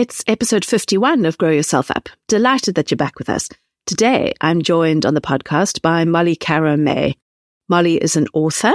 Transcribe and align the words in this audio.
It's 0.00 0.24
episode 0.26 0.64
51 0.64 1.26
of 1.26 1.36
Grow 1.36 1.50
Yourself 1.50 1.90
Up. 1.90 2.08
Delighted 2.26 2.74
that 2.76 2.90
you're 2.90 2.96
back 2.96 3.18
with 3.18 3.28
us. 3.28 3.50
Today, 3.84 4.32
I'm 4.40 4.62
joined 4.62 5.04
on 5.04 5.12
the 5.12 5.20
podcast 5.20 5.82
by 5.82 6.06
Molly 6.06 6.36
Caro 6.36 6.78
May. 6.78 7.18
Molly 7.68 7.96
is 7.96 8.16
an 8.16 8.26
author, 8.32 8.72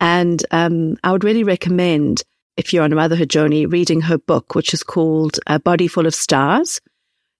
and 0.00 0.44
um, 0.50 0.98
I 1.02 1.12
would 1.12 1.24
really 1.24 1.44
recommend, 1.44 2.22
if 2.58 2.74
you're 2.74 2.84
on 2.84 2.92
a 2.92 2.96
motherhood 2.96 3.30
journey, 3.30 3.64
reading 3.64 4.02
her 4.02 4.18
book, 4.18 4.54
which 4.54 4.74
is 4.74 4.82
called 4.82 5.40
A 5.46 5.58
Body 5.58 5.88
Full 5.88 6.04
of 6.04 6.14
Stars. 6.14 6.78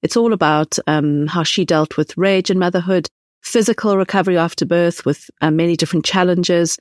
It's 0.02 0.16
all 0.16 0.32
about 0.32 0.78
um, 0.86 1.26
how 1.26 1.42
she 1.42 1.66
dealt 1.66 1.98
with 1.98 2.16
rage 2.16 2.48
in 2.50 2.58
motherhood, 2.58 3.06
physical 3.42 3.98
recovery 3.98 4.38
after 4.38 4.64
birth 4.64 5.04
with 5.04 5.28
uh, 5.42 5.50
many 5.50 5.76
different 5.76 6.06
challenges, 6.06 6.78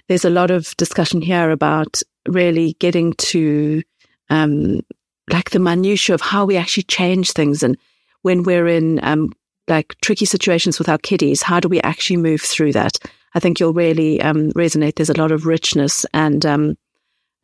there's 0.07 0.25
a 0.25 0.29
lot 0.29 0.51
of 0.51 0.77
discussion 0.77 1.23
here 1.23 1.49
about 1.49 2.03
really 2.27 2.73
getting 2.79 3.13
to 3.13 3.81
um, 4.29 4.81
like 5.29 5.51
the 5.51 5.59
minutiae 5.59 6.13
of 6.13 6.21
how 6.21 6.45
we 6.45 6.57
actually 6.57 6.83
change 6.83 7.31
things 7.31 7.63
and 7.63 7.77
when 8.21 8.43
we're 8.43 8.67
in 8.67 9.03
um, 9.03 9.31
like 9.67 9.95
tricky 10.01 10.25
situations 10.25 10.79
with 10.79 10.89
our 10.89 10.97
kiddies, 10.97 11.41
how 11.41 11.59
do 11.59 11.67
we 11.67 11.81
actually 11.81 12.17
move 12.17 12.41
through 12.41 12.73
that? 12.73 12.97
I 13.33 13.39
think 13.39 13.59
you'll 13.59 13.73
really 13.73 14.21
um, 14.21 14.51
resonate. 14.51 14.95
There's 14.95 15.09
a 15.09 15.17
lot 15.17 15.31
of 15.31 15.45
richness 15.45 16.05
and 16.13 16.45
um, 16.45 16.77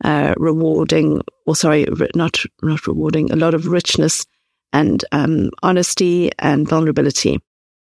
uh, 0.04 0.34
rewarding, 0.36 1.22
or 1.46 1.56
sorry, 1.56 1.86
not 2.14 2.38
not 2.62 2.86
rewarding, 2.86 3.32
a 3.32 3.36
lot 3.36 3.54
of 3.54 3.66
richness 3.66 4.26
and 4.72 5.04
um, 5.12 5.50
honesty 5.62 6.30
and 6.38 6.68
vulnerability. 6.68 7.40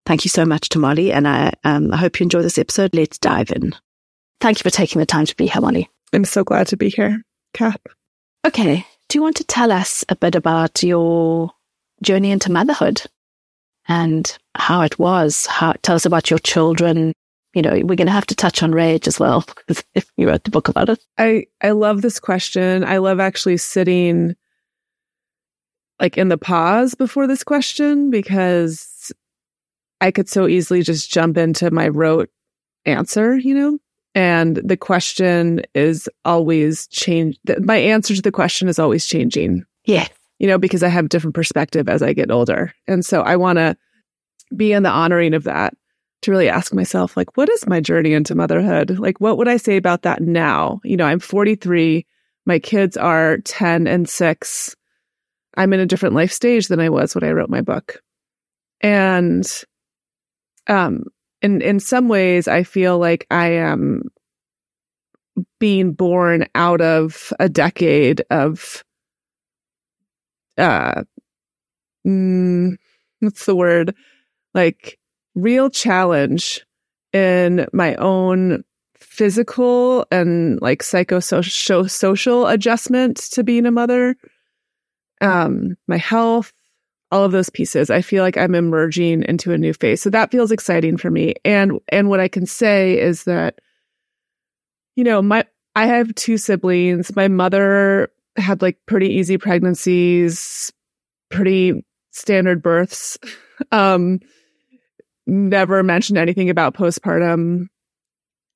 Thank 0.05 0.25
you 0.25 0.29
so 0.29 0.45
much 0.45 0.69
to 0.69 0.79
Molly, 0.79 1.11
and 1.11 1.27
I, 1.27 1.53
um, 1.63 1.93
I 1.93 1.97
hope 1.97 2.19
you 2.19 2.23
enjoy 2.23 2.41
this 2.41 2.57
episode. 2.57 2.95
Let's 2.95 3.19
dive 3.19 3.51
in. 3.51 3.75
Thank 4.39 4.59
you 4.59 4.63
for 4.63 4.75
taking 4.75 4.99
the 4.99 5.05
time 5.05 5.25
to 5.25 5.35
be 5.35 5.45
here, 5.45 5.61
Molly. 5.61 5.89
I'm 6.13 6.25
so 6.25 6.43
glad 6.43 6.67
to 6.67 6.77
be 6.77 6.89
here, 6.89 7.21
Cath. 7.53 7.79
Okay. 8.45 8.85
Do 9.07 9.17
you 9.17 9.21
want 9.21 9.37
to 9.37 9.43
tell 9.43 9.71
us 9.71 10.03
a 10.09 10.15
bit 10.15 10.35
about 10.35 10.83
your 10.83 11.51
journey 12.01 12.31
into 12.31 12.51
motherhood 12.51 13.03
and 13.87 14.37
how 14.55 14.81
it 14.81 14.99
was? 14.99 15.45
How, 15.45 15.73
tell 15.81 15.95
us 15.95 16.05
about 16.05 16.29
your 16.29 16.39
children. 16.39 17.13
You 17.53 17.61
know, 17.61 17.71
we're 17.71 17.95
going 17.95 18.07
to 18.07 18.11
have 18.11 18.27
to 18.27 18.35
touch 18.35 18.63
on 18.63 18.71
rage 18.71 19.07
as 19.07 19.19
well 19.19 19.45
because 19.67 19.83
if 19.95 20.09
you 20.17 20.27
wrote 20.27 20.43
the 20.43 20.51
book 20.51 20.67
about 20.67 20.89
it. 20.89 21.03
I, 21.17 21.45
I 21.61 21.71
love 21.71 22.01
this 22.01 22.19
question. 22.19 22.83
I 22.83 22.97
love 22.97 23.19
actually 23.19 23.57
sitting 23.57 24.35
like 25.99 26.17
in 26.17 26.29
the 26.29 26.37
pause 26.37 26.95
before 26.95 27.27
this 27.27 27.43
question 27.43 28.09
because 28.09 29.11
I 30.01 30.09
could 30.09 30.27
so 30.27 30.47
easily 30.47 30.81
just 30.81 31.11
jump 31.11 31.37
into 31.37 31.69
my 31.69 31.87
rote 31.87 32.29
answer, 32.85 33.37
you 33.37 33.53
know? 33.53 33.79
And 34.13 34.57
the 34.57 34.77
question 34.77 35.61
is 35.73 36.09
always 36.25 36.87
change. 36.87 37.37
My 37.59 37.77
answer 37.77 38.15
to 38.15 38.21
the 38.21 38.31
question 38.31 38.67
is 38.67 38.79
always 38.79 39.05
changing. 39.05 39.63
Yeah. 39.85 40.07
You 40.39 40.47
know, 40.47 40.57
because 40.57 40.83
I 40.83 40.89
have 40.89 41.09
different 41.09 41.35
perspective 41.35 41.87
as 41.87 42.01
I 42.01 42.13
get 42.13 42.31
older. 42.31 42.73
And 42.87 43.05
so 43.05 43.21
I 43.21 43.35
want 43.35 43.57
to 43.57 43.77
be 44.55 44.73
in 44.73 44.83
the 44.83 44.89
honoring 44.89 45.33
of 45.33 45.43
that 45.45 45.73
to 46.23 46.31
really 46.31 46.49
ask 46.49 46.73
myself, 46.73 47.15
like, 47.15 47.35
what 47.37 47.49
is 47.49 47.67
my 47.67 47.79
journey 47.79 48.13
into 48.13 48.35
motherhood? 48.35 48.99
Like, 48.99 49.19
what 49.19 49.37
would 49.37 49.47
I 49.47 49.57
say 49.57 49.77
about 49.77 50.03
that 50.03 50.21
now? 50.21 50.79
You 50.83 50.97
know, 50.97 51.05
I'm 51.05 51.19
43. 51.19 52.05
My 52.45 52.59
kids 52.59 52.97
are 52.97 53.37
10 53.39 53.87
and 53.87 54.07
six. 54.07 54.75
I'm 55.57 55.73
in 55.73 55.79
a 55.79 55.85
different 55.85 56.15
life 56.15 56.31
stage 56.31 56.67
than 56.67 56.79
I 56.79 56.89
was 56.89 57.15
when 57.15 57.23
I 57.23 57.31
wrote 57.31 57.49
my 57.49 57.61
book. 57.61 58.01
And, 58.81 59.45
um, 60.67 61.05
in 61.41 61.61
in 61.61 61.79
some 61.79 62.07
ways 62.07 62.47
I 62.47 62.63
feel 62.63 62.97
like 62.97 63.25
I 63.31 63.47
am 63.47 64.03
being 65.59 65.93
born 65.93 66.45
out 66.55 66.81
of 66.81 67.33
a 67.39 67.49
decade 67.49 68.23
of 68.29 68.83
uh 70.57 71.03
mm, 72.05 72.75
what's 73.19 73.45
the 73.45 73.55
word? 73.55 73.95
Like 74.53 74.99
real 75.35 75.69
challenge 75.69 76.65
in 77.13 77.67
my 77.73 77.95
own 77.95 78.63
physical 78.95 80.05
and 80.11 80.61
like 80.61 80.83
psychosocial 80.83 81.89
social 81.89 82.47
adjustment 82.47 83.17
to 83.17 83.43
being 83.43 83.65
a 83.65 83.71
mother. 83.71 84.15
Um 85.21 85.77
my 85.87 85.97
health 85.97 86.53
all 87.11 87.23
of 87.23 87.31
those 87.31 87.49
pieces. 87.49 87.89
I 87.89 88.01
feel 88.01 88.23
like 88.23 88.37
I'm 88.37 88.55
emerging 88.55 89.23
into 89.23 89.51
a 89.51 89.57
new 89.57 89.73
phase. 89.73 90.01
So 90.01 90.09
that 90.09 90.31
feels 90.31 90.51
exciting 90.51 90.97
for 90.97 91.11
me. 91.11 91.33
And 91.43 91.79
and 91.89 92.09
what 92.09 92.19
I 92.19 92.27
can 92.27 92.45
say 92.45 92.99
is 92.99 93.25
that 93.25 93.59
you 94.95 95.03
know, 95.03 95.21
my 95.21 95.45
I 95.75 95.87
have 95.87 96.13
two 96.15 96.37
siblings. 96.37 97.15
My 97.15 97.27
mother 97.27 98.11
had 98.37 98.61
like 98.61 98.77
pretty 98.85 99.09
easy 99.09 99.37
pregnancies, 99.37 100.71
pretty 101.29 101.85
standard 102.11 102.61
births. 102.61 103.17
Um, 103.71 104.21
never 105.27 105.83
mentioned 105.83 106.17
anything 106.17 106.49
about 106.49 106.73
postpartum. 106.73 107.67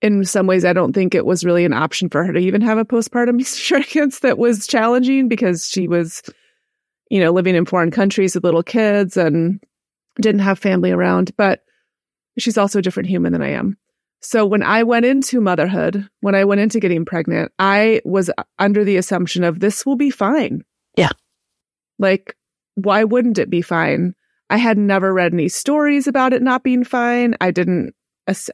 In 0.01 0.25
some 0.25 0.47
ways, 0.47 0.65
I 0.65 0.73
don't 0.73 0.93
think 0.93 1.13
it 1.13 1.27
was 1.27 1.45
really 1.45 1.63
an 1.63 1.73
option 1.73 2.09
for 2.09 2.23
her 2.23 2.33
to 2.33 2.39
even 2.39 2.61
have 2.61 2.79
a 2.79 2.85
postpartum 2.85 3.39
experience 3.39 4.21
that 4.21 4.39
was 4.39 4.65
challenging 4.65 5.27
because 5.27 5.69
she 5.69 5.87
was, 5.87 6.23
you 7.09 7.19
know, 7.19 7.31
living 7.31 7.55
in 7.55 7.65
foreign 7.65 7.91
countries 7.91 8.35
with 8.35 8.43
little 8.43 8.63
kids 8.63 9.17
and 9.17 9.61
didn't 10.21 10.41
have 10.41 10.59
family 10.59 10.91
around. 10.91 11.31
But 11.37 11.61
she's 12.37 12.57
also 12.57 12.79
a 12.79 12.81
different 12.81 13.09
human 13.09 13.33
than 13.33 13.41
I 13.41 13.51
am. 13.51 13.77
So 14.21 14.45
when 14.45 14.63
I 14.63 14.83
went 14.83 15.05
into 15.05 15.39
motherhood, 15.39 16.09
when 16.21 16.33
I 16.33 16.45
went 16.45 16.61
into 16.61 16.79
getting 16.79 17.05
pregnant, 17.05 17.51
I 17.59 18.01
was 18.05 18.31
under 18.57 18.83
the 18.83 18.97
assumption 18.97 19.43
of 19.43 19.59
this 19.59 19.85
will 19.85 19.97
be 19.97 20.09
fine. 20.09 20.63
Yeah. 20.97 21.11
Like, 21.99 22.35
why 22.73 23.03
wouldn't 23.03 23.37
it 23.37 23.49
be 23.49 23.61
fine? 23.61 24.15
I 24.49 24.57
had 24.57 24.77
never 24.77 25.13
read 25.13 25.33
any 25.33 25.47
stories 25.47 26.07
about 26.07 26.33
it 26.33 26.41
not 26.41 26.63
being 26.63 26.83
fine. 26.83 27.35
I 27.39 27.51
didn't, 27.51 27.93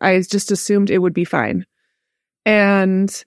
I 0.02 0.22
just 0.22 0.52
assumed 0.52 0.90
it 0.90 1.00
would 1.00 1.14
be 1.14 1.26
fine. 1.26 1.66
And 2.46 3.24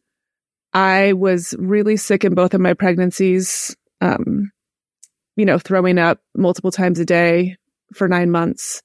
I 0.72 1.12
was 1.14 1.54
really 1.58 1.96
sick 1.96 2.24
in 2.24 2.34
both 2.34 2.52
of 2.52 2.60
my 2.60 2.74
pregnancies, 2.74 3.74
um, 4.00 4.50
you 5.36 5.44
know, 5.44 5.58
throwing 5.58 5.98
up 5.98 6.20
multiple 6.36 6.70
times 6.70 6.98
a 6.98 7.04
day 7.04 7.56
for 7.92 8.08
nine 8.08 8.30
months 8.30 8.82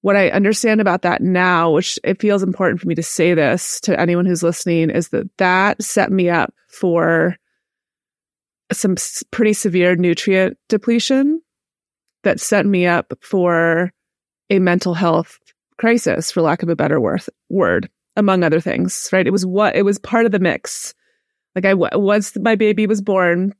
what 0.00 0.16
I 0.16 0.30
understand 0.30 0.80
about 0.80 1.02
that 1.02 1.22
now, 1.22 1.70
which 1.70 1.98
it 2.04 2.20
feels 2.20 2.42
important 2.42 2.80
for 2.80 2.88
me 2.88 2.94
to 2.94 3.02
say 3.02 3.34
this 3.34 3.80
to 3.80 3.98
anyone 3.98 4.26
who's 4.26 4.42
listening, 4.42 4.90
is 4.90 5.08
that 5.08 5.28
that 5.38 5.82
set 5.82 6.12
me 6.12 6.28
up 6.28 6.54
for 6.68 7.36
some 8.70 8.96
pretty 9.30 9.52
severe 9.52 9.96
nutrient 9.96 10.56
depletion 10.68 11.42
that 12.22 12.40
set 12.40 12.66
me 12.66 12.86
up 12.86 13.12
for 13.20 13.92
a 14.50 14.58
mental 14.58 14.94
health 14.94 15.38
crisis, 15.78 16.30
for 16.30 16.42
lack 16.42 16.62
of 16.62 16.68
a 16.68 16.76
better 16.76 17.00
worth, 17.00 17.28
word, 17.48 17.90
among 18.16 18.44
other 18.44 18.60
things, 18.60 19.08
right? 19.12 19.26
It 19.26 19.32
was 19.32 19.46
what, 19.46 19.74
it 19.74 19.84
was 19.84 19.98
part 19.98 20.26
of 20.26 20.32
the 20.32 20.38
mix. 20.38 20.94
Like 21.54 21.64
I, 21.64 21.74
once 21.74 22.36
my 22.36 22.54
baby 22.54 22.86
was 22.86 23.00
born, 23.00 23.54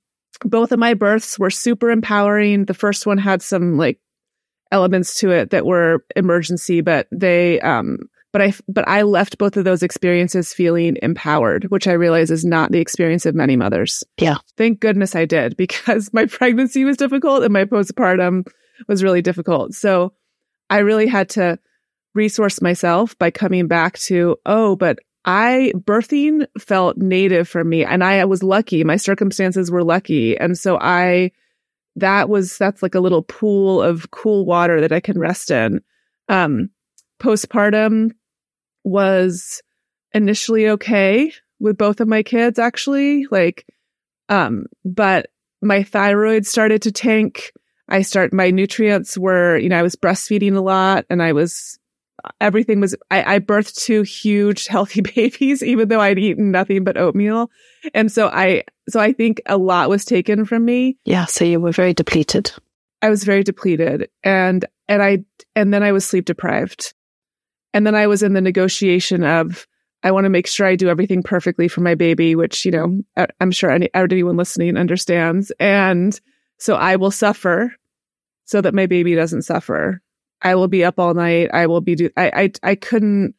both 0.45 0.73
of 0.73 0.79
my 0.79 0.95
births 0.95 1.39
were 1.39 1.51
super 1.51 1.91
empowering. 1.91 2.65
The 2.65 2.75
first 2.75 3.07
one 3.07 3.19
had 3.19 3.43
some 3.43 3.77
like 3.77 4.01
elements 4.71 5.19
to 5.21 5.31
it 5.31 5.51
that 5.51 5.67
were 5.67 6.05
emergency, 6.15 6.81
but 6.81 7.09
they, 7.11 7.61
um, 7.61 7.99
but 8.33 8.43
I, 8.43 8.53
but 8.69 8.87
I 8.87 9.03
left 9.03 9.39
both 9.39 9.57
of 9.57 9.65
those 9.65 9.83
experiences 9.83 10.53
feeling 10.53 10.97
empowered, 11.03 11.65
which 11.71 11.89
I 11.89 11.93
realize 11.93 12.31
is 12.31 12.45
not 12.45 12.71
the 12.71 12.81
experience 12.81 13.25
of 13.25 13.35
many 13.35 13.57
mothers. 13.57 14.05
Yeah. 14.21 14.37
Thank 14.57 14.81
goodness 14.81 15.17
I 15.17 15.25
did 15.25 15.57
because 15.57 16.11
my 16.13 16.27
pregnancy 16.27 16.85
was 16.85 16.97
difficult 16.97 17.43
and 17.43 17.53
my 17.53 17.65
postpartum 17.65 18.47
was 18.87 19.03
really 19.03 19.23
difficult. 19.23 19.75
So 19.75 20.13
I 20.71 20.79
really 20.79 21.07
had 21.07 21.31
to 21.31 21.59
resource 22.15 22.61
myself 22.61 23.17
by 23.19 23.31
coming 23.31 23.67
back 23.67 23.99
to, 23.99 24.37
oh, 24.45 24.77
but 24.77 24.99
I 25.25 25.73
birthing 25.77 26.47
felt 26.59 26.97
native 26.97 27.49
for 27.49 27.63
me 27.63 27.85
and 27.85 28.03
I 28.03 28.25
was 28.25 28.43
lucky. 28.43 28.85
My 28.85 28.97
circumstances 28.97 29.71
were 29.71 29.85
lucky. 29.85 30.39
And 30.39 30.57
so 30.59 30.79
I, 30.81 31.33
that 31.97 32.29
was 32.29 32.57
that's 32.57 32.83
like 32.83 32.95
a 32.95 33.01
little 33.01 33.23
pool 33.23 33.83
of 33.83 34.11
cool 34.11 34.47
water 34.47 34.81
that 34.81 34.93
I 34.93 35.01
can 35.01 35.19
rest 35.19 35.51
in. 35.51 35.81
Um, 36.29 36.71
postpartum 37.21 38.13
was 38.85 39.63
initially 40.15 40.69
okay 40.69 41.33
with 41.61 41.77
both 41.77 42.01
of 42.01 42.09
my 42.09 42.23
kids, 42.23 42.59
actually. 42.59 43.27
Like, 43.31 43.67
um, 44.29 44.67
but 44.85 45.29
my 45.61 45.83
thyroid 45.83 46.47
started 46.47 46.83
to 46.83 46.93
tank. 46.93 47.53
I 47.89 48.03
start 48.03 48.33
my 48.33 48.51
nutrients 48.51 49.19
were, 49.19 49.57
you 49.59 49.69
know, 49.69 49.79
I 49.79 49.83
was 49.83 49.97
breastfeeding 49.97 50.57
a 50.57 50.61
lot 50.61 51.05
and 51.11 51.23
I 51.23 51.33
was 51.33 51.79
everything 52.41 52.81
was 52.81 52.95
I, 53.11 53.37
I 53.37 53.39
birthed 53.39 53.83
two 53.83 54.03
huge 54.03 54.67
healthy 54.69 55.01
babies, 55.01 55.63
even 55.63 55.89
though 55.89 56.01
I'd 56.01 56.19
eaten 56.19 56.51
nothing 56.51 56.85
but 56.85 56.97
oatmeal. 56.97 57.51
And 57.95 58.11
so 58.11 58.29
I 58.29 58.65
so 58.89 59.01
I 59.01 59.13
think 59.13 59.41
a 59.47 59.57
lot 59.57 59.89
was 59.89 60.05
taken 60.05 60.45
from 60.45 60.65
me. 60.65 60.97
Yeah. 61.05 61.27
So 61.27 61.45
you 61.45 61.61
were 61.61 61.73
very 61.73 61.95
depleted. 61.95 62.53
I 63.03 63.11
was 63.11 63.25
very 63.25 63.43
depleted. 63.43 64.09
And 64.25 64.65
and 64.89 65.03
I 65.03 65.25
and 65.55 65.73
then 65.73 65.83
I 65.83 65.93
was 65.93 66.05
sleep 66.05 66.25
deprived. 66.25 66.95
And 67.75 67.87
then 67.87 67.95
I 67.95 68.07
was 68.07 68.23
in 68.23 68.33
the 68.33 68.41
negotiation 68.41 69.25
of 69.25 69.67
I 70.03 70.13
want 70.13 70.25
to 70.25 70.31
make 70.31 70.47
sure 70.47 70.67
I 70.67 70.77
do 70.77 70.89
everything 70.89 71.23
perfectly 71.23 71.67
for 71.67 71.81
my 71.81 71.95
baby, 71.95 72.37
which, 72.37 72.65
you 72.65 72.71
know, 72.71 73.03
I'm 73.41 73.51
sure 73.51 73.71
any, 73.71 73.91
anyone 73.95 74.37
listening 74.37 74.77
understands. 74.77 75.51
And 75.59 76.19
so 76.59 76.77
I 76.77 76.97
will 76.97 77.11
suffer 77.11 77.75
so 78.45 78.61
that 78.61 78.75
my 78.75 78.87
baby 78.87 79.15
doesn't 79.15 79.43
suffer. 79.43 80.01
I 80.43 80.55
will 80.55 80.69
be 80.69 80.85
up 80.85 80.99
all 80.99 81.15
night. 81.15 81.51
I 81.53 81.67
will 81.67 81.81
be 81.81 81.95
do 81.95 82.11
I 82.17 82.31
I 82.63 82.71
I 82.71 82.75
couldn't 82.75 83.35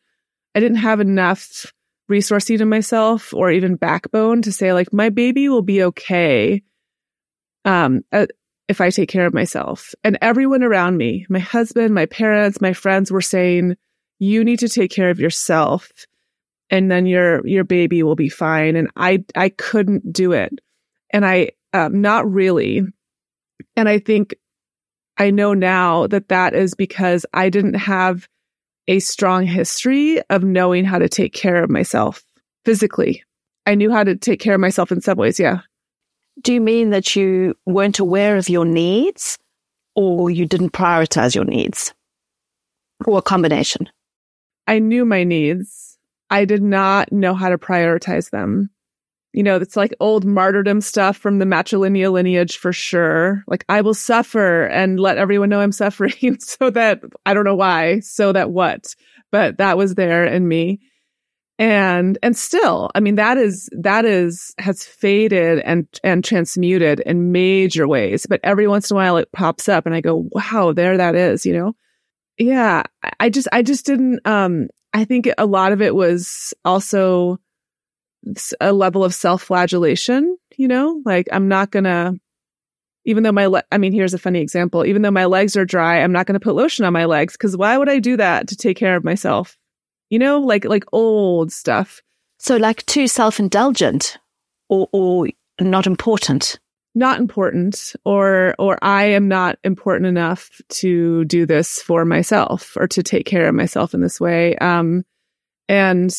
I 0.56 0.60
didn't 0.60 0.78
have 0.78 1.00
enough 1.00 1.72
resourcing 2.12 2.60
in 2.60 2.70
myself 2.70 3.34
or 3.34 3.52
even 3.52 3.76
backbone 3.76 4.42
to 4.42 4.52
say 4.52 4.74
like 4.74 4.92
my 4.92 5.10
baby 5.10 5.48
will 5.48 5.62
be 5.62 5.84
okay 5.84 6.64
um 7.66 8.02
uh, 8.12 8.26
if 8.70 8.80
I 8.82 8.92
take 8.92 9.10
care 9.10 9.26
of 9.26 9.34
myself. 9.34 9.96
And 10.04 10.18
everyone 10.22 10.62
around 10.62 10.96
me, 10.96 11.26
my 11.28 11.40
husband, 11.40 11.94
my 11.94 12.06
parents, 12.06 12.62
my 12.62 12.74
friends 12.74 13.12
were 13.12 13.20
saying 13.20 13.76
you 14.20 14.44
need 14.44 14.60
to 14.60 14.70
take 14.70 14.92
care 14.92 15.10
of 15.10 15.20
yourself 15.20 15.92
and 16.70 16.92
then 16.92 17.08
your 17.08 17.46
your 17.48 17.64
baby 17.64 18.04
will 18.04 18.16
be 18.16 18.30
fine 18.30 18.76
and 18.76 18.90
I 18.96 19.26
I 19.36 19.50
couldn't 19.50 20.14
do 20.14 20.34
it. 20.34 20.54
And 21.12 21.26
I 21.26 21.52
um 21.74 22.02
not 22.02 22.32
really. 22.32 22.84
And 23.76 23.90
I 23.90 24.00
think 24.00 24.36
I 25.20 25.32
know 25.32 25.54
now 25.54 26.08
that 26.08 26.30
that 26.30 26.56
is 26.56 26.74
because 26.74 27.26
I 27.34 27.50
didn't 27.50 27.74
have 27.74 28.28
a 28.88 29.00
strong 29.00 29.46
history 29.46 30.22
of 30.30 30.44
knowing 30.44 30.86
how 30.86 30.98
to 30.98 31.10
take 31.10 31.34
care 31.34 31.62
of 31.62 31.70
myself 31.70 32.24
physically. 32.64 33.24
I 33.66 33.76
knew 33.76 33.92
how 33.92 34.04
to 34.04 34.16
take 34.16 34.40
care 34.40 34.56
of 34.56 34.62
myself 34.62 34.92
in 34.92 35.02
some 35.02 35.18
ways. 35.18 35.40
Yeah. 35.40 35.60
Do 36.42 36.54
you 36.54 36.62
mean 36.62 36.92
that 36.92 37.18
you 37.18 37.54
weren't 37.66 38.00
aware 38.00 38.38
of 38.38 38.48
your 38.48 38.66
needs 38.66 39.38
or 39.94 40.30
you 40.30 40.46
didn't 40.46 40.72
prioritize 40.72 41.36
your 41.36 41.46
needs 41.46 41.94
or 43.06 43.20
a 43.20 43.22
combination? 43.22 43.90
I 44.66 44.80
knew 44.80 45.04
my 45.04 45.26
needs. 45.26 45.98
I 46.30 46.46
did 46.46 46.64
not 46.64 47.12
know 47.12 47.34
how 47.34 47.50
to 47.50 47.58
prioritize 47.58 48.30
them 48.30 48.70
you 49.34 49.44
know, 49.44 49.58
it's 49.58 49.76
like 49.76 49.94
old 50.00 50.26
martyrdom 50.26 50.82
stuff 50.82 51.16
from 51.18 51.40
the 51.40 51.46
matrilineal 51.46 52.14
lineage 52.14 52.58
for 52.58 52.74
sure. 52.74 53.44
Like 53.48 53.64
I 53.70 53.82
will 53.82 53.94
suffer 53.94 54.66
and 54.66 55.00
let 55.00 55.18
everyone 55.18 55.50
know 55.50 55.60
I'm 55.60 55.72
suffering 55.72 56.40
so 56.40 56.70
that 56.72 57.02
I 57.26 57.34
don't 57.34 57.46
know 57.46 57.56
why, 57.56 58.00
so 58.00 58.32
that 58.34 58.52
what, 58.52 58.96
but 59.32 59.58
that 59.58 59.78
was 59.78 59.96
there 59.96 60.26
in 60.26 60.48
me. 60.48 60.80
And, 61.60 62.18
and 62.24 62.38
still, 62.38 62.90
I 62.96 63.02
mean, 63.02 63.16
that 63.16 63.38
is, 63.38 63.70
that 63.74 64.06
is, 64.06 64.56
has 64.60 64.86
faded 64.86 65.60
and, 65.60 65.88
and 66.06 66.24
transmuted 66.24 67.02
in 67.02 67.34
major 67.34 67.86
ways. 67.86 68.26
But 68.26 68.40
every 68.44 68.66
once 68.66 68.90
in 68.90 68.96
a 68.96 68.98
while 68.98 69.18
it 69.18 69.32
pops 69.34 69.68
up 69.68 69.86
and 69.86 69.94
I 69.94 70.00
go, 70.00 70.30
wow, 70.32 70.72
there 70.72 70.96
that 70.96 71.16
is, 71.16 71.46
you 71.46 71.54
know? 71.54 71.76
Yeah. 72.38 72.84
I 73.20 73.30
just, 73.30 73.50
I 73.52 73.62
just 73.62 73.86
didn't, 73.86 74.26
um, 74.26 74.70
I 74.94 75.04
think 75.04 75.30
a 75.38 75.46
lot 75.46 75.74
of 75.74 75.82
it 75.82 75.94
was 75.94 76.54
also, 76.64 77.40
a 78.60 78.74
level 78.74 79.04
of 79.04 79.14
self-flagellation, 79.14 80.38
you 80.58 80.68
know, 80.68 81.02
like 81.06 81.28
I'm 81.32 81.48
not 81.48 81.72
gonna, 81.72 82.14
even 83.06 83.24
though 83.24 83.32
my, 83.32 83.46
le- 83.48 83.64
I 83.72 83.78
mean, 83.78 83.94
here's 83.94 84.14
a 84.14 84.20
funny 84.20 84.42
example. 84.42 84.86
Even 84.86 85.02
though 85.02 85.12
my 85.12 85.26
legs 85.26 85.56
are 85.56 85.66
dry, 85.66 86.00
I'm 86.00 86.12
not 86.12 86.26
gonna 86.26 86.40
put 86.40 86.56
lotion 86.56 86.86
on 86.86 86.94
my 86.94 87.06
legs 87.06 87.34
because 87.34 87.56
why 87.56 87.78
would 87.78 87.90
I 87.90 88.00
do 88.00 88.18
that 88.18 88.48
to 88.50 88.56
take 88.56 88.78
care 88.78 88.96
of 88.96 89.04
myself? 89.04 89.58
You 90.10 90.20
know, 90.20 90.40
like 90.40 90.66
like 90.66 90.86
old 90.92 91.52
stuff. 91.52 92.02
So 92.40 92.58
like 92.58 92.86
too 92.86 93.08
self-indulgent, 93.08 94.18
or 94.70 94.88
or 94.92 95.28
not 95.60 95.88
important. 95.88 96.60
Not 96.96 97.20
important, 97.20 97.94
or 98.04 98.56
or 98.58 98.80
I 98.82 99.04
am 99.06 99.28
not 99.28 99.60
important 99.64 100.08
enough 100.08 100.50
to 100.70 101.24
do 101.26 101.46
this 101.46 101.82
for 101.82 102.04
myself 102.04 102.76
or 102.76 102.88
to 102.88 103.04
take 103.04 103.26
care 103.26 103.48
of 103.48 103.56
myself 103.56 103.94
in 103.94 104.02
this 104.02 104.20
way. 104.20 104.56
Um, 104.58 105.06
and 105.68 106.12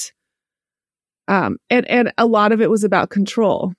um, 1.30 1.58
and, 1.70 1.88
and 1.88 2.12
a 2.18 2.26
lot 2.26 2.50
of 2.50 2.60
it 2.60 2.68
was 2.68 2.82
about 2.82 3.08
control. 3.08 3.72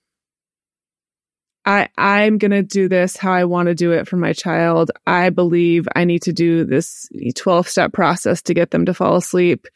I, 1.65 1.89
I'm 1.97 2.37
going 2.37 2.51
to 2.51 2.63
do 2.63 2.87
this 2.87 3.17
how 3.17 3.33
I 3.33 3.43
want 3.43 3.67
to 3.67 3.75
do 3.75 3.91
it 3.91 4.07
for 4.07 4.15
my 4.15 4.31
child. 4.31 4.89
I 5.05 5.31
believe 5.31 5.85
I 5.93 6.05
need 6.05 6.21
to 6.23 6.33
do 6.33 6.63
this 6.63 7.09
12 7.35 7.67
step 7.67 7.91
process 7.91 8.41
to 8.43 8.53
get 8.53 8.71
them 8.71 8.85
to 8.85 8.93
fall 8.93 9.17
asleep. 9.17 9.67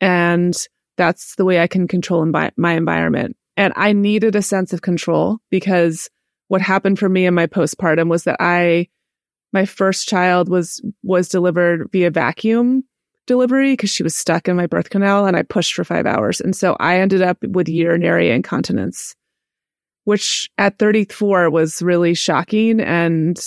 And 0.00 0.56
that's 0.96 1.34
the 1.36 1.44
way 1.44 1.60
I 1.60 1.66
can 1.66 1.86
control 1.86 2.24
my 2.24 2.72
environment. 2.72 3.36
And 3.54 3.74
I 3.76 3.92
needed 3.92 4.34
a 4.34 4.42
sense 4.42 4.72
of 4.72 4.80
control 4.80 5.40
because 5.50 6.08
what 6.48 6.62
happened 6.62 6.98
for 6.98 7.08
me 7.08 7.26
in 7.26 7.34
my 7.34 7.46
postpartum 7.46 8.08
was 8.08 8.24
that 8.24 8.38
I, 8.40 8.88
my 9.52 9.66
first 9.66 10.08
child 10.08 10.48
was, 10.48 10.80
was 11.02 11.28
delivered 11.28 11.90
via 11.92 12.10
vacuum 12.10 12.84
delivery 13.30 13.74
because 13.74 13.90
she 13.90 14.02
was 14.02 14.16
stuck 14.16 14.48
in 14.48 14.56
my 14.56 14.66
birth 14.66 14.90
canal 14.90 15.24
and 15.24 15.36
I 15.36 15.42
pushed 15.42 15.74
for 15.74 15.84
five 15.84 16.04
hours. 16.04 16.40
And 16.40 16.54
so 16.56 16.76
I 16.80 16.98
ended 16.98 17.22
up 17.22 17.38
with 17.42 17.68
urinary 17.68 18.28
incontinence. 18.28 19.14
which 20.04 20.50
at 20.58 20.78
34 20.78 21.50
was 21.50 21.80
really 21.80 22.14
shocking. 22.14 22.80
And 22.80 23.38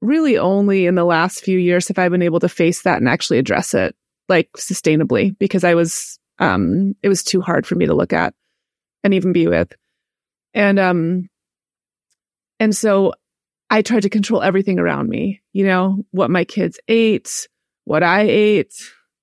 really 0.00 0.38
only 0.38 0.86
in 0.86 0.94
the 0.94 1.04
last 1.04 1.42
few 1.44 1.58
years 1.58 1.88
have 1.88 1.98
I 1.98 2.08
been 2.08 2.22
able 2.22 2.40
to 2.40 2.48
face 2.48 2.82
that 2.82 2.96
and 2.98 3.08
actually 3.08 3.38
address 3.38 3.74
it 3.74 3.94
like 4.28 4.50
sustainably 4.56 5.36
because 5.38 5.64
I 5.64 5.74
was, 5.74 6.18
um, 6.38 6.94
it 7.02 7.10
was 7.10 7.22
too 7.22 7.42
hard 7.42 7.66
for 7.66 7.74
me 7.74 7.84
to 7.86 7.94
look 7.94 8.14
at 8.14 8.32
and 9.04 9.12
even 9.12 9.34
be 9.34 9.46
with. 9.46 9.74
And, 10.54 10.78
um, 10.78 11.28
and 12.58 12.74
so 12.74 13.12
I 13.68 13.82
tried 13.82 14.02
to 14.02 14.08
control 14.08 14.40
everything 14.40 14.78
around 14.78 15.10
me, 15.10 15.42
you 15.52 15.66
know, 15.66 16.04
what 16.12 16.30
my 16.30 16.44
kids 16.44 16.78
ate, 16.88 17.46
what 17.84 18.02
I 18.02 18.22
ate, 18.22 18.72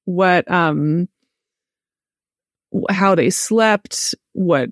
what, 0.08 0.50
um, 0.50 1.10
how 2.90 3.14
they 3.14 3.30
slept, 3.30 4.16
what 4.32 4.70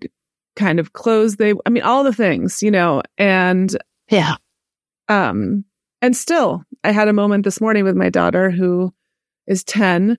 kind 0.55 0.79
of 0.79 0.93
clothes 0.93 1.35
they, 1.35 1.53
I 1.65 1.69
mean, 1.69 1.83
all 1.83 2.05
the 2.05 2.13
things, 2.13 2.63
you 2.63 2.71
know, 2.71 3.01
and 3.17 3.75
yeah. 4.09 4.35
Um, 5.09 5.65
and 6.01 6.15
still, 6.15 6.63
I 6.83 6.91
had 6.91 7.09
a 7.09 7.13
moment 7.13 7.43
this 7.43 7.59
morning 7.59 7.83
with 7.83 7.95
my 7.95 8.09
daughter 8.09 8.49
who 8.49 8.93
is 9.45 9.63
10 9.65 10.17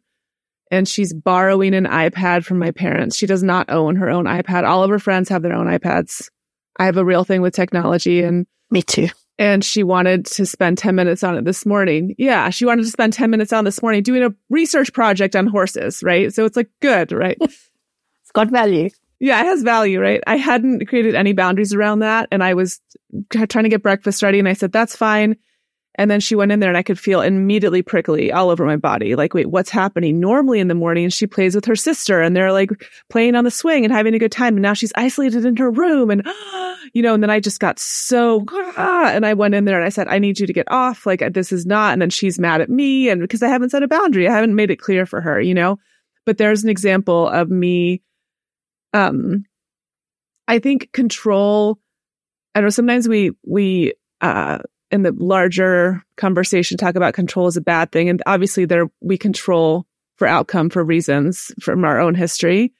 and 0.71 0.87
she's 0.87 1.15
borrowing 1.15 1.75
an 1.75 1.87
iPad 1.87 2.45
from 2.45 2.59
my 2.59 2.73
parents. 2.73 3.17
She 3.17 3.27
does 3.27 3.43
not 3.43 3.71
own 3.71 3.97
her 3.97 4.11
own 4.11 4.25
iPad. 4.25 4.65
All 4.65 4.83
of 4.83 4.91
her 4.91 4.99
friends 4.99 5.31
have 5.31 5.43
their 5.43 5.55
own 5.55 5.67
iPads. 5.67 6.29
I 6.79 6.85
have 6.85 6.99
a 6.99 7.05
real 7.05 7.25
thing 7.25 7.41
with 7.41 7.55
technology 7.55 8.23
and 8.23 8.47
me 8.71 8.83
too. 8.83 9.09
And 9.39 9.63
she 9.63 9.83
wanted 9.83 10.25
to 10.27 10.47
spend 10.47 10.79
10 10.79 10.95
minutes 10.95 11.23
on 11.23 11.37
it 11.37 11.45
this 11.45 11.67
morning. 11.67 12.15
Yeah, 12.17 12.49
she 12.51 12.65
wanted 12.65 12.85
to 12.85 12.91
spend 12.91 13.13
10 13.13 13.31
minutes 13.31 13.53
on 13.53 13.65
this 13.65 13.83
morning 13.83 14.03
doing 14.03 14.23
a 14.23 14.35
research 14.49 14.93
project 14.93 15.37
on 15.37 15.47
horses, 15.47 16.03
right? 16.03 16.33
So 16.33 16.47
it's 16.47 16.57
like 16.57 16.71
good, 16.81 17.13
right? 17.13 17.37
it's 17.41 18.33
got 18.33 18.51
value. 18.51 18.89
Yeah, 19.21 19.41
it 19.41 19.45
has 19.45 19.63
value, 19.63 20.01
right? 20.01 20.23
I 20.27 20.37
hadn't 20.37 20.87
created 20.87 21.15
any 21.15 21.33
boundaries 21.33 21.75
around 21.75 22.01
that. 22.01 22.29
And 22.31 22.43
I 22.43 22.55
was 22.55 22.81
trying 23.31 23.65
to 23.65 23.69
get 23.69 23.83
breakfast 23.83 24.23
ready 24.23 24.39
and 24.39 24.49
I 24.49 24.55
said, 24.55 24.73
that's 24.73 24.97
fine. 24.97 25.37
And 25.97 26.11
then 26.11 26.21
she 26.21 26.35
went 26.35 26.53
in 26.53 26.61
there 26.61 26.69
and 26.69 26.77
I 26.77 26.83
could 26.83 26.99
feel 26.99 27.23
immediately 27.23 27.83
prickly 27.83 28.31
all 28.31 28.51
over 28.51 28.65
my 28.65 28.77
body. 28.77 29.17
Like, 29.17 29.35
wait, 29.35 29.47
what's 29.47 29.71
happening? 29.71 30.21
Normally 30.21 30.61
in 30.61 30.69
the 30.69 30.75
morning, 30.75 31.09
she 31.09 31.27
plays 31.27 31.55
with 31.55 31.65
her 31.65 31.75
sister 31.75 32.21
and 32.21 32.37
they're 32.37 32.53
like 32.53 32.71
playing 33.09 33.35
on 33.35 33.45
the 33.45 33.51
swing 33.51 33.85
and 33.85 33.93
having 33.93 34.15
a 34.15 34.19
good 34.19 34.33
time. 34.33 34.55
And 34.55 34.63
now 34.63 34.75
she's 34.75 34.93
isolated 34.95 35.45
in 35.47 35.57
her 35.57 35.71
room. 35.71 36.11
And, 36.11 36.27
you 36.93 37.03
know, 37.03 37.15
and 37.15 37.23
then 37.23 37.31
I 37.31 37.41
just 37.41 37.61
got 37.61 37.79
so, 37.79 38.45
ah, 38.77 39.09
and 39.13 39.25
I 39.25 39.35
went 39.35 39.55
in 39.55 39.65
there 39.65 39.77
and 39.77 39.87
I 39.87 39.91
said, 39.91 40.09
I 40.09 40.19
need 40.19 40.39
you 40.39 40.47
to 40.47 40.53
get 40.53 40.71
off. 40.71 41.07
Like, 41.07 41.23
this 41.33 41.51
is 41.51 41.65
not. 41.65 41.95
And 41.95 42.03
then 42.03 42.11
she's 42.11 42.39
mad 42.39 42.61
at 42.61 42.71
me. 42.71 43.09
And 43.09 43.23
because 43.23 43.43
I 43.43 43.49
haven't 43.49 43.71
set 43.71 43.83
a 43.83 43.89
boundary, 43.89 44.29
I 44.29 44.35
haven't 44.35 44.55
made 44.55 44.71
it 44.71 44.81
clear 44.81 45.07
for 45.07 45.23
her, 45.23 45.41
you 45.41 45.55
know, 45.55 45.79
but 46.27 46.37
there's 46.37 46.63
an 46.63 46.71
example 46.71 47.27
of 47.27 47.49
me, 47.49 48.03
um, 48.93 49.45
I 50.49 50.59
think 50.59 50.93
control, 50.93 51.79
I 52.55 52.61
know 52.61 52.69
sometimes 52.69 53.09
we, 53.09 53.33
we, 53.45 53.95
uh, 54.21 54.59
in 54.91 55.03
the 55.03 55.13
larger 55.13 56.03
conversation 56.17 56.77
talk 56.77 56.95
about 56.95 57.15
control 57.15 57.47
is 57.47 57.57
a 57.57 57.63
bad 57.63 57.93
thing. 57.93 58.09
And 58.09 58.23
obviously 58.27 58.65
there 58.65 58.89
we 59.01 59.19
control 59.19 59.87
for 60.17 60.27
outcome 60.27 60.71
for 60.71 60.85
reasons 60.85 61.53
from 61.61 61.85
our 61.85 62.01
own 62.01 62.15
history. 62.15 62.73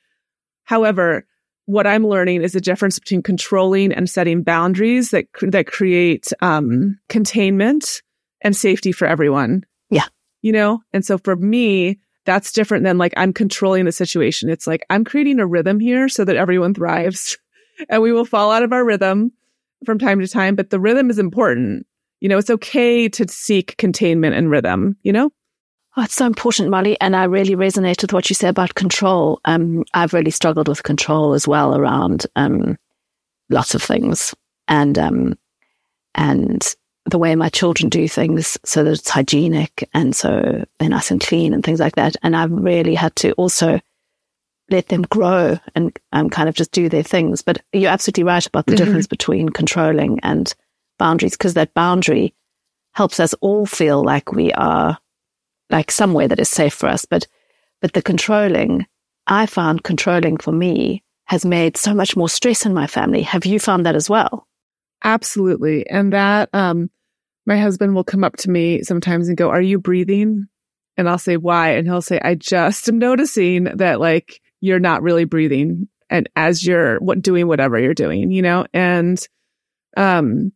However, 0.65 1.27
what 1.67 1.87
I'm 1.87 2.07
learning 2.07 2.43
is 2.43 2.53
the 2.53 2.61
difference 2.61 2.99
between 2.99 3.23
controlling 3.23 3.93
and 3.93 4.09
setting 4.09 4.43
boundaries 4.43 5.11
that 5.11 5.27
that 5.43 5.67
create 5.67 6.33
um, 6.41 6.99
containment 7.09 8.03
and 8.41 8.57
safety 8.57 8.93
for 8.93 9.07
everyone. 9.07 9.65
Yeah, 9.91 10.07
you 10.43 10.53
know. 10.53 10.81
And 10.93 11.05
so 11.05 11.19
for 11.19 11.35
me, 11.37 11.99
that's 12.25 12.53
different 12.53 12.85
than 12.85 12.99
like 12.99 13.13
I'm 13.17 13.33
controlling 13.33 13.85
the 13.85 13.93
situation. 13.93 14.49
It's 14.49 14.67
like 14.67 14.87
I'm 14.91 15.05
creating 15.05 15.41
a 15.41 15.47
rhythm 15.47 15.81
here 15.81 16.09
so 16.09 16.25
that 16.25 16.37
everyone 16.37 16.73
thrives, 16.73 17.37
and 17.89 18.01
we 18.01 18.13
will 18.13 18.25
fall 18.25 18.53
out 18.53 18.63
of 18.63 18.73
our 18.73 18.85
rhythm 18.85 19.33
from 19.85 19.99
time 19.99 20.21
to 20.21 20.29
time. 20.29 20.55
But 20.55 20.71
the 20.71 20.81
rhythm 20.81 21.11
is 21.11 21.19
important. 21.19 21.87
You 22.21 22.29
know, 22.29 22.39
it's 22.39 22.51
okay 22.51 23.09
to 23.09 23.29
seek 23.29 23.77
containment 23.77 24.35
and 24.35 24.51
rhythm, 24.51 24.97
you 25.03 25.13
know? 25.13 25.31
Oh, 25.97 26.03
it's 26.03 26.15
so 26.15 26.27
important, 26.27 26.71
Molly. 26.71 27.01
And 27.01 27.17
I 27.17 27.25
really 27.25 27.57
resonate 27.57 28.03
with 28.03 28.13
what 28.13 28.29
you 28.29 28.35
say 28.35 28.49
about 28.49 28.75
control. 28.75 29.41
Um, 29.47 29.85
I've 29.95 30.13
really 30.13 30.31
struggled 30.31 30.69
with 30.69 30.83
control 30.83 31.33
as 31.33 31.49
well 31.49 31.75
around 31.75 32.27
um, 32.37 32.77
lots 33.49 33.75
of 33.75 33.83
things. 33.83 34.35
And 34.69 34.99
um, 34.99 35.39
and 36.15 36.75
the 37.07 37.19
way 37.19 37.35
my 37.37 37.49
children 37.49 37.89
do 37.89 38.09
things 38.09 38.59
so 38.65 38.83
that 38.83 38.93
it's 38.93 39.09
hygienic 39.09 39.89
and 39.95 40.15
so 40.15 40.65
they're 40.79 40.89
nice 40.89 41.11
and 41.11 41.21
clean 41.21 41.55
and 41.55 41.65
things 41.65 41.79
like 41.79 41.95
that. 41.95 42.17
And 42.23 42.37
I've 42.37 42.51
really 42.51 42.95
had 42.95 43.15
to 43.17 43.33
also 43.33 43.81
let 44.71 44.89
them 44.89 45.03
grow 45.03 45.57
and 45.77 45.97
um, 46.13 46.29
kind 46.29 46.49
of 46.49 46.57
just 46.57 46.73
do 46.73 46.89
their 46.89 47.05
things. 47.05 47.43
But 47.43 47.63
you're 47.73 47.91
absolutely 47.91 48.25
right 48.25 48.45
about 48.45 48.67
the 48.67 48.73
mm-hmm. 48.73 48.85
difference 48.85 49.07
between 49.07 49.51
controlling 49.51 50.19
and 50.25 50.53
boundaries 50.99 51.33
because 51.33 51.55
that 51.55 51.75
boundary 51.75 52.35
helps 52.93 53.21
us 53.21 53.35
all 53.41 53.67
feel 53.67 54.03
like 54.03 54.33
we 54.33 54.53
are 54.53 54.99
like 55.71 55.91
somewhere 55.91 56.29
that 56.29 56.41
is 56.41 56.49
safe 56.49 56.75
for 56.75 56.89
us. 56.89 57.05
But, 57.05 57.27
but 57.81 57.93
the 57.93 58.03
controlling, 58.03 58.87
I 59.27 59.47
found 59.47 59.83
controlling 59.83 60.39
for 60.39 60.53
me 60.53 61.03
has 61.27 61.45
made 61.45 61.77
so 61.77 61.93
much 61.93 62.17
more 62.17 62.29
stress 62.29 62.65
in 62.65 62.73
my 62.73 62.87
family. 62.87 63.23
Have 63.23 63.45
you 63.45 63.59
found 63.59 63.85
that 63.85 63.97
as 63.97 64.09
well? 64.09 64.47
Absolutely. 65.05 65.89
And 65.89 66.13
that, 66.13 66.49
um, 66.53 66.91
my 67.45 67.59
husband 67.59 67.95
will 67.95 68.05
come 68.05 68.25
up 68.25 68.37
to 68.37 68.51
me 68.51 68.83
sometimes 68.83 69.29
and 69.29 69.37
go, 69.37 69.51
are 69.51 69.61
you 69.61 69.79
breathing? 69.79 70.47
And 70.97 71.09
I'll 71.09 71.19
say, 71.19 71.37
why? 71.37 71.73
And 71.73 71.87
he'll 71.87 72.03
say, 72.03 72.19
I 72.23 72.35
just 72.35 72.89
am 72.89 72.99
noticing 72.99 73.65
that 73.65 74.01
like 74.01 74.41
you're 74.61 74.81
not 74.81 75.03
really 75.03 75.25
breathing 75.25 75.89
and 76.09 76.29
as 76.35 76.65
you're 76.65 76.99
what 76.99 77.21
doing 77.21 77.47
whatever 77.47 77.79
you're 77.79 77.95
doing, 77.95 78.31
you 78.31 78.43
know? 78.43 78.67
And, 78.73 79.25
um, 79.97 80.53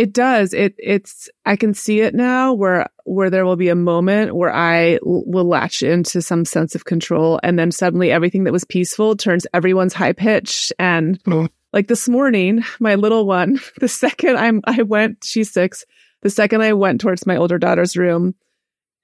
it 0.00 0.14
does. 0.14 0.54
It 0.54 0.74
it's 0.78 1.28
I 1.44 1.56
can 1.56 1.74
see 1.74 2.00
it 2.00 2.14
now 2.14 2.54
where 2.54 2.88
where 3.04 3.28
there 3.28 3.44
will 3.44 3.56
be 3.56 3.68
a 3.68 3.74
moment 3.74 4.34
where 4.34 4.50
I 4.50 4.94
l- 4.94 5.24
will 5.26 5.44
latch 5.44 5.82
into 5.82 6.22
some 6.22 6.46
sense 6.46 6.74
of 6.74 6.86
control 6.86 7.38
and 7.42 7.58
then 7.58 7.70
suddenly 7.70 8.10
everything 8.10 8.44
that 8.44 8.52
was 8.52 8.64
peaceful 8.64 9.14
turns 9.14 9.46
everyone's 9.52 9.92
high 9.92 10.14
pitched 10.14 10.72
and 10.78 11.20
oh. 11.26 11.48
like 11.74 11.88
this 11.88 12.08
morning 12.08 12.64
my 12.78 12.94
little 12.94 13.26
one 13.26 13.60
the 13.80 13.88
second 13.88 14.38
I'm 14.38 14.62
I 14.64 14.80
went 14.84 15.22
she's 15.22 15.52
6 15.52 15.84
the 16.22 16.30
second 16.30 16.62
I 16.62 16.72
went 16.72 17.02
towards 17.02 17.26
my 17.26 17.36
older 17.36 17.58
daughter's 17.58 17.94
room 17.94 18.34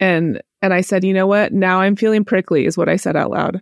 and 0.01 0.41
and 0.63 0.73
I 0.73 0.81
said, 0.81 1.05
"You 1.05 1.13
know 1.13 1.27
what? 1.27 1.53
Now 1.53 1.83
I'm 1.83 1.97
feeling 1.97 2.25
prickly," 2.25 2.65
is 2.65 2.79
what 2.79 2.89
I 2.89 2.97
said 2.97 3.17
out 3.17 3.31
loud. 3.31 3.61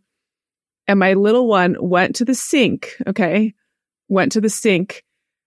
And 0.87 1.01
my 1.01 1.15
little 1.15 1.49
one 1.49 1.77
went 1.81 2.17
to 2.17 2.25
the 2.25 2.35
sink, 2.35 2.95
okay? 3.09 3.55
Went 4.09 4.33
to 4.33 4.41
the 4.41 4.51
sink 4.51 5.05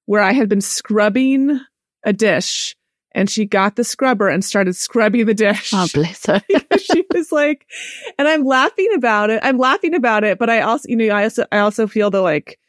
where 0.08 0.22
I 0.22 0.34
had 0.34 0.50
been 0.50 0.62
scrubbing 0.62 1.60
a 2.08 2.14
dish 2.14 2.76
and 3.12 3.30
she 3.30 3.46
got 3.46 3.76
the 3.76 3.84
scrubber 3.84 4.30
and 4.30 4.44
started 4.44 4.76
scrubbing 4.76 5.26
the 5.26 5.34
dish. 5.34 5.72
Oh, 5.74 5.88
bless 5.94 6.26
her. 6.28 6.42
she 6.80 7.04
was 7.14 7.32
like, 7.32 7.68
and 8.18 8.28
I'm 8.28 8.44
laughing 8.44 8.90
about 8.96 9.30
it. 9.30 9.40
I'm 9.44 9.58
laughing 9.58 9.94
about 9.94 10.24
it, 10.24 10.40
but 10.40 10.50
I 10.50 10.62
also, 10.62 10.88
you 10.88 10.96
know, 10.96 11.10
I 11.10 11.24
also, 11.24 11.46
I 11.52 11.60
also 11.60 11.88
feel 11.88 12.10
the 12.10 12.22
like 12.22 12.60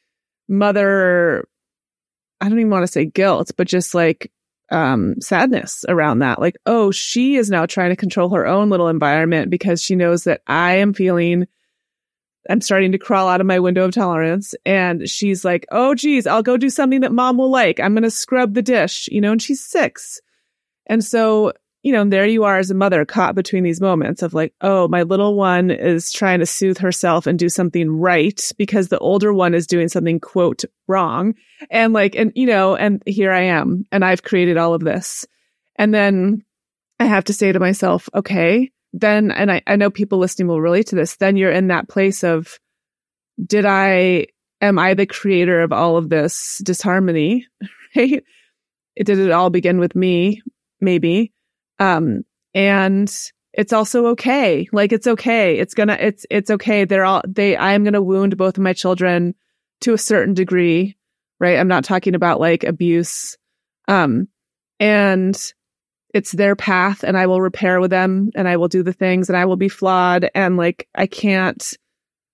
mother, 0.48 1.46
I 2.40 2.48
don't 2.48 2.58
even 2.58 2.70
want 2.70 2.82
to 2.82 2.92
say 2.92 3.04
guilt, 3.04 3.52
but 3.56 3.68
just 3.68 3.94
like, 3.94 4.32
um, 4.70 5.20
sadness 5.20 5.84
around 5.88 6.18
that. 6.18 6.40
Like, 6.40 6.56
oh, 6.66 6.90
she 6.90 7.36
is 7.36 7.48
now 7.48 7.64
trying 7.64 7.90
to 7.90 7.96
control 7.96 8.30
her 8.30 8.46
own 8.46 8.68
little 8.68 8.88
environment 8.88 9.50
because 9.50 9.82
she 9.82 9.96
knows 9.96 10.24
that 10.24 10.42
I 10.46 10.76
am 10.76 10.92
feeling 10.92 11.46
I'm 12.48 12.60
starting 12.60 12.92
to 12.92 12.98
crawl 12.98 13.28
out 13.28 13.40
of 13.40 13.46
my 13.46 13.58
window 13.58 13.84
of 13.84 13.92
tolerance. 13.92 14.54
And 14.64 15.08
she's 15.08 15.44
like, 15.44 15.66
Oh, 15.70 15.94
geez, 15.94 16.26
I'll 16.26 16.42
go 16.42 16.56
do 16.56 16.70
something 16.70 17.00
that 17.00 17.12
mom 17.12 17.36
will 17.36 17.50
like. 17.50 17.78
I'm 17.78 17.94
going 17.94 18.02
to 18.02 18.10
scrub 18.10 18.54
the 18.54 18.62
dish, 18.62 19.08
you 19.10 19.20
know, 19.20 19.32
and 19.32 19.42
she's 19.42 19.64
six. 19.64 20.20
And 20.86 21.04
so, 21.04 21.52
you 21.82 21.92
know, 21.92 22.04
there 22.04 22.26
you 22.26 22.44
are 22.44 22.58
as 22.58 22.70
a 22.70 22.74
mother 22.74 23.04
caught 23.04 23.34
between 23.34 23.64
these 23.64 23.80
moments 23.80 24.22
of 24.22 24.32
like, 24.32 24.54
Oh, 24.60 24.88
my 24.88 25.02
little 25.02 25.34
one 25.34 25.70
is 25.70 26.10
trying 26.10 26.40
to 26.40 26.46
soothe 26.46 26.78
herself 26.78 27.26
and 27.26 27.38
do 27.38 27.48
something 27.48 27.90
right 27.90 28.40
because 28.56 28.88
the 28.88 28.98
older 28.98 29.32
one 29.32 29.54
is 29.54 29.66
doing 29.66 29.88
something 29.88 30.18
quote 30.18 30.64
wrong. 30.86 31.34
And 31.70 31.92
like, 31.92 32.14
and 32.14 32.32
you 32.34 32.46
know, 32.46 32.76
and 32.76 33.02
here 33.04 33.32
I 33.32 33.42
am 33.42 33.84
and 33.92 34.04
I've 34.04 34.22
created 34.22 34.56
all 34.56 34.74
of 34.74 34.82
this. 34.82 35.26
And 35.76 35.94
then 35.94 36.44
I 36.98 37.04
have 37.04 37.24
to 37.24 37.32
say 37.32 37.52
to 37.52 37.60
myself, 37.60 38.08
okay, 38.14 38.70
then, 38.92 39.30
and 39.30 39.50
I, 39.50 39.62
I 39.66 39.76
know 39.76 39.90
people 39.90 40.18
listening 40.18 40.48
will 40.48 40.60
relate 40.60 40.88
to 40.88 40.96
this, 40.96 41.16
then 41.16 41.36
you're 41.36 41.52
in 41.52 41.68
that 41.68 41.88
place 41.88 42.24
of, 42.24 42.58
did 43.44 43.64
I, 43.64 44.26
am 44.60 44.78
I 44.78 44.94
the 44.94 45.06
creator 45.06 45.60
of 45.60 45.72
all 45.72 45.96
of 45.96 46.08
this 46.08 46.60
disharmony? 46.64 47.46
Right? 47.96 48.22
Did 49.02 49.18
it 49.18 49.30
all 49.30 49.48
begin 49.48 49.78
with 49.78 49.96
me? 49.96 50.42
Maybe. 50.78 51.32
Um, 51.78 52.24
and 52.52 53.10
it's 53.54 53.72
also 53.72 54.08
okay. 54.08 54.68
Like 54.72 54.92
it's 54.92 55.06
okay. 55.06 55.58
It's 55.58 55.72
gonna, 55.72 55.96
it's, 55.98 56.26
it's 56.28 56.50
okay. 56.50 56.84
They're 56.84 57.06
all, 57.06 57.22
they, 57.26 57.56
I 57.56 57.72
am 57.72 57.84
gonna 57.84 58.02
wound 58.02 58.36
both 58.36 58.58
of 58.58 58.62
my 58.62 58.74
children 58.74 59.34
to 59.80 59.94
a 59.94 59.98
certain 59.98 60.34
degree, 60.34 60.98
right? 61.40 61.58
I'm 61.58 61.66
not 61.66 61.84
talking 61.84 62.14
about 62.14 62.40
like 62.40 62.62
abuse. 62.62 63.38
Um, 63.88 64.28
and 64.78 65.52
it's 66.14 66.32
their 66.32 66.56
path 66.56 67.02
and 67.04 67.16
I 67.16 67.26
will 67.26 67.40
repair 67.40 67.80
with 67.80 67.90
them 67.90 68.30
and 68.34 68.48
I 68.48 68.56
will 68.56 68.68
do 68.68 68.82
the 68.82 68.92
things 68.92 69.28
and 69.28 69.36
I 69.36 69.44
will 69.44 69.56
be 69.56 69.68
flawed 69.68 70.30
and 70.34 70.56
like 70.56 70.88
I 70.94 71.06
can't 71.06 71.76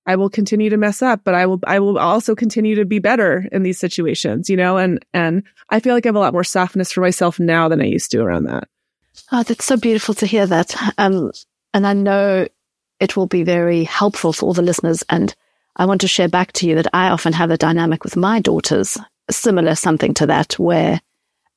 I 0.07 0.17
will 0.17 0.29
continue 0.29 0.71
to 0.71 0.77
mess 0.77 1.01
up, 1.01 1.23
but 1.25 1.35
I 1.35 1.47
will, 1.47 1.61
I 1.67 1.79
will 1.79 1.99
also 1.99 2.35
continue 2.35 2.75
to 2.75 2.85
be 2.85 2.99
better 2.99 3.49
in 3.51 3.63
these 3.63 3.79
situations, 3.79 4.51
you 4.51 4.57
know, 4.57 4.77
and, 4.77 5.05
and 5.15 5.45
I 5.71 5.81
feel 5.81 5.95
like 5.95 6.05
I 6.05 6.09
have 6.09 6.17
a 6.17 6.21
lot 6.21 6.35
more 6.35 6.45
softness 6.45 6.93
for 6.93 7.01
myself 7.01 7.41
now 7.41 7.69
than 7.69 7.81
I 7.81 7.87
used 7.87 8.11
to 8.11 8.21
around 8.21 8.45
that. 8.45 8.69
Oh, 9.33 9.43
that's 9.43 9.65
so 9.65 9.77
beautiful 9.77 10.15
to 10.17 10.27
hear 10.27 10.47
that. 10.47 10.75
Um, 10.99 11.33
and 11.73 11.87
I 11.87 11.95
know 11.95 12.47
it 13.01 13.17
will 13.17 13.27
be 13.27 13.45
very 13.45 13.85
helpful 13.85 14.33
for 14.33 14.47
all 14.47 14.53
the 14.53 14.63
listeners. 14.63 15.03
And 15.09 15.35
I 15.77 15.87
want 15.87 16.03
to 16.03 16.09
share 16.09 16.29
back 16.29 16.53
to 16.53 16.69
you 16.69 16.75
that 16.77 16.89
I 16.93 17.09
often 17.09 17.33
have 17.33 17.51
a 17.51 17.57
dynamic 17.57 18.05
with 18.05 18.17
my 18.17 18.41
daughters, 18.41 18.99
similar 19.31 19.75
something 19.75 20.13
to 20.15 20.27
that, 20.27 20.59
where 20.59 21.01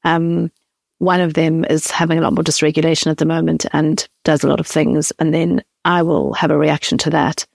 um, 0.04 0.52
one 1.00 1.22
of 1.22 1.34
them 1.34 1.64
is 1.66 1.92
having 1.92 2.18
a 2.18 2.22
lot 2.22 2.34
more 2.34 2.44
dysregulation 2.44 3.08
at 3.08 3.18
the 3.18 3.26
moment 3.26 3.66
and 3.72 4.08
does 4.24 4.44
a 4.44 4.48
lot 4.48 4.60
of 4.60 4.68
things. 4.68 5.12
And 5.20 5.34
then 5.34 5.64
I 5.86 6.02
will 6.02 6.34
have 6.34 6.52
a 6.52 6.58
reaction 6.58 6.98
to 7.00 7.10
that. 7.12 7.46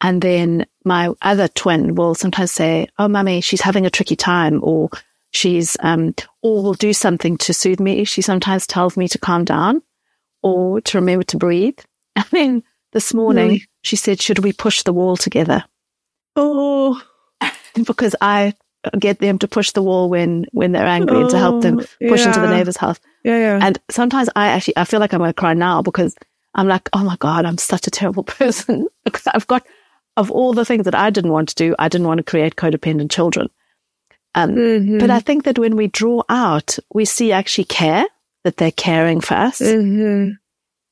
And 0.00 0.20
then 0.20 0.66
my 0.84 1.10
other 1.22 1.48
twin 1.48 1.94
will 1.94 2.14
sometimes 2.14 2.52
say, 2.52 2.88
Oh, 2.98 3.08
mummy, 3.08 3.40
she's 3.40 3.62
having 3.62 3.86
a 3.86 3.90
tricky 3.90 4.16
time 4.16 4.60
or 4.62 4.90
she's, 5.30 5.76
um, 5.80 6.14
or 6.42 6.62
will 6.62 6.74
do 6.74 6.92
something 6.92 7.38
to 7.38 7.54
soothe 7.54 7.80
me. 7.80 8.04
She 8.04 8.20
sometimes 8.20 8.66
tells 8.66 8.96
me 8.96 9.08
to 9.08 9.18
calm 9.18 9.44
down 9.44 9.82
or 10.42 10.80
to 10.82 10.98
remember 10.98 11.24
to 11.24 11.36
breathe. 11.36 11.78
And 12.16 12.26
then 12.30 12.62
this 12.92 13.12
morning 13.12 13.48
really? 13.48 13.66
she 13.82 13.96
said, 13.96 14.22
should 14.22 14.38
we 14.38 14.52
push 14.52 14.82
the 14.82 14.92
wall 14.92 15.16
together? 15.16 15.64
Oh, 16.36 17.02
because 17.74 18.14
I 18.20 18.54
get 18.98 19.18
them 19.18 19.38
to 19.38 19.48
push 19.48 19.72
the 19.72 19.82
wall 19.82 20.08
when, 20.08 20.46
when 20.52 20.72
they're 20.72 20.86
angry 20.86 21.16
oh, 21.16 21.20
and 21.22 21.30
to 21.30 21.38
help 21.38 21.62
them 21.62 21.80
oh, 21.80 22.08
push 22.08 22.20
yeah. 22.20 22.28
into 22.28 22.40
the 22.40 22.50
neighbor's 22.50 22.76
house. 22.76 23.00
Yeah, 23.24 23.38
yeah. 23.38 23.58
And 23.62 23.78
sometimes 23.90 24.28
I 24.36 24.48
actually, 24.48 24.76
I 24.76 24.84
feel 24.84 25.00
like 25.00 25.12
I'm 25.12 25.18
going 25.18 25.30
to 25.30 25.34
cry 25.34 25.54
now 25.54 25.82
because 25.82 26.14
I'm 26.54 26.68
like, 26.68 26.88
oh 26.92 27.04
my 27.04 27.16
God, 27.16 27.44
I'm 27.44 27.58
such 27.58 27.86
a 27.86 27.90
terrible 27.90 28.22
person 28.24 28.86
because 29.04 29.26
I've 29.26 29.46
got, 29.46 29.66
of 30.16 30.30
all 30.30 30.52
the 30.52 30.64
things 30.64 30.84
that 30.84 30.94
I 30.94 31.10
didn't 31.10 31.32
want 31.32 31.48
to 31.50 31.54
do, 31.54 31.74
I 31.78 31.88
didn't 31.88 32.06
want 32.06 32.18
to 32.18 32.24
create 32.24 32.56
codependent 32.56 33.10
children. 33.10 33.50
Um, 34.34 34.50
mm-hmm. 34.50 34.98
But 34.98 35.10
I 35.10 35.20
think 35.20 35.44
that 35.44 35.58
when 35.58 35.76
we 35.76 35.86
draw 35.86 36.22
out, 36.28 36.78
we 36.92 37.04
see 37.04 37.32
actually 37.32 37.64
care, 37.64 38.04
that 38.42 38.56
they're 38.56 38.72
caring 38.72 39.20
for 39.20 39.34
us. 39.34 39.60
Mm-hmm. 39.60 40.32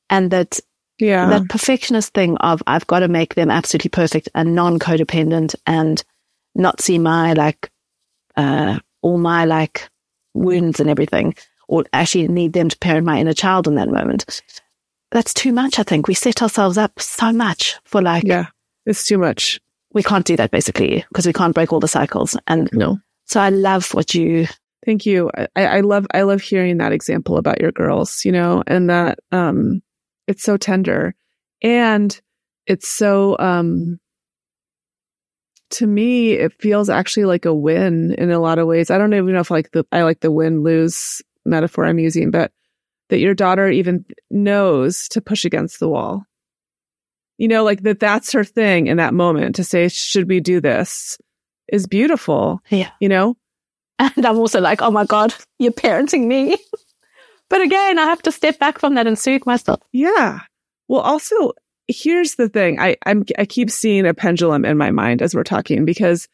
And 0.09 0.31
that 0.31 0.59
yeah. 0.99 1.27
That 1.27 1.49
perfectionist 1.49 2.13
thing 2.13 2.37
of 2.37 2.61
I've 2.67 2.87
got 2.87 2.99
to 2.99 3.07
make 3.07 3.35
them 3.35 3.49
absolutely 3.49 3.89
perfect 3.89 4.29
and 4.35 4.55
non 4.55 4.79
codependent 4.79 5.55
and 5.65 6.03
not 6.55 6.81
see 6.81 6.99
my 6.99 7.33
like, 7.33 7.71
uh, 8.35 8.79
all 9.01 9.17
my 9.17 9.45
like 9.45 9.89
wounds 10.33 10.79
and 10.79 10.89
everything, 10.89 11.35
or 11.67 11.85
actually 11.93 12.27
need 12.27 12.53
them 12.53 12.69
to 12.69 12.77
parent 12.77 13.05
my 13.05 13.19
inner 13.19 13.33
child 13.33 13.67
in 13.67 13.75
that 13.75 13.89
moment. 13.89 14.41
That's 15.11 15.33
too 15.33 15.53
much, 15.53 15.77
I 15.79 15.83
think. 15.83 16.07
We 16.07 16.13
set 16.15 16.41
ourselves 16.41 16.77
up 16.77 16.99
so 16.99 17.31
much 17.31 17.77
for 17.85 18.01
like. 18.01 18.23
Yeah, 18.25 18.47
it's 18.85 19.05
too 19.05 19.17
much. 19.17 19.59
We 19.93 20.03
can't 20.03 20.25
do 20.25 20.35
that 20.37 20.51
basically 20.51 21.05
because 21.09 21.27
we 21.27 21.33
can't 21.33 21.53
break 21.53 21.71
all 21.71 21.79
the 21.79 21.87
cycles. 21.87 22.35
And 22.47 22.69
no. 22.73 22.97
So 23.25 23.39
I 23.39 23.49
love 23.49 23.93
what 23.93 24.15
you. 24.15 24.47
Thank 24.85 25.05
you. 25.05 25.29
I, 25.55 25.65
I 25.65 25.79
love, 25.79 26.05
I 26.13 26.23
love 26.23 26.41
hearing 26.41 26.77
that 26.79 26.91
example 26.91 27.37
about 27.37 27.61
your 27.61 27.71
girls, 27.71 28.25
you 28.25 28.31
know, 28.31 28.63
and 28.67 28.89
that, 28.89 29.19
um, 29.31 29.81
it's 30.27 30.43
so 30.43 30.57
tender 30.57 31.15
and 31.61 32.19
it's 32.67 32.87
so 32.87 33.37
um 33.39 33.99
to 35.73 35.87
me 35.87 36.33
it 36.33 36.53
feels 36.61 36.89
actually 36.89 37.25
like 37.25 37.45
a 37.45 37.53
win 37.53 38.13
in 38.17 38.31
a 38.31 38.39
lot 38.39 38.59
of 38.59 38.67
ways. 38.67 38.89
I 38.89 38.97
don't 38.97 39.13
even 39.13 39.33
know 39.33 39.39
if 39.39 39.51
like 39.51 39.71
the 39.71 39.85
i 39.91 40.03
like 40.03 40.21
the 40.21 40.31
win 40.31 40.63
lose 40.63 41.21
metaphor 41.45 41.85
i'm 41.85 41.99
using 41.99 42.31
but 42.31 42.51
that 43.09 43.19
your 43.19 43.33
daughter 43.33 43.69
even 43.69 44.05
knows 44.31 45.07
to 45.09 45.21
push 45.21 45.45
against 45.45 45.79
the 45.79 45.89
wall. 45.89 46.25
You 47.37 47.47
know 47.47 47.63
like 47.63 47.83
that 47.83 47.99
that's 47.99 48.31
her 48.33 48.43
thing 48.43 48.87
in 48.87 48.97
that 48.97 49.13
moment 49.13 49.55
to 49.55 49.63
say 49.63 49.87
should 49.89 50.27
we 50.27 50.39
do 50.39 50.61
this? 50.61 51.17
is 51.71 51.87
beautiful 51.87 52.61
yeah. 52.69 52.91
you 52.99 53.07
know? 53.07 53.37
And 53.97 54.25
i'm 54.25 54.37
also 54.37 54.59
like 54.59 54.81
oh 54.81 54.91
my 54.91 55.05
god 55.05 55.33
you're 55.59 55.71
parenting 55.71 56.27
me. 56.27 56.57
But 57.53 57.61
again, 57.61 57.99
I 57.99 58.05
have 58.05 58.23
to 58.23 58.31
step 58.31 58.57
back 58.57 58.79
from 58.79 58.95
that 58.95 59.05
and 59.05 59.17
soothe 59.17 59.45
myself. 59.45 59.79
Yeah. 59.91 60.39
Well, 60.87 61.01
also, 61.01 61.51
here's 61.87 62.35
the 62.35 62.49
thing. 62.49 62.79
I, 62.79 62.95
I'm, 63.05 63.23
I 63.37 63.45
keep 63.45 63.69
seeing 63.69 64.05
a 64.05 64.13
pendulum 64.13 64.65
in 64.65 64.77
my 64.77 64.91
mind 64.91 65.21
as 65.21 65.35
we're 65.35 65.43
talking 65.43 65.85
because 65.85 66.27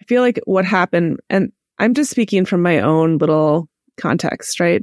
I 0.00 0.04
feel 0.04 0.22
like 0.22 0.40
what 0.44 0.64
happened, 0.64 1.20
and 1.28 1.52
I'm 1.78 1.94
just 1.94 2.10
speaking 2.10 2.44
from 2.44 2.62
my 2.62 2.80
own 2.80 3.18
little 3.18 3.68
context, 3.98 4.60
right? 4.60 4.82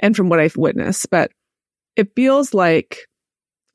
And 0.00 0.16
from 0.16 0.28
what 0.28 0.40
I've 0.40 0.56
witnessed, 0.56 1.10
but 1.10 1.30
it 1.96 2.14
feels 2.16 2.52
like 2.52 3.06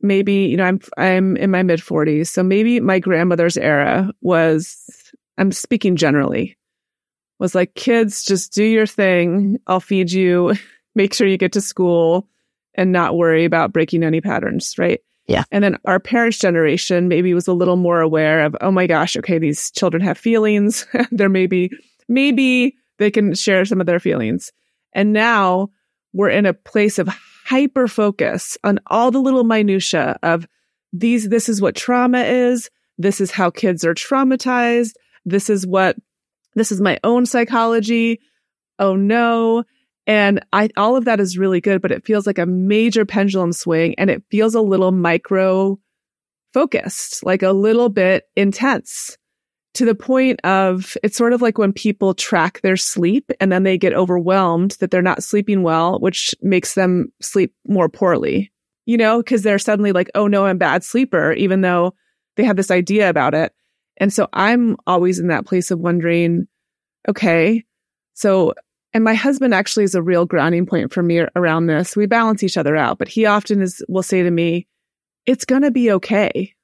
maybe, 0.01 0.45
you 0.45 0.57
know, 0.57 0.65
I'm, 0.65 0.79
I'm 0.97 1.37
in 1.37 1.51
my 1.51 1.63
mid 1.63 1.81
forties. 1.81 2.29
So 2.29 2.43
maybe 2.43 2.79
my 2.79 2.99
grandmother's 2.99 3.57
era 3.57 4.11
was, 4.21 5.11
I'm 5.37 5.51
speaking 5.51 5.95
generally, 5.95 6.57
was 7.39 7.55
like, 7.55 7.73
kids, 7.73 8.23
just 8.23 8.53
do 8.53 8.63
your 8.63 8.85
thing. 8.85 9.57
I'll 9.67 9.79
feed 9.79 10.11
you 10.11 10.53
make 10.95 11.13
sure 11.13 11.27
you 11.27 11.37
get 11.37 11.53
to 11.53 11.61
school 11.61 12.27
and 12.75 12.91
not 12.91 13.15
worry 13.15 13.45
about 13.45 13.71
breaking 13.71 14.03
any 14.03 14.21
patterns, 14.21 14.75
right? 14.77 14.99
Yeah. 15.29 15.43
And 15.51 15.63
then 15.63 15.77
our 15.85 15.99
parents' 15.99 16.39
generation 16.39 17.07
maybe 17.07 17.35
was 17.35 17.47
a 17.47 17.53
little 17.53 17.75
more 17.75 18.01
aware 18.01 18.43
of, 18.43 18.55
oh 18.61 18.71
my 18.71 18.87
gosh, 18.87 19.15
okay, 19.15 19.37
these 19.37 19.69
children 19.69 20.01
have 20.01 20.17
feelings. 20.17 20.87
there 21.11 21.29
may 21.29 21.45
be, 21.45 21.69
maybe 22.07 22.75
they 22.97 23.11
can 23.11 23.35
share 23.35 23.63
some 23.63 23.79
of 23.79 23.85
their 23.85 23.99
feelings. 23.99 24.51
And 24.91 25.13
now 25.13 25.69
we're 26.13 26.31
in 26.31 26.47
a 26.47 26.53
place 26.53 26.97
of 26.97 27.07
hyper 27.45 27.87
focus 27.87 28.57
on 28.63 28.79
all 28.87 29.11
the 29.11 29.19
little 29.21 29.43
minutia 29.43 30.17
of 30.23 30.47
these, 30.93 31.29
this 31.29 31.47
is 31.47 31.61
what 31.61 31.75
trauma 31.75 32.21
is. 32.21 32.71
This 32.97 33.21
is 33.21 33.29
how 33.29 33.51
kids 33.51 33.85
are 33.85 33.93
traumatized. 33.93 34.93
This 35.25 35.47
is 35.47 35.65
what, 35.65 35.95
this 36.55 36.71
is 36.71 36.81
my 36.81 36.99
own 37.03 37.27
psychology. 37.27 38.19
Oh 38.79 38.95
no. 38.95 39.63
And 40.09 40.43
I, 40.51 40.69
all 40.75 40.95
of 40.95 41.05
that 41.05 41.19
is 41.19 41.37
really 41.37 41.61
good, 41.61 41.83
but 41.83 41.91
it 41.91 42.03
feels 42.03 42.25
like 42.25 42.39
a 42.39 42.47
major 42.47 43.05
pendulum 43.05 43.53
swing 43.53 43.93
and 43.99 44.09
it 44.09 44.23
feels 44.31 44.55
a 44.55 44.61
little 44.61 44.91
micro 44.91 45.79
focused, 46.51 47.23
like 47.23 47.43
a 47.43 47.51
little 47.51 47.89
bit 47.89 48.23
intense 48.35 49.19
to 49.75 49.85
the 49.85 49.93
point 49.93 50.43
of 50.43 50.97
it's 51.03 51.15
sort 51.15 51.31
of 51.31 51.43
like 51.43 51.59
when 51.59 51.71
people 51.71 52.15
track 52.15 52.59
their 52.61 52.75
sleep 52.75 53.31
and 53.39 53.51
then 53.51 53.61
they 53.61 53.77
get 53.77 53.93
overwhelmed 53.93 54.71
that 54.79 54.89
they're 54.89 55.03
not 55.03 55.21
sleeping 55.21 55.61
well, 55.61 55.99
which 55.99 56.33
makes 56.41 56.73
them 56.73 57.13
sleep 57.21 57.53
more 57.67 57.87
poorly, 57.87 58.51
you 58.87 58.97
know, 58.97 59.19
because 59.19 59.43
they're 59.43 59.59
suddenly 59.59 59.91
like, 59.91 60.09
oh 60.15 60.25
no, 60.25 60.47
I'm 60.47 60.57
bad 60.57 60.83
sleeper, 60.83 61.33
even 61.33 61.61
though 61.61 61.93
they 62.35 62.45
have 62.45 62.55
this 62.57 62.71
idea 62.71 63.09
about 63.09 63.35
it. 63.35 63.53
And 63.97 64.11
so 64.11 64.27
I'm 64.33 64.75
always 64.87 65.19
in 65.19 65.27
that 65.27 65.45
place 65.45 65.69
of 65.69 65.77
wondering, 65.77 66.47
okay, 67.07 67.63
so 68.15 68.55
and 68.93 69.03
my 69.03 69.13
husband 69.13 69.53
actually 69.53 69.83
is 69.83 69.95
a 69.95 70.01
real 70.01 70.25
grounding 70.25 70.65
point 70.65 70.91
for 70.91 71.03
me 71.03 71.25
around 71.35 71.67
this. 71.67 71.95
We 71.95 72.07
balance 72.07 72.43
each 72.43 72.57
other 72.57 72.75
out, 72.75 72.97
but 72.97 73.07
he 73.07 73.25
often 73.25 73.61
is, 73.61 73.83
will 73.87 74.03
say 74.03 74.23
to 74.23 74.31
me, 74.31 74.67
it's 75.25 75.45
going 75.45 75.61
to 75.61 75.71
be 75.71 75.91
okay. 75.93 76.55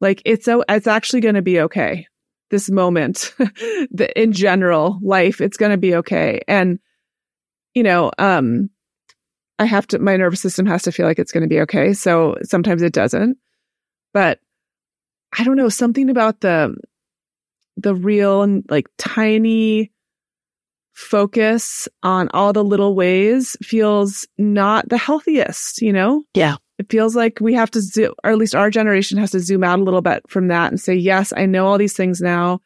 Like 0.00 0.22
it's, 0.24 0.46
it's 0.48 0.86
actually 0.86 1.20
going 1.20 1.34
to 1.34 1.42
be 1.42 1.60
okay. 1.60 2.06
This 2.50 2.70
moment, 2.70 3.34
the, 3.38 4.10
in 4.14 4.32
general, 4.32 4.98
life, 5.02 5.40
it's 5.40 5.56
going 5.56 5.72
to 5.72 5.78
be 5.78 5.96
okay. 5.96 6.42
And, 6.46 6.78
you 7.74 7.82
know, 7.82 8.12
um, 8.18 8.70
I 9.58 9.64
have 9.64 9.86
to, 9.88 9.98
my 9.98 10.16
nervous 10.16 10.40
system 10.40 10.66
has 10.66 10.82
to 10.82 10.92
feel 10.92 11.06
like 11.06 11.18
it's 11.18 11.32
going 11.32 11.42
to 11.42 11.48
be 11.48 11.60
okay. 11.62 11.94
So 11.94 12.36
sometimes 12.42 12.82
it 12.82 12.92
doesn't, 12.92 13.38
but 14.12 14.38
I 15.36 15.44
don't 15.44 15.56
know, 15.56 15.68
something 15.68 16.10
about 16.10 16.40
the, 16.42 16.76
the 17.76 17.94
real, 17.94 18.42
and 18.42 18.64
like 18.68 18.86
tiny, 18.98 19.91
focus 20.92 21.88
on 22.02 22.28
all 22.32 22.52
the 22.52 22.64
little 22.64 22.94
ways 22.94 23.56
feels 23.62 24.26
not 24.38 24.88
the 24.88 24.98
healthiest, 24.98 25.80
you 25.82 25.92
know? 25.92 26.22
Yeah. 26.34 26.56
It 26.78 26.90
feels 26.90 27.14
like 27.14 27.38
we 27.40 27.54
have 27.54 27.70
to 27.72 27.80
zoom, 27.80 28.14
or 28.24 28.30
at 28.30 28.38
least 28.38 28.54
our 28.54 28.70
generation 28.70 29.18
has 29.18 29.30
to 29.32 29.40
zoom 29.40 29.64
out 29.64 29.78
a 29.78 29.82
little 29.82 30.02
bit 30.02 30.22
from 30.28 30.48
that 30.48 30.70
and 30.70 30.80
say, 30.80 30.94
yes, 30.94 31.32
I 31.36 31.46
know 31.46 31.66
all 31.66 31.78
these 31.78 31.96
things 31.96 32.20
now. 32.20 32.60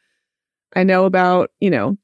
I 0.75 0.83
know 0.83 1.05
about, 1.05 1.51
you 1.59 1.69
know, 1.69 1.97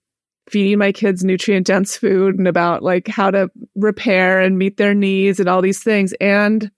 feeding 0.49 0.77
my 0.77 0.91
kids 0.91 1.23
nutrient 1.23 1.67
dense 1.67 1.97
food 1.97 2.36
and 2.36 2.47
about 2.47 2.83
like 2.83 3.07
how 3.07 3.31
to 3.31 3.49
repair 3.75 4.41
and 4.41 4.57
meet 4.57 4.77
their 4.77 4.93
needs 4.93 5.39
and 5.39 5.49
all 5.49 5.62
these 5.62 5.81
things. 5.81 6.13
And 6.19 6.69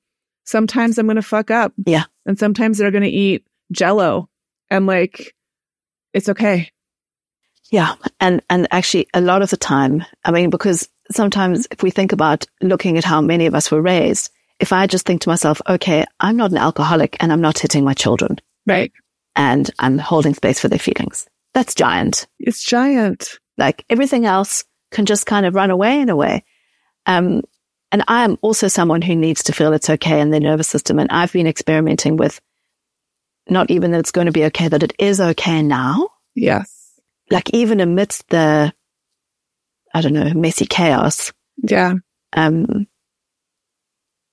sometimes 0.46 0.98
I'm 0.98 1.08
going 1.08 1.16
to 1.16 1.22
fuck 1.22 1.52
up. 1.52 1.74
Yeah. 1.86 2.04
And 2.26 2.40
sometimes 2.40 2.78
they're 2.78 2.92
going 2.92 3.04
to 3.04 3.10
eat 3.10 3.46
jello 3.72 4.30
and 4.70 4.86
like, 4.86 5.36
it's 6.14 6.30
okay. 6.30 6.72
Yeah. 7.72 7.96
And, 8.20 8.42
and 8.50 8.68
actually 8.72 9.08
a 9.14 9.22
lot 9.22 9.42
of 9.42 9.50
the 9.50 9.58
time, 9.58 10.06
I 10.24 10.32
mean, 10.32 10.50
because 10.50 10.88
sometimes 11.12 11.68
if 11.72 11.84
we 11.84 11.92
think 11.92 12.12
about 12.12 12.46
looking 12.62 12.98
at 12.98 13.04
how 13.04 13.22
many 13.22 13.46
of 13.46 13.56
us 13.56 13.72
were 13.72 13.82
raised, 13.82 14.32
if 14.60 14.72
I 14.72 14.88
just 14.88 15.06
think 15.06 15.22
to 15.22 15.30
myself, 15.30 15.62
okay, 15.68 16.06
I'm 16.20 16.38
not 16.38 16.52
an 16.52 16.58
alcoholic 16.58 17.18
and 17.20 17.32
I'm 17.32 17.42
not 17.42 17.60
hitting 17.60 17.84
my 17.84 17.94
children. 17.94 18.40
Right. 18.66 18.92
And 19.36 19.70
I'm 19.80 19.98
holding 19.98 20.34
space 20.34 20.60
for 20.60 20.70
their 20.70 20.80
feelings. 20.80 21.28
That's 21.54 21.76
giant. 21.76 22.28
It's 22.40 22.64
giant. 22.64 23.40
Like 23.58 23.84
everything 23.90 24.26
else 24.26 24.64
can 24.92 25.06
just 25.06 25.26
kind 25.26 25.46
of 25.46 25.56
run 25.56 25.72
away 25.72 26.00
in 26.00 26.10
a 26.10 26.16
way. 26.16 26.44
Um, 27.06 27.42
and 27.92 28.04
I'm 28.08 28.38
also 28.42 28.68
someone 28.68 29.02
who 29.02 29.16
needs 29.16 29.44
to 29.44 29.54
feel 29.54 29.74
it's 29.74 29.90
okay 29.90 30.20
in 30.20 30.30
their 30.30 30.40
nervous 30.40 30.68
system. 30.68 31.00
And 31.00 31.12
I've 31.12 31.34
been 31.34 31.48
experimenting 31.48 32.18
with 32.18 32.42
not 33.48 33.70
even 33.72 33.92
that 33.92 34.00
it's 34.00 34.12
going 34.12 34.26
to 34.26 34.34
be 34.34 34.46
okay, 34.46 34.68
that 34.68 34.84
it 34.84 34.94
is 34.98 35.22
okay 35.22 35.62
now. 35.62 36.10
Yes. 36.34 36.75
Like 37.30 37.50
even 37.54 37.80
amidst 37.80 38.30
the, 38.30 38.74
I 39.94 40.02
don't 40.02 40.14
know, 40.14 40.34
messy 40.34 40.66
chaos. 40.66 41.34
Yeah. 41.64 41.96
Um, 42.34 42.88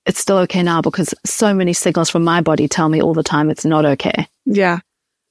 it's 0.05 0.19
still 0.19 0.37
okay 0.39 0.63
now 0.63 0.81
because 0.81 1.13
so 1.25 1.53
many 1.53 1.73
signals 1.73 2.09
from 2.09 2.23
my 2.23 2.41
body 2.41 2.67
tell 2.67 2.89
me 2.89 3.01
all 3.01 3.13
the 3.13 3.23
time 3.23 3.49
it's 3.49 3.65
not 3.65 3.85
okay. 3.85 4.27
Yeah. 4.45 4.79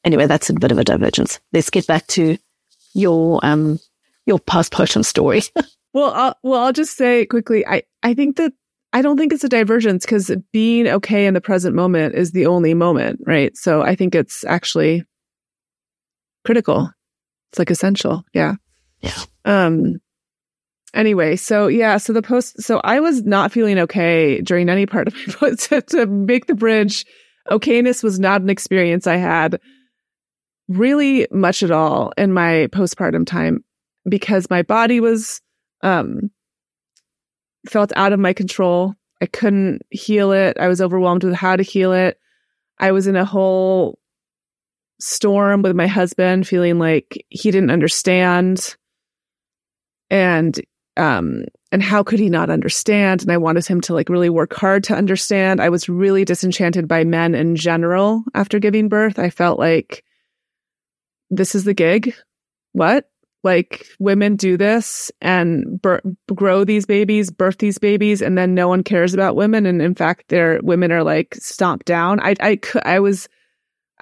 Anyway, 0.05 0.27
that's 0.27 0.51
a 0.51 0.55
bit 0.55 0.73
of 0.73 0.79
a 0.79 0.85
divergence. 0.85 1.39
Let's 1.53 1.71
get 1.71 1.87
back 1.87 2.07
to 2.09 2.39
your 2.95 3.41
um 3.43 3.79
your 4.27 4.39
postpartum 4.39 5.05
story. 5.05 5.43
well, 5.93 6.13
I'll, 6.13 6.37
well, 6.43 6.65
I'll 6.65 6.73
just 6.73 6.97
say 6.97 7.27
quickly. 7.27 7.67
I 7.67 7.83
I 8.03 8.15
think 8.15 8.37
that 8.37 8.53
I 8.93 9.03
don't 9.03 9.17
think 9.17 9.33
it's 9.33 9.45
a 9.45 9.49
divergence 9.49 10.05
because 10.05 10.31
being 10.53 10.87
okay 10.87 11.27
in 11.27 11.35
the 11.35 11.41
present 11.41 11.75
moment 11.75 12.15
is 12.15 12.33
the 12.33 12.47
only 12.47 12.75
moment, 12.75 13.21
right? 13.27 13.57
So 13.57 13.83
I 13.83 13.95
think 13.95 14.15
it's 14.15 14.45
actually 14.45 15.05
critical. 16.45 16.91
It's 17.53 17.59
like 17.59 17.71
essential. 17.71 18.25
Yeah. 18.33 18.55
Yeah. 19.01 19.19
Um, 19.45 20.01
anyway, 20.95 21.37
so 21.37 21.67
yeah, 21.67 21.99
so 21.99 22.15
the 22.15 22.23
post, 22.23 22.63
so 22.63 22.81
I 22.83 23.01
was 23.01 23.25
not 23.25 23.53
feeling 23.53 23.79
okay 23.81 24.41
during 24.41 24.71
any 24.71 24.87
part 24.87 25.07
of 25.07 25.15
my 25.15 25.25
post 25.35 25.69
to, 25.69 25.83
to 25.83 26.07
make 26.07 26.47
the 26.47 26.55
bridge. 26.55 27.05
Okayness 27.51 28.03
was 28.03 28.19
not 28.19 28.41
an 28.41 28.49
experience 28.49 29.07
I 29.07 29.17
had 29.17 29.61
really 30.69 31.27
much 31.31 31.63
at 31.63 31.71
all 31.71 32.13
in 32.17 32.33
my 32.33 32.69
postpartum 32.73 33.27
time 33.27 33.63
because 34.09 34.49
my 34.49 34.63
body 34.63 35.01
was, 35.01 35.43
um, 35.83 36.31
felt 37.69 37.93
out 37.97 38.15
of 38.15 38.21
my 38.21 38.33
control. 38.33 38.95
I 39.21 39.27
couldn't 39.27 39.83
heal 39.91 40.33
it. 40.33 40.57
I 40.59 40.69
was 40.69 40.81
overwhelmed 40.81 41.25
with 41.25 41.35
how 41.35 41.57
to 41.57 41.63
heal 41.63 41.93
it. 41.93 42.19
I 42.79 42.93
was 42.93 43.07
in 43.07 43.15
a 43.15 43.27
whole 43.27 43.99
storm 45.03 45.63
with 45.63 45.75
my 45.75 45.87
husband, 45.87 46.47
feeling 46.47 46.79
like 46.79 47.25
he 47.29 47.51
didn't 47.51 47.71
understand. 47.71 48.77
And 50.11 50.59
um 50.97 51.45
and 51.71 51.83
how 51.83 52.03
could 52.03 52.19
he 52.19 52.29
not 52.29 52.51
understand? 52.51 53.23
And 53.23 53.33
i 53.33 53.39
wanted 53.39 53.67
him 53.67 53.81
to 53.83 53.95
like 53.95 54.09
really 54.09 54.31
work 54.31 54.55
hard 54.55 54.85
to 54.85 54.95
understand. 54.95 55.61
I 55.61 55.71
was 55.71 55.89
really 55.89 56.25
disenchanted 56.25 56.87
by 56.87 57.05
men 57.05 57.35
in 57.35 57.57
general 57.57 58.23
after 58.35 58.59
giving 58.59 58.89
birth. 58.89 59.19
I 59.19 59.31
felt 59.31 59.59
like 59.59 60.05
this 61.31 61.55
is 61.55 61.65
the 61.65 61.75
gig. 61.75 62.15
What? 62.73 63.09
Like 63.45 63.87
women 63.99 64.37
do 64.37 64.57
this 64.57 65.11
and 65.21 65.81
grow 66.33 66.63
these 66.63 66.87
babies 66.87 67.31
birth 67.31 67.59
these 67.59 67.79
babies 67.79 68.23
and 68.23 68.39
then 68.39 68.55
no 68.55 68.69
one 68.69 68.85
cares 68.85 69.15
about 69.15 69.35
women. 69.35 69.67
And 69.67 69.83
in 69.83 69.97
fact 69.97 70.29
their 70.29 70.61
women 70.63 70.93
are 70.93 71.03
like 71.03 71.35
stomped 71.35 71.87
down. 71.87 72.21
I 72.21 72.37
i 72.41 72.61
i 72.85 73.01
was 73.01 73.29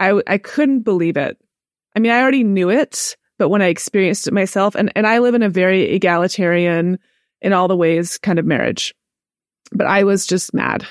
i 0.00 0.20
i 0.26 0.38
couldn't 0.38 0.80
believe 0.80 1.16
it 1.16 1.38
i 1.94 2.00
mean 2.00 2.10
i 2.10 2.20
already 2.20 2.44
knew 2.44 2.68
it 2.70 3.16
but 3.40 3.48
when 3.48 3.62
I 3.62 3.68
experienced 3.68 4.26
it 4.26 4.34
myself, 4.34 4.74
and, 4.74 4.92
and 4.94 5.06
I 5.06 5.18
live 5.18 5.34
in 5.34 5.42
a 5.42 5.48
very 5.48 5.94
egalitarian, 5.94 6.98
in 7.40 7.54
all 7.54 7.68
the 7.68 7.76
ways, 7.76 8.18
kind 8.18 8.38
of 8.38 8.44
marriage, 8.44 8.94
but 9.72 9.86
I 9.86 10.04
was 10.04 10.26
just 10.26 10.52
mad. 10.52 10.86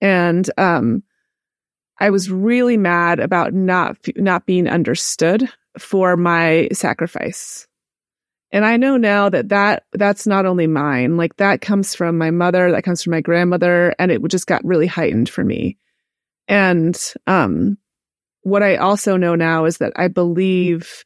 And, 0.00 0.50
um, 0.56 1.02
I 2.00 2.08
was 2.08 2.30
really 2.30 2.78
mad 2.78 3.20
about 3.20 3.52
not, 3.52 3.98
not 4.16 4.46
being 4.46 4.66
understood 4.66 5.46
for 5.78 6.16
my 6.16 6.70
sacrifice. 6.72 7.66
And 8.50 8.64
I 8.64 8.78
know 8.78 8.96
now 8.96 9.28
that 9.28 9.50
that, 9.50 9.84
that's 9.92 10.26
not 10.26 10.46
only 10.46 10.66
mine, 10.66 11.18
like 11.18 11.36
that 11.36 11.60
comes 11.60 11.94
from 11.94 12.16
my 12.16 12.30
mother, 12.30 12.72
that 12.72 12.84
comes 12.84 13.02
from 13.02 13.10
my 13.10 13.20
grandmother, 13.20 13.94
and 13.98 14.10
it 14.10 14.26
just 14.28 14.46
got 14.46 14.64
really 14.64 14.86
heightened 14.86 15.28
for 15.28 15.44
me. 15.44 15.76
And, 16.46 16.98
um, 17.26 17.76
what 18.42 18.62
I 18.62 18.76
also 18.76 19.16
know 19.16 19.34
now 19.34 19.64
is 19.64 19.78
that 19.78 19.92
I 19.96 20.08
believe 20.08 21.04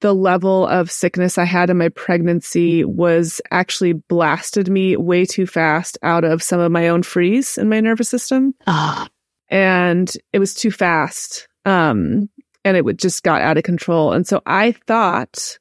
the 0.00 0.14
level 0.14 0.66
of 0.66 0.90
sickness 0.90 1.38
I 1.38 1.44
had 1.44 1.70
in 1.70 1.78
my 1.78 1.90
pregnancy 1.90 2.84
was 2.84 3.40
actually 3.50 3.92
blasted 3.92 4.70
me 4.70 4.96
way 4.96 5.24
too 5.26 5.46
fast 5.46 5.98
out 6.02 6.24
of 6.24 6.42
some 6.42 6.60
of 6.60 6.72
my 6.72 6.88
own 6.88 7.02
freeze 7.02 7.58
in 7.58 7.68
my 7.68 7.80
nervous 7.80 8.08
system. 8.08 8.54
Ah. 8.66 9.08
And 9.48 10.10
it 10.32 10.38
was 10.38 10.54
too 10.54 10.70
fast. 10.70 11.48
Um, 11.66 12.30
and 12.64 12.76
it 12.76 12.84
would 12.84 12.98
just 12.98 13.22
got 13.22 13.42
out 13.42 13.58
of 13.58 13.64
control. 13.64 14.12
And 14.12 14.26
so 14.26 14.40
I 14.46 14.72
thought 14.72 15.58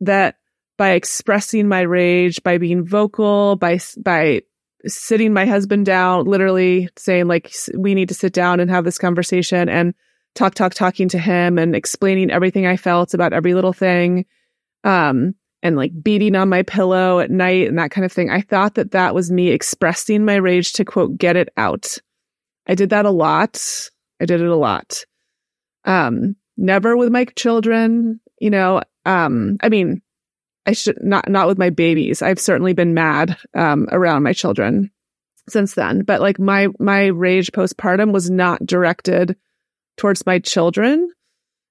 that 0.00 0.36
by 0.78 0.90
expressing 0.90 1.68
my 1.68 1.80
rage, 1.80 2.42
by 2.42 2.58
being 2.58 2.86
vocal, 2.86 3.56
by, 3.56 3.80
by 3.98 4.42
sitting 4.86 5.32
my 5.32 5.46
husband 5.46 5.86
down, 5.86 6.24
literally 6.24 6.88
saying 6.96 7.26
like, 7.26 7.52
we 7.76 7.94
need 7.94 8.08
to 8.08 8.14
sit 8.14 8.32
down 8.32 8.60
and 8.60 8.70
have 8.70 8.84
this 8.84 8.98
conversation 8.98 9.68
and 9.68 9.94
talk, 10.34 10.54
talk, 10.54 10.74
talking 10.74 11.08
to 11.08 11.18
him 11.18 11.58
and 11.58 11.74
explaining 11.74 12.30
everything 12.30 12.66
I 12.66 12.76
felt 12.76 13.14
about 13.14 13.32
every 13.32 13.54
little 13.54 13.72
thing. 13.72 14.26
Um, 14.84 15.34
and 15.62 15.76
like 15.76 15.92
beating 16.02 16.36
on 16.36 16.48
my 16.48 16.62
pillow 16.62 17.20
at 17.20 17.30
night 17.30 17.68
and 17.68 17.78
that 17.78 17.90
kind 17.90 18.04
of 18.04 18.12
thing. 18.12 18.30
I 18.30 18.40
thought 18.40 18.74
that 18.76 18.92
that 18.92 19.14
was 19.14 19.30
me 19.30 19.48
expressing 19.48 20.24
my 20.24 20.36
rage 20.36 20.72
to 20.74 20.84
quote, 20.84 21.18
get 21.18 21.36
it 21.36 21.50
out. 21.56 21.98
I 22.66 22.74
did 22.74 22.90
that 22.90 23.04
a 23.04 23.10
lot. 23.10 23.60
I 24.20 24.24
did 24.24 24.40
it 24.40 24.48
a 24.48 24.56
lot. 24.56 25.04
Um, 25.84 26.36
never 26.56 26.96
with 26.96 27.10
my 27.10 27.24
children, 27.36 28.20
you 28.38 28.50
know, 28.50 28.82
um, 29.04 29.58
I 29.62 29.68
mean, 29.68 30.02
I 30.70 30.72
should 30.72 31.02
not, 31.02 31.28
not 31.28 31.48
with 31.48 31.58
my 31.58 31.70
babies. 31.70 32.22
I've 32.22 32.38
certainly 32.38 32.74
been 32.74 32.94
mad, 32.94 33.36
um, 33.54 33.88
around 33.90 34.22
my 34.22 34.32
children 34.32 34.92
since 35.48 35.74
then, 35.74 36.02
but 36.02 36.20
like 36.20 36.38
my, 36.38 36.68
my 36.78 37.06
rage 37.06 37.50
postpartum 37.50 38.12
was 38.12 38.30
not 38.30 38.64
directed 38.64 39.36
towards 39.96 40.24
my 40.26 40.38
children. 40.38 41.10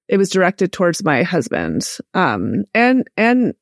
It 0.06 0.18
was 0.18 0.28
directed 0.28 0.70
towards 0.70 1.02
my 1.02 1.22
husband, 1.22 1.88
um, 2.12 2.64
and, 2.74 3.08
and 3.16 3.54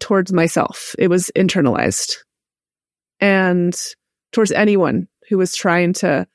towards 0.00 0.32
myself. 0.32 0.94
It 0.98 1.08
was 1.08 1.30
internalized 1.36 2.14
and 3.20 3.78
towards 4.32 4.50
anyone 4.50 5.08
who 5.28 5.36
was 5.36 5.54
trying 5.54 5.92
to, 5.92 6.26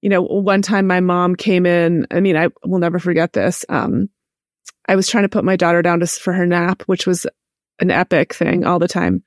you 0.00 0.08
know, 0.08 0.22
one 0.22 0.62
time 0.62 0.86
my 0.86 1.00
mom 1.00 1.36
came 1.36 1.66
in. 1.66 2.06
I 2.10 2.20
mean, 2.20 2.38
I 2.38 2.48
will 2.64 2.78
never 2.78 2.98
forget 2.98 3.34
this. 3.34 3.66
Um, 3.68 4.08
I 4.88 4.96
was 4.96 5.08
trying 5.08 5.24
to 5.24 5.28
put 5.28 5.44
my 5.44 5.56
daughter 5.56 5.82
down 5.82 6.00
to, 6.00 6.06
for 6.06 6.32
her 6.32 6.46
nap, 6.46 6.84
which 6.86 7.06
was 7.06 7.26
an 7.80 7.90
epic 7.90 8.34
thing 8.34 8.64
all 8.64 8.78
the 8.78 8.88
time. 8.88 9.22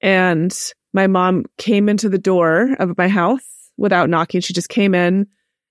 And 0.00 0.54
my 0.92 1.06
mom 1.06 1.44
came 1.58 1.88
into 1.88 2.08
the 2.08 2.18
door 2.18 2.74
of 2.78 2.96
my 2.96 3.08
house 3.08 3.70
without 3.76 4.10
knocking. 4.10 4.40
She 4.40 4.52
just 4.52 4.68
came 4.68 4.94
in 4.94 5.26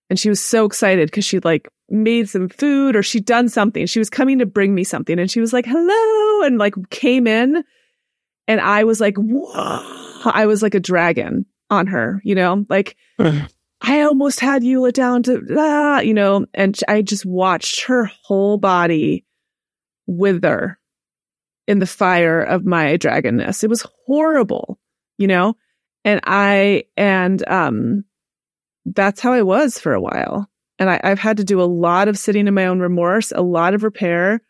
and 0.10 0.20
she 0.20 0.30
was 0.30 0.42
so 0.42 0.66
excited 0.66 1.08
because 1.08 1.26
she'd 1.26 1.46
like 1.46 1.70
made 1.90 2.30
some 2.30 2.50
food 2.50 2.96
or 2.96 3.04
she'd 3.04 3.26
done 3.26 3.50
something. 3.50 3.86
She 3.86 4.00
was 4.00 4.10
coming 4.10 4.40
to 4.40 4.46
bring 4.46 4.76
me 4.76 4.84
something 4.84 5.18
and 5.20 5.30
she 5.30 5.40
was 5.40 5.54
like, 5.54 5.66
hello, 5.66 6.46
and 6.46 6.58
like 6.58 6.76
came 6.90 7.28
in. 7.28 7.64
And 8.48 8.60
I 8.60 8.84
was 8.84 9.00
like, 9.00 9.16
whoa, 9.18 10.22
I 10.26 10.46
was 10.46 10.62
like 10.62 10.76
a 10.76 10.80
dragon 10.80 11.46
on 11.70 11.88
her, 11.88 12.22
you 12.24 12.36
know, 12.36 12.66
like 12.70 12.98
I 13.20 14.02
almost 14.02 14.40
had 14.40 14.64
you 14.64 14.82
let 14.82 14.94
down 14.94 15.24
to, 15.24 15.42
ah, 15.58 16.00
you 16.00 16.14
know, 16.14 16.46
and 16.54 16.78
I 16.88 17.02
just 17.02 17.26
watched 17.26 17.86
her 17.86 18.06
whole 18.24 18.58
body 18.58 19.26
wither 20.08 20.80
in 21.68 21.80
the 21.80 21.88
fire 21.88 22.42
of 22.42 22.66
my 22.66 22.98
dragonness. 22.98 23.64
It 23.64 23.70
was 23.70 23.86
horrible, 24.06 24.80
you 25.18 25.28
know, 25.28 25.56
and 26.04 26.20
I, 26.26 26.84
and, 26.98 27.48
um, 27.48 28.06
that's 28.86 29.22
how 29.22 29.32
I 29.32 29.44
was 29.44 29.80
for 29.80 29.94
a 29.94 30.02
while. 30.02 30.50
And 30.80 30.90
I, 30.90 31.00
have 31.04 31.20
had 31.20 31.38
to 31.38 31.44
do 31.44 31.62
a 31.62 31.64
lot 31.64 32.08
of 32.08 32.18
sitting 32.18 32.48
in 32.48 32.54
my 32.54 32.66
own 32.66 32.80
remorse, 32.80 33.32
a 33.32 33.42
lot 33.42 33.74
of 33.74 33.84
repair. 33.84 34.42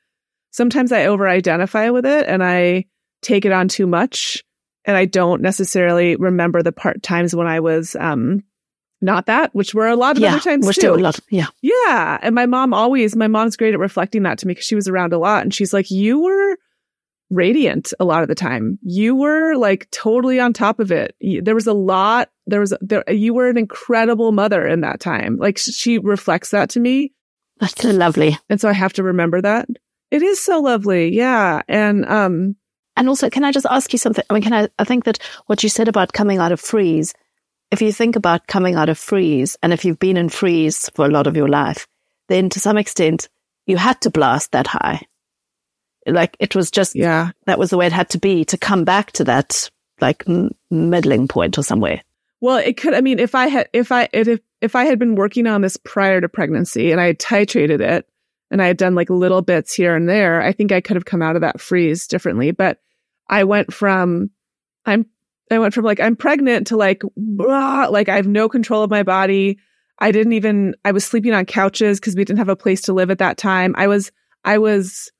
Sometimes 0.52 0.91
I 0.91 1.06
over 1.06 1.28
identify 1.28 1.89
with 1.89 2.06
it 2.06 2.28
and 2.28 2.43
I 2.43 2.86
take 3.21 3.45
it 3.45 3.52
on 3.52 3.67
too 3.67 3.86
much. 3.86 4.43
And 4.86 4.97
I 4.97 5.06
don't 5.06 5.41
necessarily 5.41 6.15
remember 6.15 6.63
the 6.63 6.71
part 6.71 7.04
times 7.04 7.36
when 7.36 7.47
I 7.47 7.60
was, 7.60 7.95
um, 7.99 8.43
not 9.02 9.28
that, 9.28 9.54
which 9.54 9.76
were 9.76 9.88
a 9.88 9.95
lot 9.95 10.15
of 10.15 10.23
yeah, 10.23 10.30
other 10.32 10.39
times 10.39 10.65
we're 10.65 10.73
too. 10.73 10.82
Still 10.82 10.95
a 10.95 10.97
lot, 10.97 11.19
yeah. 11.30 11.47
Yeah. 11.62 12.17
And 12.21 12.34
my 12.34 12.45
mom 12.45 12.73
always, 12.73 13.15
my 13.15 13.28
mom's 13.28 13.58
great 13.58 13.73
at 13.73 13.80
reflecting 13.80 14.23
that 14.23 14.39
to 14.39 14.47
me 14.47 14.54
because 14.54 14.65
she 14.65 14.76
was 14.76 14.88
around 14.88 15.13
a 15.13 15.17
lot. 15.17 15.43
And 15.43 15.54
she's 15.54 15.73
like, 15.73 15.91
you 15.91 16.21
were 16.21 16.58
radiant 17.34 17.93
a 18.00 18.06
lot 18.06 18.22
of 18.22 18.30
the 18.30 18.36
time. 18.36 18.80
You 18.82 19.15
were 19.15 19.56
like 19.56 19.89
totally 19.91 20.39
on 20.39 20.54
top 20.54 20.80
of 20.80 20.91
it. 20.91 21.15
There 21.22 21.56
was 21.56 21.67
a 21.67 21.74
lot. 21.74 22.30
There 22.46 22.60
was 22.60 22.74
there. 22.82 23.04
You 23.10 23.34
were 23.34 23.50
an 23.50 23.58
incredible 23.58 24.32
mother 24.32 24.65
in 24.67 24.82
that 24.82 25.00
time. 25.00 25.38
Like 25.38 25.58
she 25.58 25.98
reflects 25.98 26.52
that 26.52 26.69
to 26.72 26.80
me. 26.80 27.13
That's 27.60 27.80
so 27.82 27.91
lovely. 27.91 28.38
And 28.50 28.60
so 28.60 28.69
I 28.69 28.74
have 28.74 28.93
to 28.93 29.04
remember 29.04 29.41
that. 29.41 29.67
It 30.12 30.22
is 30.22 30.41
so 30.41 30.60
lovely. 30.60 31.13
Yeah. 31.13 31.62
And 31.67 32.06
um. 32.06 32.56
And 32.96 33.10
also, 33.10 33.28
can 33.28 33.43
I 33.43 33.52
just 33.52 33.65
ask 33.67 33.91
you 33.91 33.98
something? 33.98 34.24
I 34.30 34.34
mean, 34.36 34.43
can 34.43 34.54
I? 34.54 34.69
I 34.78 34.84
think 34.84 35.06
that 35.06 35.17
what 35.48 35.63
you 35.63 35.69
said 35.69 35.88
about 35.88 36.13
coming 36.13 36.38
out 36.38 36.52
of 36.52 36.62
freeze. 36.62 37.13
If 37.72 37.82
you 37.82 37.91
think 37.91 38.15
about 38.15 38.46
coming 38.46 38.76
out 38.76 38.89
of 38.89 39.00
freeze, 39.00 39.58
and 39.63 39.74
if 39.74 39.84
you've 39.84 39.98
been 39.98 40.15
in 40.15 40.30
freeze 40.30 40.89
for 40.93 41.08
a 41.08 41.10
lot 41.10 41.26
of 41.26 41.36
your 41.36 41.48
life, 41.48 41.88
then 42.30 42.50
to 42.50 42.60
some 42.60 42.78
extent 42.78 43.30
you 43.65 43.78
had 43.78 44.00
to 44.02 44.12
blast 44.12 44.52
that 44.52 44.67
high 44.67 45.02
like 46.06 46.36
it 46.39 46.56
was 46.56 46.70
just, 46.72 46.96
yeah, 46.96 47.32
that 47.46 47.60
was 47.60 47.70
the 47.70 47.78
way 47.78 47.86
it 47.86 47.94
had 47.94 48.10
to 48.10 48.18
be 48.18 48.46
to 48.46 48.58
come 48.58 48.84
back 48.84 49.12
to 49.13 49.24
that 49.24 49.70
like 50.02 50.24
m- 50.28 50.52
middling 50.70 51.28
point 51.28 51.58
or 51.58 51.63
somewhere. 51.63 52.02
Well, 52.42 52.58
it 52.58 52.76
could, 52.76 52.94
I 52.94 53.02
mean, 53.02 53.20
if 53.20 53.36
I 53.36 53.48
had, 53.48 53.70
if 53.72 53.92
I, 53.92 54.10
if, 54.12 54.39
if 54.60 54.76
I 54.76 54.84
had 54.84 55.00
been 55.00 55.16
working 55.16 55.48
on 55.48 55.62
this 55.62 55.78
prior 55.78 56.20
to 56.20 56.28
pregnancy 56.28 56.92
and 56.92 57.00
I 57.00 57.06
had 57.06 57.20
titrated 57.20 57.80
it 57.80 58.06
and 58.52 58.62
I 58.62 58.68
had 58.68 58.76
done 58.76 58.96
like 58.96 59.10
little 59.10 59.42
bits 59.42 59.74
here 59.74 59.96
and 59.96 60.10
there, 60.10 60.42
I 60.42 60.52
think 60.52 60.74
I 60.74 60.82
could 60.82 60.98
have 60.98 61.06
come 61.06 61.22
out 61.22 61.36
of 61.36 61.42
that 61.42 61.62
freeze 61.62 62.06
differently. 62.06 62.52
But 62.52 62.80
I 63.30 63.46
went 63.46 63.74
from, 63.74 64.30
I'm, 64.86 65.06
I 65.50 65.60
went 65.60 65.74
from 65.74 65.86
like, 65.86 66.02
I'm 66.02 66.18
pregnant 66.18 66.68
to 66.68 66.76
like, 66.76 67.02
blah, 67.16 67.86
like 67.86 68.10
I 68.10 68.18
have 68.18 68.28
no 68.28 68.50
control 68.50 68.84
of 68.84 68.89
my 68.89 69.04
body. 69.04 69.58
I 70.00 70.12
didn't 70.12 70.34
even, 70.34 70.76
I 70.84 70.92
was 70.92 71.06
sleeping 71.06 71.34
on 71.34 71.46
couches 71.46 72.00
because 72.00 72.16
we 72.16 72.26
didn't 72.26 72.39
have 72.39 72.50
a 72.50 72.58
place 72.58 72.82
to 72.84 72.94
live 72.94 73.10
at 73.10 73.20
that 73.20 73.38
time. 73.38 73.74
I 73.78 73.88
was, 73.88 74.12
I 74.44 74.58
was, 74.58 75.12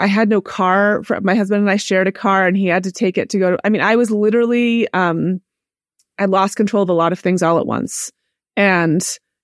I 0.00 0.06
had 0.06 0.28
no 0.28 0.40
car. 0.40 1.02
For, 1.04 1.20
my 1.20 1.34
husband 1.34 1.60
and 1.60 1.70
I 1.70 1.76
shared 1.76 2.08
a 2.08 2.12
car 2.12 2.46
and 2.46 2.56
he 2.56 2.66
had 2.66 2.84
to 2.84 2.92
take 2.92 3.18
it 3.18 3.30
to 3.30 3.38
go 3.38 3.50
to, 3.52 3.58
I 3.64 3.68
mean, 3.68 3.82
I 3.82 3.96
was 3.96 4.10
literally, 4.10 4.88
um, 4.92 5.40
I 6.18 6.24
lost 6.24 6.56
control 6.56 6.82
of 6.82 6.88
a 6.88 6.94
lot 6.94 7.12
of 7.12 7.18
things 7.18 7.42
all 7.42 7.58
at 7.58 7.66
once 7.66 8.10
and 8.56 9.02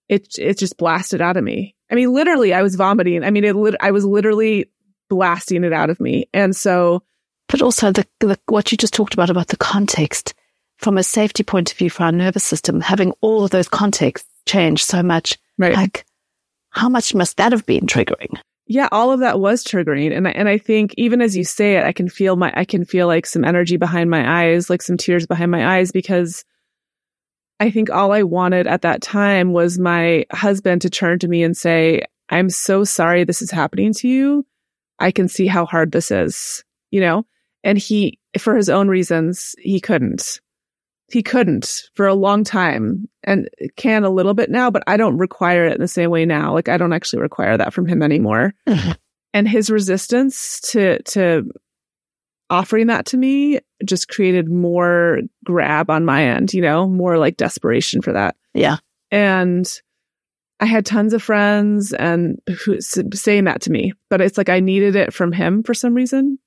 it, 0.08 0.38
it 0.38 0.58
just 0.58 0.76
blasted 0.76 1.20
out 1.20 1.36
of 1.36 1.44
me. 1.44 1.74
I 1.90 1.94
mean, 1.94 2.12
literally 2.12 2.52
I 2.52 2.62
was 2.62 2.74
vomiting. 2.74 3.24
I 3.24 3.30
mean, 3.30 3.44
it, 3.44 3.54
lit- 3.54 3.76
I 3.80 3.90
was 3.90 4.04
literally 4.04 4.70
blasting 5.08 5.64
it 5.64 5.72
out 5.72 5.90
of 5.90 6.00
me. 6.00 6.28
And 6.32 6.54
so, 6.54 7.02
but 7.48 7.62
also 7.62 7.92
the, 7.92 8.06
the 8.20 8.38
what 8.46 8.72
you 8.72 8.78
just 8.78 8.94
talked 8.94 9.14
about 9.14 9.30
about 9.30 9.48
the 9.48 9.56
context 9.56 10.34
from 10.78 10.98
a 10.98 11.02
safety 11.02 11.42
point 11.42 11.70
of 11.70 11.78
view 11.78 11.90
for 11.90 12.04
our 12.04 12.12
nervous 12.12 12.44
system, 12.44 12.80
having 12.80 13.12
all 13.20 13.44
of 13.44 13.50
those 13.50 13.68
contexts 13.68 14.28
change 14.46 14.84
so 14.84 15.02
much. 15.02 15.38
Right. 15.58 15.74
Like, 15.74 16.04
how 16.70 16.88
much 16.88 17.14
must 17.14 17.36
that 17.36 17.52
have 17.52 17.64
been 17.64 17.86
triggering? 17.86 18.38
Yeah, 18.68 18.88
all 18.90 19.12
of 19.12 19.20
that 19.20 19.38
was 19.38 19.62
triggering, 19.62 20.16
and 20.16 20.26
I, 20.26 20.32
and 20.32 20.48
I 20.48 20.58
think 20.58 20.92
even 20.96 21.20
as 21.20 21.36
you 21.36 21.44
say 21.44 21.76
it, 21.76 21.84
I 21.84 21.92
can 21.92 22.08
feel 22.08 22.34
my 22.34 22.52
I 22.56 22.64
can 22.64 22.84
feel 22.84 23.06
like 23.06 23.24
some 23.24 23.44
energy 23.44 23.76
behind 23.76 24.10
my 24.10 24.44
eyes, 24.44 24.68
like 24.68 24.82
some 24.82 24.96
tears 24.96 25.24
behind 25.26 25.52
my 25.52 25.76
eyes, 25.78 25.92
because 25.92 26.44
I 27.60 27.70
think 27.70 27.90
all 27.90 28.12
I 28.12 28.24
wanted 28.24 28.66
at 28.66 28.82
that 28.82 29.02
time 29.02 29.52
was 29.52 29.78
my 29.78 30.26
husband 30.32 30.82
to 30.82 30.90
turn 30.90 31.20
to 31.20 31.28
me 31.28 31.44
and 31.44 31.56
say, 31.56 32.02
"I'm 32.28 32.50
so 32.50 32.82
sorry 32.82 33.22
this 33.22 33.40
is 33.40 33.52
happening 33.52 33.92
to 33.94 34.08
you. 34.08 34.44
I 34.98 35.12
can 35.12 35.28
see 35.28 35.46
how 35.46 35.64
hard 35.64 35.92
this 35.92 36.10
is." 36.10 36.64
You 36.90 37.00
know, 37.00 37.26
and 37.62 37.78
he, 37.78 38.18
for 38.38 38.56
his 38.56 38.68
own 38.68 38.88
reasons, 38.88 39.54
he 39.58 39.80
couldn't 39.80 40.40
he 41.08 41.22
couldn't 41.22 41.82
for 41.94 42.06
a 42.06 42.14
long 42.14 42.42
time 42.44 43.08
and 43.22 43.48
can 43.76 44.04
a 44.04 44.10
little 44.10 44.34
bit 44.34 44.50
now, 44.50 44.70
but 44.70 44.82
I 44.86 44.96
don't 44.96 45.18
require 45.18 45.64
it 45.66 45.74
in 45.74 45.80
the 45.80 45.88
same 45.88 46.10
way 46.10 46.24
now. 46.24 46.52
Like 46.52 46.68
I 46.68 46.76
don't 46.76 46.92
actually 46.92 47.22
require 47.22 47.56
that 47.56 47.72
from 47.72 47.86
him 47.86 48.02
anymore. 48.02 48.54
And 49.36 49.46
his 49.46 49.68
resistance 49.68 50.62
to, 50.70 51.02
to 51.02 51.50
offering 52.48 52.86
that 52.86 53.04
to 53.06 53.18
me 53.18 53.60
just 53.84 54.08
created 54.08 54.50
more 54.50 55.20
grab 55.44 55.90
on 55.90 56.06
my 56.06 56.24
end, 56.24 56.54
you 56.54 56.62
know, 56.62 56.88
more 56.88 57.18
like 57.18 57.36
desperation 57.36 58.00
for 58.00 58.14
that. 58.14 58.34
Yeah. 58.54 58.78
And 59.10 59.70
I 60.58 60.64
had 60.64 60.86
tons 60.86 61.12
of 61.12 61.22
friends 61.22 61.92
and 61.92 62.40
who 62.64 62.80
saying 62.80 63.44
that 63.44 63.60
to 63.60 63.70
me, 63.70 63.92
but 64.08 64.22
it's 64.22 64.38
like 64.38 64.48
I 64.48 64.60
needed 64.60 64.96
it 64.96 65.12
from 65.12 65.32
him 65.32 65.62
for 65.62 65.74
some 65.74 65.92
reason. 65.92 66.38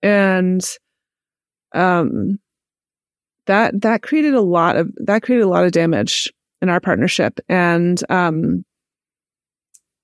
And, 0.00 0.64
um, 1.74 2.38
that 3.48 3.80
that 3.80 4.02
created 4.02 4.34
a 4.34 4.40
lot 4.40 4.76
of 4.76 4.90
that 4.98 5.22
created 5.22 5.44
a 5.44 5.48
lot 5.48 5.64
of 5.64 5.72
damage 5.72 6.32
in 6.62 6.68
our 6.68 6.80
partnership. 6.80 7.40
And 7.48 8.00
um 8.08 8.64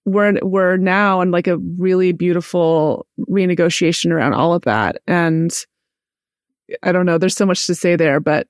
we're 0.06 0.38
we're 0.42 0.76
now 0.76 1.20
in 1.20 1.30
like 1.30 1.46
a 1.46 1.58
really 1.78 2.12
beautiful 2.12 3.06
renegotiation 3.30 4.10
around 4.10 4.34
all 4.34 4.52
of 4.52 4.62
that. 4.62 5.00
And 5.06 5.52
i 6.82 6.92
don't 6.92 7.04
know 7.04 7.18
there's 7.18 7.36
so 7.36 7.44
much 7.44 7.66
to 7.66 7.74
say 7.74 7.94
there 7.94 8.20
but 8.20 8.48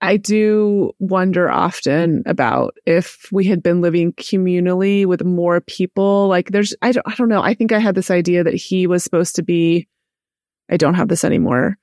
i 0.00 0.16
do 0.16 0.90
wonder 1.00 1.50
often 1.50 2.22
about 2.24 2.74
if 2.86 3.28
we 3.30 3.44
had 3.44 3.62
been 3.62 3.82
living 3.82 4.10
communally 4.14 5.04
with 5.04 5.22
more 5.22 5.60
people. 5.60 6.28
Like 6.28 6.50
there's 6.50 6.74
i 6.80 6.92
don't, 6.92 7.06
I 7.06 7.14
don't 7.14 7.28
know. 7.28 7.42
I 7.42 7.52
think 7.54 7.72
i 7.72 7.78
had 7.78 7.94
this 7.94 8.10
idea 8.10 8.42
that 8.44 8.54
he 8.54 8.86
was 8.86 9.04
supposed 9.04 9.36
to 9.36 9.42
be 9.42 9.86
i 10.70 10.78
don't 10.78 10.94
have 10.94 11.08
this 11.08 11.24
anymore 11.24 11.76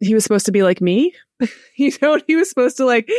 he 0.00 0.14
was 0.14 0.24
supposed 0.24 0.46
to 0.46 0.52
be 0.52 0.62
like 0.62 0.80
me. 0.80 1.14
you 1.76 1.92
know, 2.02 2.18
he 2.26 2.36
was 2.36 2.48
supposed 2.48 2.76
to 2.78 2.84
like 2.84 3.10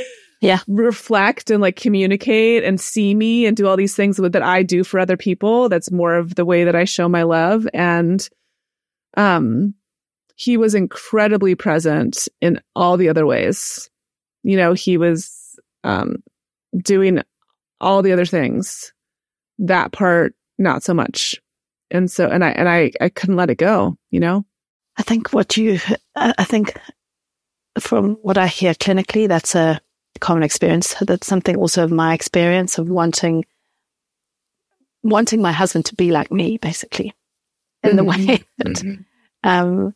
yeah 0.42 0.60
reflect 0.68 1.52
and 1.52 1.62
like 1.62 1.76
communicate 1.76 2.64
and 2.64 2.82
see 2.82 3.14
me 3.14 3.46
and 3.46 3.56
do 3.56 3.68
all 3.68 3.78
these 3.78 3.96
things 3.96 4.20
with, 4.20 4.34
that 4.34 4.42
I 4.42 4.64
do 4.64 4.84
for 4.84 5.00
other 5.00 5.18
people. 5.18 5.70
That's 5.70 5.92
more 5.92 6.16
of 6.16 6.36
the 6.36 6.46
way 6.46 6.64
that 6.64 6.76
I 6.76 6.84
show 6.84 7.08
my 7.08 7.24
love. 7.24 7.68
And 7.74 8.28
um 9.16 9.76
he 10.36 10.58
was 10.58 10.74
incredibly 10.74 11.54
present 11.54 12.28
in 12.42 12.60
all 12.76 12.98
the 12.98 13.10
other 13.10 13.28
ways. 13.28 13.90
You 14.44 14.58
know, 14.58 14.74
he 14.74 14.98
was 14.98 15.60
um 15.84 16.24
doing 16.78 17.22
all 17.80 18.02
the 18.02 18.12
other 18.12 18.26
things. 18.26 18.92
That 19.60 19.92
part 19.92 20.34
not 20.58 20.82
so 20.84 20.94
much. 20.94 21.40
And 21.92 22.10
so 22.10 22.28
and 22.28 22.44
I 22.44 22.50
and 22.50 22.68
I 22.68 22.92
I 23.00 23.10
couldn't 23.10 23.36
let 23.36 23.52
it 23.52 23.56
go, 23.56 23.98
you 24.10 24.20
know? 24.20 24.46
I 25.02 25.04
think 25.04 25.34
what 25.34 25.58
you, 25.58 25.80
I 26.16 26.44
think 26.44 26.80
from 27.80 28.18
what 28.22 28.38
I 28.38 28.46
hear 28.46 28.76
clinically, 28.76 29.28
that's 29.28 29.56
a 29.56 29.82
common 30.20 30.44
experience. 30.44 30.94
That's 31.02 31.26
something 31.26 31.56
also 31.56 31.84
of 31.84 31.92
my 31.92 32.14
experience 32.14 32.78
of 32.78 32.88
wanting, 32.88 33.46
wanting 35.02 35.42
my 35.42 35.54
husband 35.54 35.86
to 35.86 35.96
be 35.96 36.12
like 36.12 36.32
me, 36.32 36.58
basically, 36.60 37.16
in 37.82 37.96
the 37.96 38.04
Mm-hmm. 38.04 38.30
way 38.30 38.44
that, 38.60 39.04
um, 39.44 39.96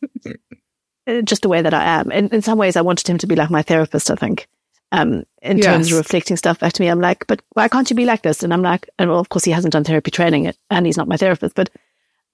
just 1.22 1.42
the 1.42 1.48
way 1.48 1.62
that 1.62 1.72
I 1.72 1.84
am. 1.84 2.10
In, 2.10 2.28
in 2.30 2.42
some 2.42 2.58
ways, 2.58 2.74
I 2.74 2.82
wanted 2.82 3.08
him 3.08 3.18
to 3.18 3.28
be 3.28 3.36
like 3.36 3.48
my 3.48 3.62
therapist, 3.62 4.10
I 4.10 4.16
think. 4.16 4.48
Um, 4.90 5.22
in 5.40 5.60
terms 5.60 5.92
of 5.92 5.98
reflecting 5.98 6.36
stuff 6.36 6.58
back 6.58 6.72
to 6.72 6.82
me, 6.82 6.88
I'm 6.88 7.00
like, 7.00 7.28
but 7.28 7.42
why 7.52 7.68
can't 7.68 7.88
you 7.88 7.94
be 7.94 8.06
like 8.06 8.22
this? 8.22 8.42
And 8.42 8.52
I'm 8.52 8.62
like, 8.62 8.90
and 8.98 9.08
well, 9.08 9.20
of 9.20 9.28
course, 9.28 9.44
he 9.44 9.52
hasn't 9.52 9.72
done 9.72 9.84
therapy 9.84 10.10
training, 10.10 10.52
and 10.68 10.84
he's 10.84 10.96
not 10.96 11.06
my 11.06 11.16
therapist, 11.16 11.54
but 11.54 11.70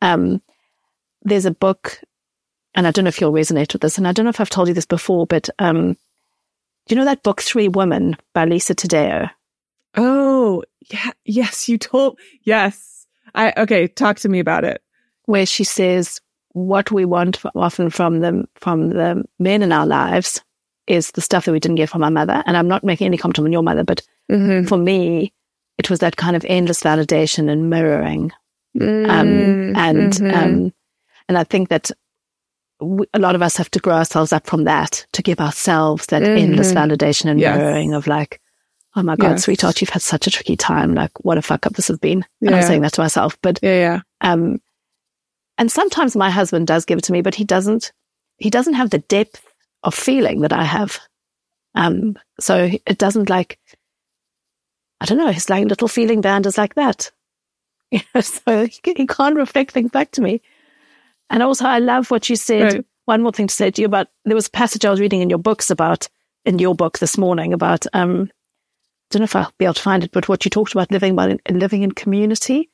um, 0.01 0.41
there's 1.21 1.45
a 1.45 1.51
book 1.51 2.01
and 2.75 2.87
I 2.87 2.91
don't 2.91 3.05
know 3.05 3.09
if 3.11 3.21
you'll 3.21 3.33
resonate 3.33 3.73
with 3.73 3.83
this, 3.83 3.99
and 3.99 4.07
I 4.09 4.13
don't 4.13 4.25
know 4.25 4.31
if 4.31 4.41
I've 4.41 4.51
told 4.51 4.69
you 4.69 4.75
this 4.75 4.87
before, 4.87 5.27
but 5.27 5.49
um, 5.59 5.93
do 6.87 6.95
you 6.95 6.97
know 6.97 7.05
that 7.05 7.23
book 7.23 7.41
Three 7.43 7.69
Women 7.69 8.17
by 8.35 8.45
Lisa 8.45 8.75
Taddeo? 8.75 9.31
Oh, 9.97 10.63
yeah. 10.91 11.11
Yes, 11.25 11.69
you 11.69 11.79
told. 11.79 12.19
Yes. 12.43 13.07
I, 13.35 13.53
okay. 13.57 13.89
Talk 13.89 14.19
to 14.21 14.29
me 14.29 14.39
about 14.41 14.65
it. 14.65 14.83
Where 15.27 15.47
she 15.47 15.65
says 15.65 16.21
what 16.55 16.91
we 16.91 17.05
want 17.05 17.41
often 17.55 17.89
from 17.91 18.21
the 18.21 18.45
from 18.57 18.91
the 18.91 19.25
men 19.39 19.63
in 19.63 19.73
our 19.73 19.87
lives 19.87 20.43
is 20.87 21.13
the 21.13 21.21
stuff 21.21 21.45
that 21.45 21.53
we 21.53 21.61
didn't 21.61 21.77
get 21.77 21.89
from 21.89 22.03
our 22.03 22.11
mother. 22.11 22.43
And 22.47 22.57
I'm 22.57 22.69
not 22.69 22.85
making 22.85 23.07
any 23.07 23.17
comment 23.17 23.39
on 23.39 23.53
your 23.53 23.63
mother, 23.63 23.85
but 23.85 24.03
Mm-hmm. 24.31 24.67
for 24.67 24.79
me, 24.79 25.33
it 25.79 25.91
was 25.91 25.99
that 25.99 26.17
kind 26.17 26.37
of 26.37 26.45
endless 26.49 26.83
validation 26.83 27.51
and 27.51 27.69
mirroring, 27.69 28.31
um, 28.81 29.75
and 29.77 30.13
Mhm. 30.13 30.33
um, 30.35 30.73
and 31.29 31.37
I 31.39 31.45
think 31.45 31.69
that 31.69 31.91
a 33.15 33.19
lot 33.19 33.35
of 33.35 33.43
us 33.43 33.57
have 33.57 33.71
to 33.73 33.79
grow 33.79 33.95
ourselves 33.95 34.33
up 34.33 34.47
from 34.47 34.65
that 34.65 35.07
to 35.13 35.23
give 35.23 35.41
ourselves 35.41 36.07
that 36.07 36.23
endless 36.23 36.73
Mhm. 36.73 36.77
validation 36.77 37.27
and 37.31 37.41
Yes. 37.41 37.57
mirroring 37.59 37.95
of 37.95 38.07
like, 38.07 38.41
oh 38.97 39.03
my 39.03 39.17
God, 39.17 39.33
Yes. 39.33 39.45
sweetheart, 39.45 39.81
you've 39.81 39.91
had 39.91 40.03
such 40.03 40.27
a 40.27 40.31
tricky 40.31 40.57
time. 40.57 40.95
Like, 40.95 41.11
what 41.25 41.39
a 41.39 41.43
fuck 41.43 41.67
up 41.67 41.75
this 41.75 41.89
has 41.89 41.99
been. 41.99 42.25
And 42.41 42.55
I'm 42.55 42.63
saying 42.63 42.83
that 42.83 42.93
to 42.95 43.01
myself. 43.01 43.37
But, 43.43 43.59
yeah, 43.63 43.75
yeah. 43.75 44.01
um, 44.21 44.61
and 45.59 45.71
sometimes 45.71 46.17
my 46.17 46.31
husband 46.31 46.67
does 46.67 46.85
give 46.85 46.99
it 46.99 47.05
to 47.05 47.13
me, 47.13 47.23
but 47.23 47.35
he 47.35 47.45
doesn't, 47.45 47.93
he 48.39 48.51
doesn't 48.51 48.75
have 48.75 48.91
the 48.91 48.99
depth 48.99 49.43
of 49.83 49.95
feeling 49.95 50.41
that 50.41 50.53
I 50.53 50.65
have. 50.65 50.99
Um, 51.75 52.19
so 52.41 52.71
it 52.87 52.99
doesn't 52.99 53.31
like, 53.31 53.59
I 55.01 55.05
don't 55.07 55.19
know, 55.19 55.33
his 55.33 55.49
like 55.51 55.67
little 55.67 55.89
feeling 55.89 56.21
band 56.21 56.47
is 56.47 56.59
like 56.59 56.75
that. 56.75 57.11
You 57.93 58.01
know, 58.15 58.23
so 58.23 58.67
he, 58.67 58.81
he 58.97 59.07
can't 59.07 59.37
reflect 59.37 59.73
things 59.73 59.91
back 59.91 60.13
to 60.13 60.23
me. 60.23 60.41
And 61.33 61.43
also, 61.43 61.65
I 61.67 61.79
love 61.81 62.11
what 62.11 62.29
you 62.29 62.37
said. 62.37 62.63
Right. 62.63 62.85
One 63.07 63.23
more 63.23 63.33
thing 63.33 63.49
to 63.49 63.55
say 63.55 63.71
to 63.71 63.81
you 63.83 63.87
about 63.87 64.07
there 64.25 64.37
was 64.37 64.47
a 64.47 64.51
passage 64.51 64.85
I 64.85 64.91
was 64.91 65.01
reading 65.01 65.23
in 65.23 65.31
your 65.31 65.39
books 65.41 65.71
about 65.71 66.09
in 66.45 66.59
your 66.61 66.75
book 66.75 66.99
this 66.99 67.19
morning 67.19 67.53
about 67.53 67.85
um, 67.95 68.31
I 68.31 69.07
don't 69.11 69.21
know 69.21 69.25
if 69.25 69.35
I'll 69.37 69.53
be 69.59 69.65
able 69.65 69.75
to 69.75 69.83
find 69.83 70.05
it, 70.05 70.13
but 70.13 70.29
what 70.29 70.45
you 70.45 70.51
talked 70.51 70.73
about 70.73 70.93
living 70.93 71.13
about 71.13 71.41
living 71.51 71.83
in 71.83 71.93
community, 71.93 72.71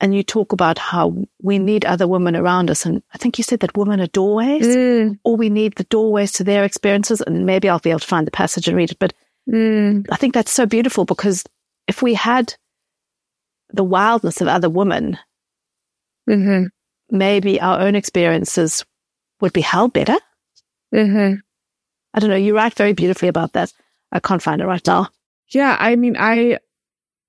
and 0.00 0.14
you 0.14 0.22
talk 0.22 0.52
about 0.52 0.78
how 0.78 1.16
we 1.42 1.58
need 1.58 1.84
other 1.84 2.06
women 2.06 2.36
around 2.36 2.70
us, 2.70 2.86
and 2.86 3.02
I 3.12 3.18
think 3.18 3.38
you 3.38 3.44
said 3.44 3.60
that 3.60 3.76
women 3.76 4.00
are 4.00 4.06
doorways, 4.08 4.66
Mm, 4.66 5.18
or 5.24 5.36
we 5.36 5.48
need 5.50 5.74
the 5.76 5.84
doorways 5.84 6.32
to 6.32 6.44
their 6.44 6.64
experiences, 6.64 7.20
and 7.20 7.44
maybe 7.46 7.68
I'll 7.68 7.78
be 7.80 7.90
able 7.90 8.00
to 8.00 8.06
find 8.06 8.26
the 8.26 8.30
passage 8.30 8.68
and 8.68 8.76
read 8.76 8.92
it, 8.92 8.98
but 8.98 9.12
mm, 9.50 10.06
I 10.10 10.16
think 10.16 10.34
that's 10.34 10.52
so 10.52 10.66
beautiful 10.66 11.04
because 11.04 11.44
if 11.88 12.02
we 12.02 12.14
had 12.14 12.54
the 13.72 13.84
wildness 13.84 14.40
of 14.40 14.48
other 14.48 14.70
women, 14.70 15.18
mhm, 16.28 16.68
maybe 17.10 17.60
our 17.60 17.80
own 17.80 17.94
experiences 17.94 18.84
would 19.40 19.52
be 19.52 19.60
held 19.60 19.92
better. 19.92 20.16
mhm. 20.94 21.40
I 22.14 22.18
don't 22.18 22.30
know. 22.30 22.36
You 22.36 22.56
write 22.56 22.74
very 22.74 22.94
beautifully 22.94 23.28
about 23.28 23.52
that. 23.52 23.72
I 24.10 24.20
can't 24.20 24.42
find 24.42 24.62
it 24.62 24.66
right 24.66 24.86
now. 24.86 25.08
Yeah, 25.50 25.76
I 25.78 25.96
mean, 25.96 26.16
I, 26.18 26.58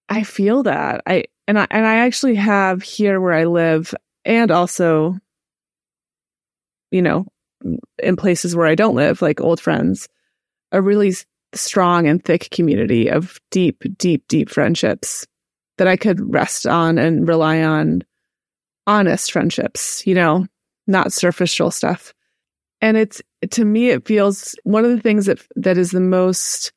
I 0.08 0.24
feel 0.24 0.64
that. 0.64 1.02
I 1.06 1.26
and 1.48 1.60
I 1.60 1.68
and 1.70 1.86
I 1.86 1.98
actually 1.98 2.36
have 2.36 2.82
here 2.82 3.20
where 3.20 3.34
I 3.34 3.46
live, 3.46 3.94
and 4.24 4.50
also, 4.52 5.18
you 6.92 7.02
know, 7.02 7.26
in 8.02 8.16
places 8.16 8.56
where 8.56 8.68
I 8.68 8.76
don't 8.76 8.96
live, 8.96 9.22
like 9.22 9.42
old 9.42 9.60
friends, 9.60 10.08
a 10.72 10.82
really 10.82 11.14
strong 11.54 12.08
and 12.08 12.24
thick 12.24 12.50
community 12.52 13.10
of 13.10 13.40
deep, 13.52 13.84
deep, 13.98 14.28
deep 14.28 14.50
friendships 14.50 15.26
that 15.78 15.88
I 15.88 15.98
could 15.98 16.34
rest 16.34 16.66
on 16.66 16.98
and 16.98 17.28
rely 17.28 17.64
on 17.64 18.04
honest 18.88 19.32
friendships, 19.32 20.06
you 20.08 20.16
know, 20.16 20.48
not 20.88 21.14
superficial 21.14 21.70
stuff. 21.70 22.14
And 22.82 22.98
it's 22.98 23.22
to 23.52 23.66
me, 23.66 23.90
it 23.90 24.08
feels 24.08 24.56
one 24.64 24.86
of 24.86 24.92
the 24.92 25.02
things 25.02 25.26
that 25.26 25.40
that 25.56 25.78
is 25.78 25.92
the 25.92 26.00
most 26.00 26.72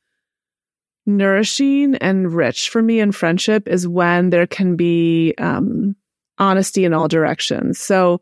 nourishing 1.05 1.95
and 1.95 2.31
rich 2.31 2.69
for 2.69 2.81
me 2.81 2.99
in 2.99 3.11
friendship 3.11 3.67
is 3.67 3.87
when 3.87 4.29
there 4.29 4.45
can 4.45 4.75
be 4.75 5.33
um, 5.37 5.95
honesty 6.37 6.85
in 6.85 6.93
all 6.93 7.07
directions. 7.07 7.79
So 7.79 8.21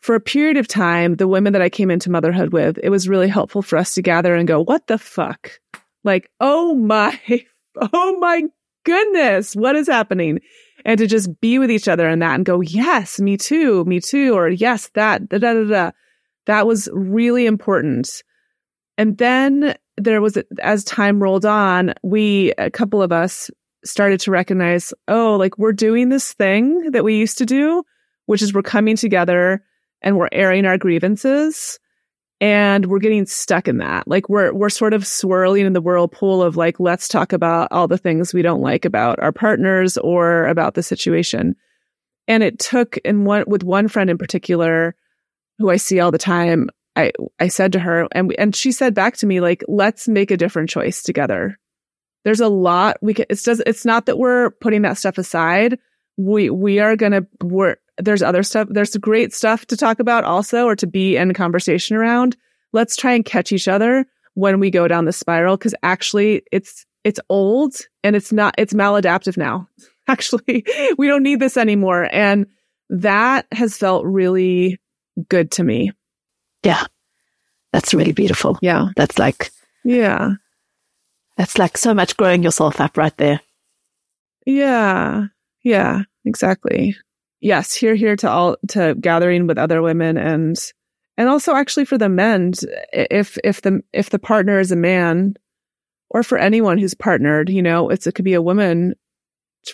for 0.00 0.14
a 0.14 0.20
period 0.20 0.56
of 0.56 0.68
time, 0.68 1.16
the 1.16 1.28
women 1.28 1.52
that 1.52 1.62
I 1.62 1.68
came 1.68 1.90
into 1.90 2.10
motherhood 2.10 2.52
with, 2.52 2.78
it 2.82 2.90
was 2.90 3.08
really 3.08 3.28
helpful 3.28 3.62
for 3.62 3.76
us 3.78 3.94
to 3.94 4.02
gather 4.02 4.34
and 4.34 4.48
go, 4.48 4.62
what 4.62 4.86
the 4.86 4.98
fuck? 4.98 5.60
Like, 6.04 6.30
oh 6.40 6.74
my, 6.74 7.18
oh 7.92 8.18
my 8.18 8.42
goodness, 8.84 9.54
what 9.54 9.76
is 9.76 9.86
happening? 9.86 10.40
And 10.84 10.98
to 10.98 11.06
just 11.06 11.40
be 11.40 11.58
with 11.58 11.70
each 11.70 11.88
other 11.88 12.08
in 12.08 12.20
that 12.20 12.34
and 12.34 12.44
go, 12.44 12.60
yes, 12.60 13.20
me 13.20 13.36
too, 13.36 13.84
me 13.84 14.00
too, 14.00 14.34
or 14.34 14.48
yes, 14.48 14.90
that, 14.94 15.28
da, 15.28 15.38
da, 15.38 15.54
da, 15.54 15.64
da. 15.64 15.90
That 16.46 16.66
was 16.66 16.88
really 16.92 17.46
important. 17.46 18.22
And 18.96 19.18
then 19.18 19.74
there 19.96 20.20
was, 20.20 20.38
as 20.60 20.84
time 20.84 21.22
rolled 21.22 21.44
on, 21.44 21.94
we, 22.02 22.52
a 22.58 22.70
couple 22.70 23.02
of 23.02 23.12
us 23.12 23.50
started 23.84 24.20
to 24.20 24.30
recognize, 24.30 24.92
oh, 25.08 25.36
like 25.36 25.58
we're 25.58 25.72
doing 25.72 26.08
this 26.08 26.32
thing 26.32 26.90
that 26.92 27.04
we 27.04 27.16
used 27.16 27.38
to 27.38 27.46
do, 27.46 27.82
which 28.26 28.42
is 28.42 28.54
we're 28.54 28.62
coming 28.62 28.96
together 28.96 29.62
and 30.02 30.16
we're 30.16 30.28
airing 30.32 30.66
our 30.66 30.78
grievances 30.78 31.78
and 32.40 32.86
we're 32.86 32.98
getting 32.98 33.26
stuck 33.26 33.68
in 33.68 33.78
that. 33.78 34.08
Like 34.08 34.28
we're 34.28 34.52
we're 34.52 34.70
sort 34.70 34.94
of 34.94 35.06
swirling 35.06 35.66
in 35.66 35.74
the 35.74 35.80
whirlpool 35.80 36.42
of 36.42 36.56
like 36.56 36.80
let's 36.80 37.06
talk 37.06 37.32
about 37.32 37.68
all 37.70 37.86
the 37.86 37.98
things 37.98 38.32
we 38.32 38.42
don't 38.42 38.62
like 38.62 38.84
about 38.84 39.20
our 39.20 39.32
partners 39.32 39.98
or 39.98 40.46
about 40.46 40.74
the 40.74 40.82
situation. 40.82 41.54
And 42.26 42.42
it 42.42 42.58
took 42.58 42.96
in 42.98 43.24
one 43.24 43.44
with 43.46 43.62
one 43.62 43.88
friend 43.88 44.08
in 44.08 44.18
particular 44.18 44.94
who 45.58 45.68
I 45.68 45.76
see 45.76 46.00
all 46.00 46.10
the 46.10 46.18
time, 46.18 46.70
I 46.96 47.12
I 47.38 47.48
said 47.48 47.72
to 47.72 47.78
her 47.78 48.08
and 48.12 48.34
and 48.38 48.56
she 48.56 48.72
said 48.72 48.94
back 48.94 49.18
to 49.18 49.26
me 49.26 49.40
like 49.40 49.62
let's 49.68 50.08
make 50.08 50.30
a 50.30 50.36
different 50.36 50.70
choice 50.70 51.02
together. 51.02 51.58
There's 52.24 52.40
a 52.40 52.48
lot 52.48 52.96
we 53.02 53.14
can 53.14 53.26
it's 53.28 53.42
does 53.42 53.62
it's 53.66 53.84
not 53.84 54.06
that 54.06 54.18
we're 54.18 54.50
putting 54.50 54.82
that 54.82 54.96
stuff 54.96 55.18
aside. 55.18 55.78
We 56.16 56.48
we 56.48 56.78
are 56.78 56.96
going 56.96 57.12
to 57.12 57.26
we're 57.42 57.76
there's 58.04 58.22
other 58.22 58.42
stuff. 58.42 58.68
There's 58.70 58.96
great 58.96 59.32
stuff 59.32 59.66
to 59.66 59.76
talk 59.76 60.00
about 60.00 60.24
also 60.24 60.66
or 60.66 60.76
to 60.76 60.86
be 60.86 61.16
in 61.16 61.32
conversation 61.34 61.96
around. 61.96 62.36
Let's 62.72 62.96
try 62.96 63.12
and 63.12 63.24
catch 63.24 63.52
each 63.52 63.68
other 63.68 64.06
when 64.34 64.60
we 64.60 64.70
go 64.70 64.88
down 64.88 65.04
the 65.04 65.12
spiral 65.12 65.56
because 65.56 65.74
actually 65.82 66.42
it's 66.52 66.86
it's 67.04 67.20
old 67.28 67.74
and 68.04 68.14
it's 68.14 68.32
not 68.32 68.54
it's 68.58 68.72
maladaptive 68.72 69.36
now. 69.36 69.68
Actually, 70.08 70.64
we 70.98 71.06
don't 71.06 71.22
need 71.22 71.38
this 71.38 71.56
anymore 71.56 72.08
and 72.10 72.46
that 72.88 73.46
has 73.52 73.76
felt 73.76 74.04
really 74.04 74.80
good 75.28 75.52
to 75.52 75.62
me. 75.62 75.92
Yeah. 76.64 76.84
That's 77.72 77.94
really 77.94 78.12
beautiful. 78.12 78.58
Yeah. 78.60 78.88
That's 78.96 79.18
like 79.18 79.52
Yeah. 79.84 80.32
That's 81.36 81.58
like 81.58 81.78
so 81.78 81.94
much 81.94 82.16
growing 82.16 82.42
yourself 82.42 82.80
up 82.80 82.96
right 82.96 83.16
there. 83.16 83.40
Yeah. 84.46 85.26
Yeah, 85.62 86.02
exactly 86.24 86.96
yes, 87.40 87.74
here, 87.74 87.94
here 87.94 88.16
to 88.16 88.28
all, 88.30 88.56
to 88.68 88.94
gathering 89.00 89.46
with 89.46 89.58
other 89.58 89.82
women 89.82 90.16
and, 90.16 90.56
and 91.16 91.28
also 91.28 91.54
actually 91.54 91.84
for 91.84 91.98
the 91.98 92.08
men, 92.08 92.52
if, 92.92 93.38
if 93.44 93.62
the, 93.62 93.80
if 93.92 94.10
the 94.10 94.18
partner 94.18 94.58
is 94.58 94.72
a 94.72 94.76
man 94.76 95.34
or 96.10 96.22
for 96.22 96.38
anyone 96.38 96.78
who's 96.78 96.94
partnered, 96.94 97.48
you 97.48 97.62
know, 97.62 97.88
it's, 97.88 98.06
it 98.06 98.14
could 98.14 98.24
be 98.24 98.34
a 98.34 98.42
woman 98.42 98.94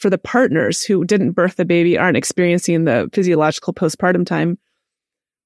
for 0.01 0.11
the 0.11 0.19
partners 0.19 0.83
who 0.83 1.05
didn't 1.05 1.33
birth 1.33 1.57
the 1.57 1.65
baby, 1.65 1.97
aren't 1.97 2.17
experiencing 2.17 2.85
the 2.85 3.09
physiological 3.13 3.73
postpartum 3.73 4.27
time 4.27 4.59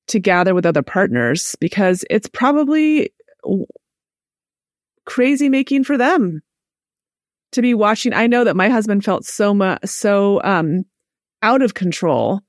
to 0.08 0.18
gather 0.18 0.54
with 0.54 0.66
other 0.66 0.82
partners 0.82 1.54
because 1.60 2.04
it's 2.10 2.28
probably 2.28 3.12
crazy 5.04 5.48
making 5.48 5.84
for 5.84 5.96
them 5.96 6.42
to 7.52 7.62
be 7.62 7.74
watching. 7.74 8.12
I 8.12 8.26
know 8.26 8.44
that 8.44 8.56
my 8.56 8.68
husband 8.68 9.04
felt 9.04 9.24
so 9.24 9.54
much, 9.54 9.84
so, 9.86 10.42
um, 10.42 10.84
out 11.42 11.62
of 11.62 11.74
control. 11.74 12.40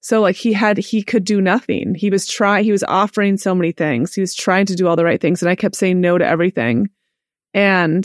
So 0.00 0.20
like 0.20 0.36
he 0.36 0.52
had, 0.52 0.78
he 0.78 1.02
could 1.02 1.24
do 1.24 1.40
nothing. 1.40 1.94
He 1.94 2.10
was 2.10 2.26
trying, 2.26 2.64
he 2.64 2.72
was 2.72 2.82
offering 2.82 3.36
so 3.36 3.54
many 3.54 3.72
things. 3.72 4.14
He 4.14 4.20
was 4.20 4.34
trying 4.34 4.66
to 4.66 4.74
do 4.74 4.88
all 4.88 4.96
the 4.96 5.04
right 5.04 5.20
things. 5.20 5.42
And 5.42 5.48
I 5.48 5.54
kept 5.54 5.76
saying 5.76 6.00
no 6.00 6.18
to 6.18 6.26
everything. 6.26 6.90
And 7.54 8.04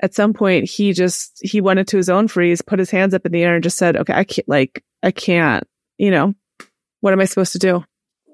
at 0.00 0.14
some 0.14 0.32
point 0.32 0.68
he 0.68 0.94
just, 0.94 1.38
he 1.42 1.60
went 1.60 1.78
into 1.78 1.98
his 1.98 2.08
own 2.08 2.26
freeze, 2.26 2.62
put 2.62 2.78
his 2.78 2.90
hands 2.90 3.12
up 3.12 3.26
in 3.26 3.32
the 3.32 3.42
air 3.42 3.54
and 3.54 3.62
just 3.62 3.76
said, 3.76 3.96
okay, 3.96 4.14
I 4.14 4.24
can't, 4.24 4.48
like, 4.48 4.82
I 5.02 5.10
can't, 5.10 5.64
you 5.98 6.10
know, 6.10 6.34
what 7.00 7.12
am 7.12 7.20
I 7.20 7.26
supposed 7.26 7.52
to 7.52 7.58
do? 7.58 7.84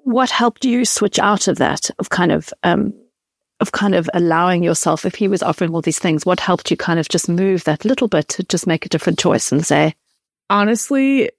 What 0.05 0.31
helped 0.31 0.65
you 0.65 0.85
switch 0.85 1.19
out 1.19 1.49
of 1.49 1.59
that, 1.59 1.91
of 1.99 2.11
kind 2.11 2.31
of, 2.31 2.55
um, 2.63 2.95
of 3.59 3.73
kind 3.73 3.97
of 3.97 4.09
allowing 4.15 4.63
yourself, 4.63 5.05
if 5.05 5.17
he 5.17 5.27
was 5.27 5.43
offering 5.43 5.75
all 5.75 5.83
these 5.83 5.99
things, 5.99 6.25
what 6.25 6.39
helped 6.39 6.71
you 6.71 6.77
kind 6.77 7.01
of 7.01 7.09
just 7.09 7.29
move 7.29 7.65
that 7.65 7.85
little 7.85 8.07
bit 8.07 8.29
to 8.29 8.45
just 8.45 8.69
make 8.69 8.87
a 8.87 8.89
different 8.89 9.19
choice 9.19 9.51
and 9.51 9.67
say, 9.67 9.95
honestly, 10.51 11.31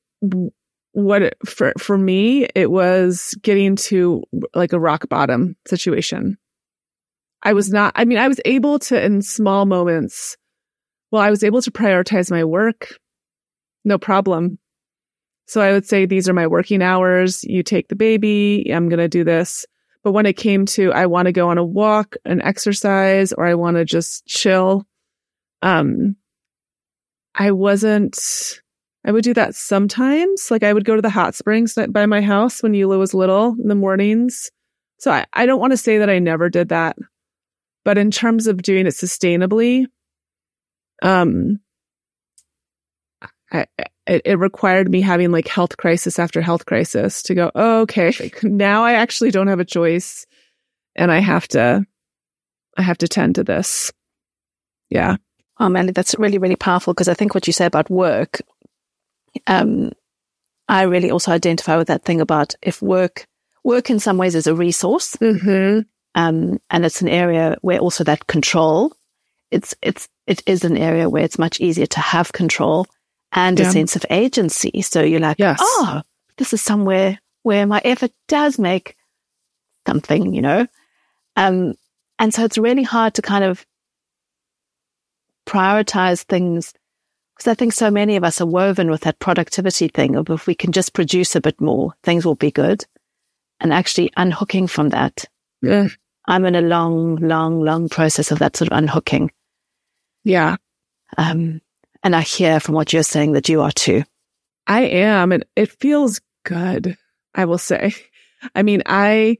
what 0.94 1.34
for 1.46 1.74
for 1.78 1.98
me 1.98 2.48
it 2.56 2.72
was 2.72 3.36
getting 3.42 3.76
to 3.76 4.24
like 4.56 4.74
a 4.74 4.80
rock 4.80 5.08
bottom 5.10 5.56
situation. 5.68 6.38
I 7.44 7.54
was 7.54 7.72
not. 7.72 7.94
I 7.96 8.06
mean, 8.06 8.18
I 8.18 8.28
was 8.28 8.42
able 8.46 8.80
to 8.80 9.04
in 9.04 9.22
small 9.22 9.66
moments. 9.66 10.38
Well, 11.12 11.22
I 11.22 11.30
was 11.30 11.44
able 11.44 11.62
to 11.62 11.72
prioritize 11.72 12.32
my 12.32 12.44
work, 12.44 12.98
no 13.86 13.98
problem. 13.98 14.58
So 15.46 15.62
I 15.62 15.72
would 15.72 15.88
say 15.88 16.06
these 16.06 16.28
are 16.28 16.34
my 16.34 16.48
working 16.48 16.82
hours. 16.82 17.44
You 17.44 17.64
take 17.64 17.88
the 17.88 17.96
baby. 17.96 18.70
I'm 18.74 18.90
going 18.90 19.00
to 19.00 19.08
do 19.08 19.24
this. 19.24 19.66
But 20.04 20.12
when 20.12 20.26
it 20.26 20.36
came 20.36 20.66
to 20.68 20.92
I 20.92 21.06
want 21.06 21.28
to 21.28 21.32
go 21.32 21.50
on 21.50 21.58
a 21.58 21.64
walk, 21.64 22.16
an 22.26 22.42
exercise, 22.42 23.34
or 23.34 23.46
I 23.46 23.56
want 23.56 23.78
to 23.78 23.86
just 23.86 24.26
chill, 24.26 24.86
um, 25.62 26.16
I 27.34 27.52
wasn't 27.52 28.18
I 29.08 29.12
would 29.12 29.24
do 29.24 29.34
that 29.36 29.56
sometimes. 29.56 30.52
Like 30.52 30.64
I 30.64 30.74
would 30.74 30.84
go 30.84 30.98
to 30.98 31.02
the 31.02 31.10
hot 31.10 31.34
springs 31.34 31.78
by 31.90 32.06
my 32.06 32.22
house 32.22 32.62
when 32.62 32.74
Eula 32.74 33.00
was 33.00 33.14
little 33.14 33.56
in 33.58 33.70
the 33.70 33.76
mornings. 33.76 34.52
So 35.00 35.12
I, 35.12 35.26
I 35.32 35.46
don't 35.46 35.62
want 35.62 35.72
to 35.72 35.78
say 35.78 36.00
that 36.00 36.10
I 36.10 36.20
never 36.20 36.50
did 36.50 36.70
that, 36.70 36.98
but 37.86 37.98
in 37.98 38.12
terms 38.12 38.48
of 38.48 38.62
doing 38.62 38.86
it 38.86 38.94
sustainably, 38.94 39.86
um, 41.02 41.62
I, 43.50 43.68
it, 44.06 44.24
it 44.26 44.40
required 44.40 44.90
me 44.90 45.00
having 45.00 45.32
like 45.32 45.48
health 45.48 45.78
crisis 45.78 46.20
after 46.20 46.42
health 46.42 46.66
crisis 46.66 47.24
to 47.24 47.36
go, 47.36 47.50
oh, 47.56 47.82
okay, 47.82 48.12
now 48.44 48.84
I 48.84 48.94
actually 48.94 49.32
don't 49.32 49.48
have 49.48 49.62
a 49.62 49.66
choice 49.66 50.26
and 50.98 51.14
I 51.14 51.20
have 51.20 51.48
to, 51.50 51.86
I 52.76 52.82
have 52.82 52.98
to 52.98 53.08
tend 53.08 53.36
to 53.36 53.46
this. 53.46 53.90
Yeah. 54.90 55.16
Oh 55.60 55.70
man, 55.70 55.88
that's 55.88 56.16
really, 56.20 56.40
really 56.40 56.58
powerful 56.58 56.94
because 56.94 57.08
I 57.08 57.14
think 57.14 57.34
what 57.34 57.48
you 57.48 57.54
say 57.54 57.66
about 57.66 57.90
work 57.90 58.42
um, 59.48 59.92
I 60.68 60.84
really 60.84 61.12
also 61.12 61.32
identify 61.32 61.78
with 61.78 61.88
that 61.88 62.04
thing 62.04 62.22
about 62.22 62.56
if 62.62 62.82
work, 62.82 63.28
work 63.64 63.90
in 63.90 64.00
some 64.00 64.18
ways 64.18 64.36
is 64.36 64.48
a 64.48 64.56
resource. 64.56 65.16
Mm-hmm. 65.18 65.82
Um, 66.16 66.60
and 66.70 66.86
it's 66.86 67.02
an 67.02 67.10
area 67.10 67.58
where 67.62 67.80
also 67.80 68.04
that 68.04 68.28
control, 68.28 68.94
it's, 69.52 69.76
it's, 69.82 70.10
it 70.26 70.42
is 70.48 70.64
an 70.64 70.76
area 70.76 71.10
where 71.10 71.24
it's 71.24 71.38
much 71.38 71.60
easier 71.60 71.86
to 71.86 72.00
have 72.00 72.34
control 72.34 72.88
and 73.32 73.60
yeah. 73.60 73.68
a 73.68 73.72
sense 73.72 73.96
of 73.96 74.06
agency. 74.10 74.82
So 74.82 75.02
you're 75.02 75.20
like, 75.20 75.38
yes. 75.38 75.60
oh, 75.62 76.02
this 76.38 76.54
is 76.54 76.62
somewhere 76.62 77.20
where 77.44 77.68
my 77.68 77.82
effort 77.86 78.12
does 78.28 78.58
make 78.58 78.96
something, 79.86 80.34
you 80.34 80.42
know? 80.42 80.68
Um, 81.36 81.76
and 82.20 82.34
so 82.34 82.44
it's 82.44 82.58
really 82.58 82.84
hard 82.84 83.14
to 83.14 83.22
kind 83.22 83.44
of 83.44 83.66
prioritize 85.46 86.24
things 86.24 86.74
because 87.38 87.52
I 87.52 87.54
think 87.54 87.74
so 87.74 87.92
many 87.92 88.16
of 88.16 88.24
us 88.24 88.42
are 88.42 88.48
woven 88.48 88.90
with 88.90 89.02
that 89.02 89.20
productivity 89.20 89.90
thing 89.90 90.16
of 90.16 90.28
if 90.32 90.48
we 90.48 90.56
can 90.56 90.72
just 90.72 90.94
produce 90.94 91.36
a 91.36 91.42
bit 91.42 91.62
more, 91.62 91.94
things 92.02 92.26
will 92.26 92.36
be 92.36 92.50
good. 92.50 92.84
And 93.60 93.72
actually 93.72 94.12
unhooking 94.18 94.68
from 94.68 94.90
that. 94.90 95.26
Yeah. 95.62 95.90
I'm 96.26 96.46
in 96.46 96.56
a 96.56 96.62
long, 96.62 97.18
long, 97.18 97.62
long 97.62 97.90
process 97.90 98.32
of 98.32 98.40
that 98.40 98.58
sort 98.58 98.72
of 98.72 98.78
unhooking. 98.78 99.32
Yeah. 100.24 100.58
Um, 101.18 101.62
and 102.04 102.16
I 102.16 102.22
hear 102.22 102.60
from 102.60 102.74
what 102.74 102.92
you're 102.92 103.04
saying 103.04 103.34
that 103.34 103.50
you 103.50 103.62
are 103.62 103.72
too. 103.72 104.04
I 104.66 104.82
am. 104.82 105.32
And 105.32 105.46
it 105.56 105.72
feels 105.80 106.20
good, 106.44 106.98
I 107.36 107.46
will 107.46 107.60
say. 107.60 107.94
I 108.56 108.64
mean, 108.64 108.82
I 108.88 109.38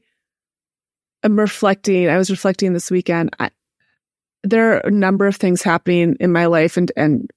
am 1.24 1.38
reflecting, 1.38 2.08
I 2.08 2.16
was 2.16 2.30
reflecting 2.30 2.74
this 2.74 2.92
weekend. 2.92 3.34
I, 3.40 3.50
there 4.44 4.74
are 4.74 4.80
a 4.86 4.90
number 4.90 5.26
of 5.26 5.34
things 5.34 5.62
happening 5.62 6.16
in 6.20 6.30
my 6.30 6.46
life 6.46 6.76
and, 6.76 6.92
and 6.96 7.28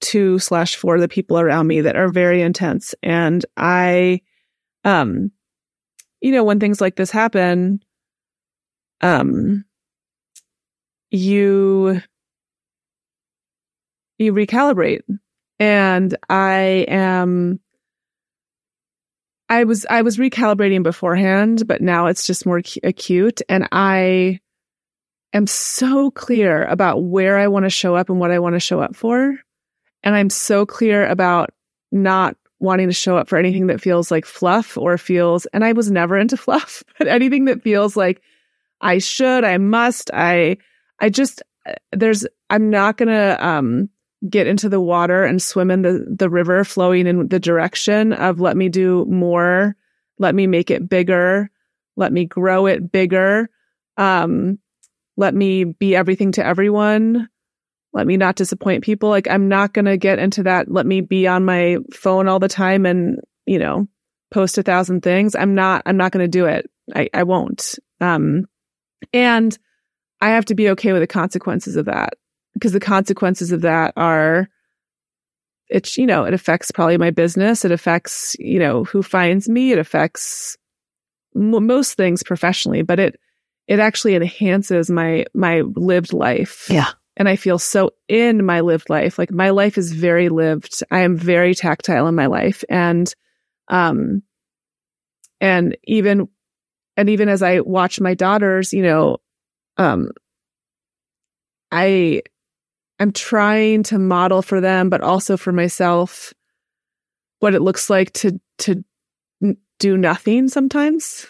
two 0.00 0.38
slash 0.38 0.76
four 0.76 0.98
the 0.98 1.08
people 1.08 1.38
around 1.38 1.66
me 1.66 1.80
that 1.82 1.96
are 1.96 2.08
very 2.08 2.42
intense. 2.42 2.94
And 3.02 3.44
I, 3.56 4.20
um, 4.84 5.30
you 6.20 6.32
know, 6.32 6.44
when 6.44 6.60
things 6.60 6.80
like 6.80 6.96
this 6.96 7.10
happen, 7.10 7.80
um, 9.00 9.64
you 11.10 12.00
you 14.18 14.32
recalibrate. 14.32 15.02
And 15.58 16.16
i 16.28 16.84
am 16.88 17.60
i 19.48 19.64
was 19.64 19.86
i 19.88 20.02
was 20.02 20.18
recalibrating 20.18 20.82
beforehand 20.82 21.66
but 21.66 21.80
now 21.80 22.06
it's 22.06 22.26
just 22.26 22.44
more 22.44 22.60
acute. 22.82 23.40
And 23.48 23.66
i 23.72 24.40
am 25.32 25.46
so 25.46 26.10
clear 26.10 26.64
about 26.64 27.04
where 27.04 27.38
i 27.38 27.48
want 27.48 27.64
to 27.64 27.70
show 27.70 27.96
up 27.96 28.10
and 28.10 28.20
what 28.20 28.30
i 28.30 28.38
want 28.38 28.54
to 28.54 28.60
show 28.60 28.80
up 28.80 28.94
for 28.94 29.38
and 30.06 30.16
i'm 30.16 30.30
so 30.30 30.64
clear 30.64 31.06
about 31.06 31.50
not 31.92 32.34
wanting 32.58 32.88
to 32.88 32.94
show 32.94 33.18
up 33.18 33.28
for 33.28 33.36
anything 33.36 33.66
that 33.66 33.82
feels 33.82 34.10
like 34.10 34.24
fluff 34.24 34.78
or 34.78 34.96
feels 34.96 35.44
and 35.46 35.64
i 35.64 35.72
was 35.72 35.90
never 35.90 36.16
into 36.16 36.36
fluff 36.46 36.82
but 36.98 37.06
anything 37.06 37.44
that 37.44 37.62
feels 37.62 37.96
like 37.96 38.22
i 38.80 38.96
should 38.96 39.44
i 39.44 39.58
must 39.58 40.10
i 40.14 40.56
i 41.00 41.10
just 41.10 41.42
there's 41.92 42.26
i'm 42.48 42.70
not 42.70 42.96
gonna 42.96 43.36
um 43.40 43.90
get 44.28 44.46
into 44.46 44.68
the 44.68 44.80
water 44.80 45.24
and 45.24 45.42
swim 45.42 45.70
in 45.70 45.82
the, 45.82 46.06
the 46.08 46.30
river 46.30 46.64
flowing 46.64 47.06
in 47.06 47.28
the 47.28 47.40
direction 47.40 48.12
of 48.12 48.40
let 48.40 48.56
me 48.56 48.68
do 48.68 49.04
more, 49.06 49.76
let 50.18 50.34
me 50.34 50.46
make 50.46 50.70
it 50.70 50.88
bigger, 50.88 51.50
let 51.96 52.12
me 52.12 52.24
grow 52.24 52.66
it 52.66 52.90
bigger, 52.90 53.48
um, 53.96 54.58
let 55.16 55.34
me 55.34 55.64
be 55.64 55.94
everything 55.94 56.32
to 56.32 56.44
everyone, 56.44 57.28
let 57.96 58.06
me 58.06 58.18
not 58.18 58.36
disappoint 58.36 58.84
people. 58.84 59.08
Like 59.08 59.26
I'm 59.26 59.48
not 59.48 59.72
going 59.72 59.86
to 59.86 59.96
get 59.96 60.18
into 60.18 60.42
that. 60.42 60.70
Let 60.70 60.84
me 60.84 61.00
be 61.00 61.26
on 61.26 61.46
my 61.46 61.78
phone 61.94 62.28
all 62.28 62.38
the 62.38 62.46
time 62.46 62.84
and, 62.84 63.20
you 63.46 63.58
know, 63.58 63.88
post 64.30 64.58
a 64.58 64.62
thousand 64.62 65.00
things. 65.00 65.34
I'm 65.34 65.54
not, 65.54 65.80
I'm 65.86 65.96
not 65.96 66.12
going 66.12 66.22
to 66.22 66.28
do 66.28 66.44
it. 66.44 66.70
I, 66.94 67.08
I 67.14 67.22
won't. 67.22 67.78
Um, 68.02 68.44
and 69.14 69.56
I 70.20 70.28
have 70.28 70.44
to 70.46 70.54
be 70.54 70.68
okay 70.70 70.92
with 70.92 71.00
the 71.00 71.06
consequences 71.06 71.74
of 71.76 71.86
that 71.86 72.12
because 72.52 72.72
the 72.72 72.80
consequences 72.80 73.50
of 73.50 73.62
that 73.62 73.94
are 73.96 74.50
it's 75.68 75.96
you 75.96 76.06
know 76.06 76.24
it 76.24 76.34
affects 76.34 76.70
probably 76.70 76.96
my 76.96 77.10
business 77.10 77.64
it 77.64 77.72
affects 77.72 78.36
you 78.38 78.58
know 78.58 78.84
who 78.84 79.02
finds 79.02 79.48
me 79.48 79.72
it 79.72 79.78
affects 79.78 80.56
m- 81.34 81.66
most 81.66 81.94
things 81.94 82.22
professionally 82.22 82.82
but 82.82 83.00
it 83.00 83.18
it 83.66 83.80
actually 83.80 84.14
enhances 84.14 84.88
my 84.88 85.24
my 85.34 85.62
lived 85.74 86.12
life 86.12 86.68
yeah 86.70 86.92
and 87.16 87.28
i 87.28 87.36
feel 87.36 87.58
so 87.58 87.90
in 88.08 88.44
my 88.44 88.60
lived 88.60 88.90
life 88.90 89.18
like 89.18 89.30
my 89.30 89.50
life 89.50 89.78
is 89.78 89.92
very 89.92 90.28
lived 90.28 90.82
i 90.90 91.00
am 91.00 91.16
very 91.16 91.54
tactile 91.54 92.06
in 92.06 92.14
my 92.14 92.26
life 92.26 92.64
and 92.68 93.14
um 93.68 94.22
and 95.40 95.76
even 95.84 96.28
and 96.96 97.10
even 97.10 97.28
as 97.28 97.42
i 97.42 97.60
watch 97.60 98.00
my 98.00 98.14
daughters 98.14 98.72
you 98.72 98.82
know 98.82 99.18
um 99.78 100.10
i 101.72 102.22
I'm 102.98 103.12
trying 103.12 103.82
to 103.84 103.98
model 103.98 104.42
for 104.42 104.60
them, 104.60 104.88
but 104.88 105.00
also 105.02 105.36
for 105.36 105.52
myself, 105.52 106.32
what 107.40 107.54
it 107.54 107.62
looks 107.62 107.90
like 107.90 108.12
to 108.14 108.40
to 108.58 108.84
do 109.78 109.96
nothing 109.96 110.48
sometimes, 110.48 111.26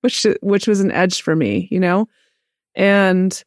which 0.00 0.26
which 0.40 0.66
was 0.66 0.80
an 0.80 0.90
edge 0.90 1.22
for 1.22 1.36
me, 1.36 1.68
you 1.70 1.78
know. 1.78 2.08
And 2.74 3.42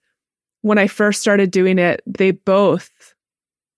when 0.64 0.78
I 0.78 0.88
first 0.88 1.22
started 1.22 1.52
doing 1.52 1.78
it, 1.78 2.02
they 2.08 2.32
both 2.32 2.90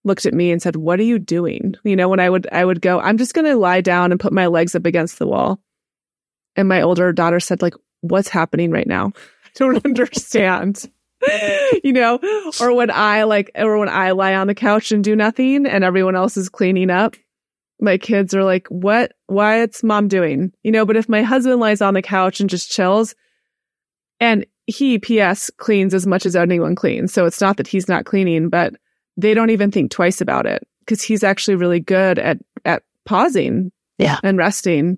looked 0.04 0.26
at 0.26 0.34
me 0.34 0.52
and 0.52 0.62
said, 0.62 0.78
"What 0.78 1.00
are 1.00 1.04
you 1.04 1.20
doing?" 1.20 1.76
You 1.84 1.96
know, 1.96 2.08
when 2.08 2.20
I 2.20 2.30
would 2.30 2.48
I 2.52 2.64
would 2.64 2.82
go, 2.82 3.00
"I'm 3.02 3.18
just 3.18 3.34
going 3.34 3.46
to 3.46 3.58
lie 3.58 3.82
down 3.82 4.12
and 4.12 4.20
put 4.20 4.32
my 4.32 4.48
legs 4.48 4.76
up 4.76 4.86
against 4.86 5.20
the 5.20 5.28
wall." 5.28 5.60
And 6.56 6.70
my 6.70 6.82
older 6.82 7.12
daughter 7.12 7.40
said, 7.40 7.62
"Like, 7.62 7.74
what's 8.02 8.30
happening 8.30 8.72
right 8.72 8.88
now? 8.88 9.12
I 9.46 9.50
don't 9.56 9.84
understand." 9.84 10.90
you 11.84 11.92
know, 11.92 12.20
or 12.62 12.74
when 12.74 12.92
I 12.92 13.24
like, 13.24 13.50
or 13.56 13.80
when 13.80 13.90
I 13.90 14.12
lie 14.12 14.36
on 14.36 14.48
the 14.48 14.54
couch 14.54 14.92
and 14.92 15.04
do 15.04 15.16
nothing 15.16 15.66
and 15.66 15.84
everyone 15.84 16.16
else 16.16 16.38
is 16.38 16.50
cleaning 16.50 16.92
up, 16.92 17.16
my 17.80 17.98
kids 17.98 18.36
are 18.36 18.44
like, 18.44 18.68
what, 18.68 19.14
why 19.26 19.62
it's 19.62 19.84
mom 19.84 20.08
doing? 20.08 20.52
You 20.62 20.72
know, 20.72 20.86
but 20.86 20.98
if 20.98 21.10
my 21.10 21.24
husband 21.24 21.60
lies 21.60 21.82
on 21.82 21.96
the 21.96 22.02
couch 22.02 22.40
and 22.42 22.50
just 22.50 22.70
chills 22.70 23.16
and 24.20 24.46
he, 24.68 24.99
PS, 24.99 25.49
cleans 25.57 25.93
as 25.93 26.07
much 26.07 26.26
as 26.26 26.36
anyone 26.36 26.76
cleans. 26.76 27.13
So 27.13 27.26
it's 27.26 27.41
not 27.41 27.57
that 27.57 27.68
he's 27.68 27.88
not 27.88 28.05
cleaning, 28.05 28.49
but 28.49 28.74
they 29.18 29.34
don't 29.34 29.49
even 29.51 29.72
think 29.72 29.91
twice 29.91 30.22
about 30.22 30.45
it 30.45 30.68
because 30.80 31.01
he's 31.01 31.24
actually 31.24 31.55
really 31.55 31.80
good 31.80 32.20
at, 32.20 32.38
at 32.66 32.84
pausing 33.05 33.72
yeah. 33.97 34.20
and 34.24 34.38
resting 34.38 34.97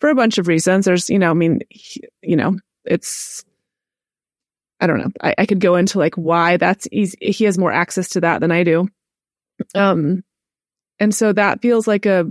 for 0.00 0.10
a 0.10 0.14
bunch 0.14 0.38
of 0.38 0.48
reasons. 0.48 0.86
There's, 0.86 1.10
you 1.10 1.18
know, 1.18 1.30
I 1.30 1.34
mean, 1.34 1.60
he, 1.68 2.02
you 2.22 2.36
know, 2.36 2.56
it's 2.84 3.44
I 4.82 4.88
don't 4.88 4.98
know. 4.98 5.12
I, 5.20 5.34
I 5.38 5.46
could 5.46 5.60
go 5.60 5.76
into 5.76 6.00
like 6.00 6.16
why 6.16 6.56
that's 6.56 6.88
easy. 6.90 7.16
He 7.20 7.44
has 7.44 7.56
more 7.56 7.70
access 7.72 8.08
to 8.10 8.20
that 8.22 8.40
than 8.40 8.50
I 8.50 8.64
do. 8.64 8.88
Um, 9.76 10.24
and 10.98 11.14
so 11.14 11.32
that 11.32 11.62
feels 11.62 11.86
like 11.86 12.04
a 12.04 12.26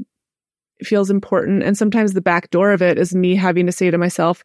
feels 0.84 1.10
important. 1.10 1.64
And 1.64 1.78
sometimes 1.78 2.12
the 2.12 2.22
back 2.22 2.50
door 2.50 2.72
of 2.72 2.82
it 2.82 2.98
is 2.98 3.16
me 3.16 3.36
having 3.36 3.68
to 3.68 3.72
say 3.72 3.90
to 3.90 3.98
myself, 3.98 4.44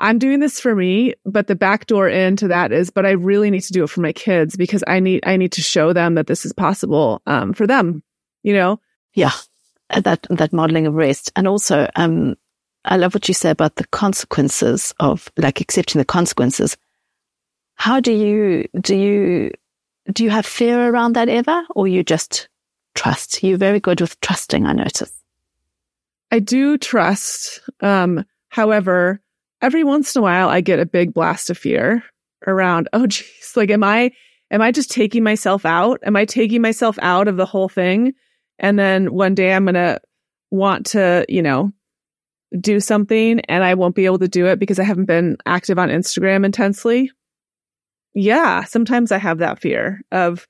I'm 0.00 0.18
doing 0.18 0.40
this 0.40 0.60
for 0.60 0.74
me, 0.74 1.14
but 1.24 1.48
the 1.48 1.56
back 1.56 1.86
door 1.86 2.08
into 2.08 2.48
that 2.48 2.72
is, 2.72 2.90
but 2.90 3.04
I 3.04 3.10
really 3.10 3.50
need 3.50 3.62
to 3.62 3.72
do 3.72 3.82
it 3.82 3.90
for 3.90 4.00
my 4.00 4.12
kids 4.12 4.56
because 4.56 4.84
I 4.86 5.00
need, 5.00 5.24
I 5.26 5.36
need 5.36 5.52
to 5.52 5.62
show 5.62 5.92
them 5.92 6.14
that 6.14 6.28
this 6.28 6.44
is 6.44 6.52
possible, 6.52 7.20
um, 7.26 7.52
for 7.52 7.66
them, 7.66 8.02
you 8.42 8.52
know? 8.52 8.80
Yeah. 9.14 9.32
That, 9.90 10.26
that 10.30 10.52
modeling 10.52 10.86
of 10.86 10.94
rest. 10.94 11.32
And 11.34 11.48
also, 11.48 11.88
um, 11.96 12.36
I 12.84 12.96
love 12.96 13.14
what 13.14 13.26
you 13.26 13.34
say 13.34 13.50
about 13.50 13.76
the 13.76 13.86
consequences 13.88 14.94
of 15.00 15.32
like 15.36 15.60
accepting 15.60 15.98
the 15.98 16.04
consequences. 16.04 16.76
How 17.74 17.98
do 17.98 18.12
you, 18.12 18.68
do 18.80 18.94
you, 18.94 19.50
do 20.12 20.24
you 20.24 20.30
have 20.30 20.46
fear 20.46 20.88
around 20.90 21.14
that 21.14 21.28
ever 21.28 21.64
or 21.74 21.88
you 21.88 22.04
just 22.04 22.48
trust? 22.94 23.42
You're 23.42 23.58
very 23.58 23.80
good 23.80 24.00
with 24.00 24.20
trusting, 24.20 24.66
I 24.66 24.74
notice. 24.74 25.12
I 26.30 26.38
do 26.38 26.76
trust. 26.78 27.60
Um, 27.80 28.24
however, 28.48 29.20
every 29.60 29.84
once 29.84 30.14
in 30.14 30.20
a 30.20 30.22
while 30.22 30.48
I 30.48 30.60
get 30.60 30.78
a 30.78 30.86
big 30.86 31.14
blast 31.14 31.50
of 31.50 31.58
fear 31.58 32.02
around, 32.46 32.88
oh 32.92 33.06
geez, 33.08 33.52
like 33.56 33.70
am 33.70 33.84
I, 33.84 34.12
am 34.50 34.62
I 34.62 34.72
just 34.72 34.90
taking 34.90 35.22
myself 35.22 35.64
out? 35.64 36.00
Am 36.04 36.16
I 36.16 36.24
taking 36.24 36.62
myself 36.62 36.98
out 37.02 37.28
of 37.28 37.36
the 37.36 37.46
whole 37.46 37.68
thing? 37.68 38.14
And 38.58 38.78
then 38.78 39.12
one 39.12 39.34
day 39.34 39.52
I'm 39.52 39.66
to 39.66 40.00
want 40.50 40.86
to, 40.86 41.24
you 41.28 41.42
know, 41.42 41.72
do 42.58 42.80
something 42.80 43.40
and 43.40 43.62
I 43.62 43.74
won't 43.74 43.94
be 43.94 44.06
able 44.06 44.18
to 44.20 44.28
do 44.28 44.46
it 44.46 44.58
because 44.58 44.78
I 44.78 44.84
haven't 44.84 45.04
been 45.04 45.36
active 45.46 45.78
on 45.78 45.90
Instagram 45.90 46.44
intensely 46.44 47.10
yeah, 48.18 48.64
sometimes 48.64 49.12
I 49.12 49.18
have 49.18 49.38
that 49.38 49.60
fear 49.60 50.00
of, 50.10 50.48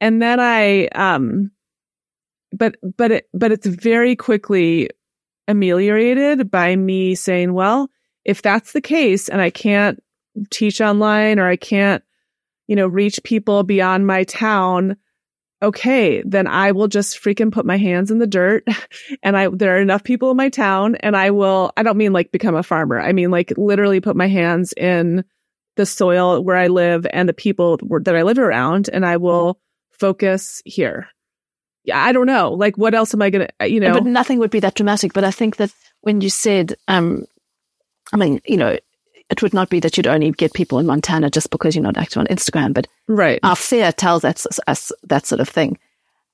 and 0.00 0.20
then 0.20 0.40
I, 0.40 0.88
um, 0.88 1.52
but, 2.52 2.76
but 2.96 3.10
it, 3.10 3.28
but 3.32 3.52
it's 3.52 3.66
very 3.66 4.16
quickly 4.16 4.90
ameliorated 5.46 6.50
by 6.50 6.74
me 6.74 7.14
saying, 7.14 7.52
well, 7.52 7.88
if 8.24 8.42
that's 8.42 8.72
the 8.72 8.80
case 8.80 9.28
and 9.28 9.40
I 9.40 9.50
can't 9.50 10.02
teach 10.50 10.80
online 10.80 11.38
or 11.38 11.48
I 11.48 11.56
can't, 11.56 12.02
you 12.66 12.76
know, 12.76 12.86
reach 12.86 13.22
people 13.22 13.62
beyond 13.62 14.06
my 14.06 14.24
town, 14.24 14.96
okay, 15.62 16.22
then 16.26 16.46
I 16.46 16.72
will 16.72 16.88
just 16.88 17.22
freaking 17.22 17.52
put 17.52 17.66
my 17.66 17.76
hands 17.76 18.10
in 18.10 18.18
the 18.18 18.26
dirt 18.26 18.64
and 19.22 19.36
I, 19.36 19.48
there 19.48 19.76
are 19.76 19.80
enough 19.80 20.04
people 20.04 20.30
in 20.30 20.36
my 20.36 20.48
town 20.48 20.96
and 20.96 21.16
I 21.16 21.30
will, 21.30 21.72
I 21.76 21.82
don't 21.82 21.96
mean 21.96 22.12
like 22.12 22.32
become 22.32 22.54
a 22.54 22.62
farmer. 22.62 23.00
I 23.00 23.12
mean 23.12 23.30
like 23.30 23.52
literally 23.56 24.00
put 24.00 24.16
my 24.16 24.28
hands 24.28 24.72
in 24.76 25.24
the 25.76 25.86
soil 25.86 26.42
where 26.42 26.56
I 26.56 26.68
live 26.68 27.06
and 27.12 27.28
the 27.28 27.34
people 27.34 27.78
that 28.02 28.16
I 28.16 28.22
live 28.22 28.38
around, 28.38 28.88
and 28.92 29.04
I 29.04 29.16
will 29.16 29.58
focus 29.92 30.62
here. 30.64 31.08
Yeah, 31.84 32.02
I 32.02 32.12
don't 32.12 32.26
know. 32.26 32.52
Like, 32.52 32.78
what 32.78 32.94
else 32.94 33.12
am 33.12 33.22
I 33.22 33.30
going 33.30 33.48
to, 33.60 33.68
you 33.68 33.80
know? 33.80 33.94
But 33.94 34.06
nothing 34.06 34.38
would 34.38 34.50
be 34.50 34.60
that 34.60 34.74
dramatic. 34.74 35.12
But 35.12 35.24
I 35.24 35.30
think 35.30 35.56
that 35.56 35.72
when 36.00 36.20
you 36.20 36.30
said, 36.30 36.76
um, 36.88 37.26
I 38.12 38.16
mean, 38.16 38.40
you 38.46 38.56
know, 38.56 38.78
it 39.30 39.42
would 39.42 39.54
not 39.54 39.70
be 39.70 39.80
that 39.80 39.96
you'd 39.96 40.06
only 40.06 40.30
get 40.32 40.52
people 40.52 40.78
in 40.78 40.86
Montana 40.86 41.30
just 41.30 41.50
because 41.50 41.74
you're 41.74 41.82
not 41.82 41.96
active 41.96 42.18
on 42.18 42.26
Instagram, 42.26 42.74
but 42.74 42.86
right. 43.08 43.40
our 43.42 43.56
fear 43.56 43.92
tells 43.92 44.24
us, 44.24 44.46
us 44.66 44.92
that 45.04 45.26
sort 45.26 45.40
of 45.40 45.48
thing. 45.48 45.78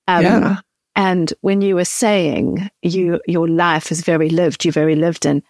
Um, 0.08 0.24
yeah. 0.24 0.56
And 0.96 1.32
when 1.40 1.62
you 1.62 1.76
were 1.76 1.84
saying 1.84 2.68
you, 2.82 3.20
your 3.26 3.48
life 3.48 3.92
is 3.92 4.02
very 4.02 4.28
lived, 4.28 4.64
you're 4.64 4.72
very 4.72 4.96
lived 4.96 5.24
in, 5.24 5.42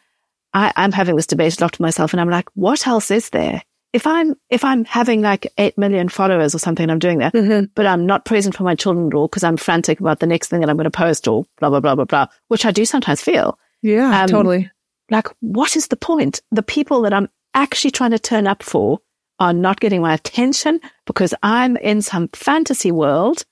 I, 0.52 0.72
I'm 0.76 0.92
having 0.92 1.16
this 1.16 1.26
debate 1.26 1.58
a 1.58 1.64
lot 1.64 1.72
to 1.72 1.82
myself 1.82 2.12
and 2.12 2.20
I'm 2.20 2.28
like, 2.28 2.48
what 2.54 2.86
else 2.86 3.10
is 3.10 3.30
there? 3.30 3.62
if 3.92 4.06
I'm 4.06 4.36
if 4.50 4.64
I'm 4.64 4.84
having 4.84 5.20
like 5.20 5.46
eight 5.58 5.76
million 5.76 6.08
followers 6.08 6.54
or 6.54 6.58
something, 6.58 6.88
I'm 6.88 6.98
doing 6.98 7.18
that, 7.18 7.32
mm-hmm. 7.32 7.66
but 7.74 7.86
I'm 7.86 8.06
not 8.06 8.24
present 8.24 8.56
for 8.56 8.62
my 8.62 8.74
children 8.74 9.08
at 9.08 9.14
all 9.14 9.26
because 9.26 9.42
I'm 9.42 9.56
frantic 9.56 10.00
about 10.00 10.20
the 10.20 10.26
next 10.26 10.48
thing 10.48 10.60
that 10.60 10.70
I'm 10.70 10.76
going 10.76 10.84
to 10.84 10.90
post 10.90 11.26
or 11.26 11.44
blah 11.58 11.70
blah 11.70 11.80
blah 11.80 11.94
blah 11.94 12.04
blah, 12.04 12.26
which 12.48 12.64
I 12.64 12.70
do 12.70 12.84
sometimes 12.84 13.20
feel. 13.20 13.58
Yeah, 13.82 14.22
um, 14.22 14.28
totally. 14.28 14.70
Like, 15.10 15.28
what 15.40 15.76
is 15.76 15.88
the 15.88 15.96
point? 15.96 16.40
The 16.50 16.62
people 16.62 17.02
that 17.02 17.12
I'm 17.12 17.28
actually 17.54 17.90
trying 17.90 18.12
to 18.12 18.18
turn 18.18 18.46
up 18.46 18.62
for 18.62 19.00
are 19.38 19.52
not 19.52 19.80
getting 19.80 20.02
my 20.02 20.14
attention 20.14 20.80
because 21.06 21.34
I'm 21.42 21.76
in 21.78 22.02
some 22.02 22.28
fantasy 22.28 22.92
world 22.92 23.44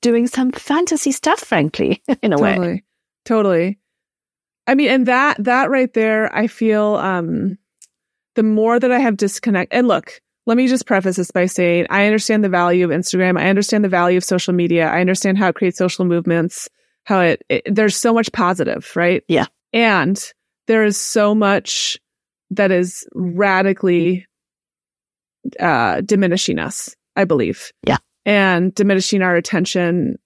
doing 0.00 0.26
some 0.26 0.52
fantasy 0.52 1.12
stuff, 1.12 1.40
frankly, 1.40 2.02
in 2.22 2.32
a 2.32 2.36
totally. 2.36 2.58
way. 2.58 2.84
Totally. 3.24 3.78
I 4.66 4.74
mean, 4.74 4.90
and 4.90 5.06
that 5.06 5.42
that 5.42 5.70
right 5.70 5.92
there, 5.92 6.34
I 6.34 6.46
feel 6.46 6.96
um 6.96 7.58
the 8.34 8.42
more 8.42 8.78
that 8.78 8.90
I 8.90 8.98
have 8.98 9.16
disconnect 9.16 9.72
and 9.72 9.88
look, 9.88 10.20
let 10.46 10.56
me 10.56 10.68
just 10.68 10.86
preface 10.86 11.16
this 11.16 11.30
by 11.30 11.46
saying 11.46 11.86
I 11.90 12.06
understand 12.06 12.44
the 12.44 12.48
value 12.48 12.84
of 12.84 12.90
Instagram. 12.90 13.38
I 13.38 13.48
understand 13.48 13.84
the 13.84 13.88
value 13.88 14.18
of 14.18 14.24
social 14.24 14.52
media. 14.52 14.88
I 14.88 15.00
understand 15.00 15.38
how 15.38 15.48
it 15.48 15.54
creates 15.54 15.78
social 15.78 16.04
movements, 16.04 16.68
how 17.04 17.20
it, 17.20 17.42
it 17.48 17.62
there's 17.66 17.96
so 17.96 18.12
much 18.12 18.30
positive, 18.32 18.90
right? 18.94 19.22
Yeah. 19.28 19.46
And 19.72 20.22
there 20.66 20.84
is 20.84 21.00
so 21.00 21.34
much 21.34 21.98
that 22.50 22.70
is 22.70 23.06
radically 23.14 24.26
uh, 25.58 26.00
diminishing 26.02 26.58
us, 26.58 26.94
I 27.16 27.24
believe. 27.24 27.72
Yeah. 27.86 27.98
And 28.24 28.74
diminishing 28.74 29.22
our 29.22 29.34
attention 29.34 30.18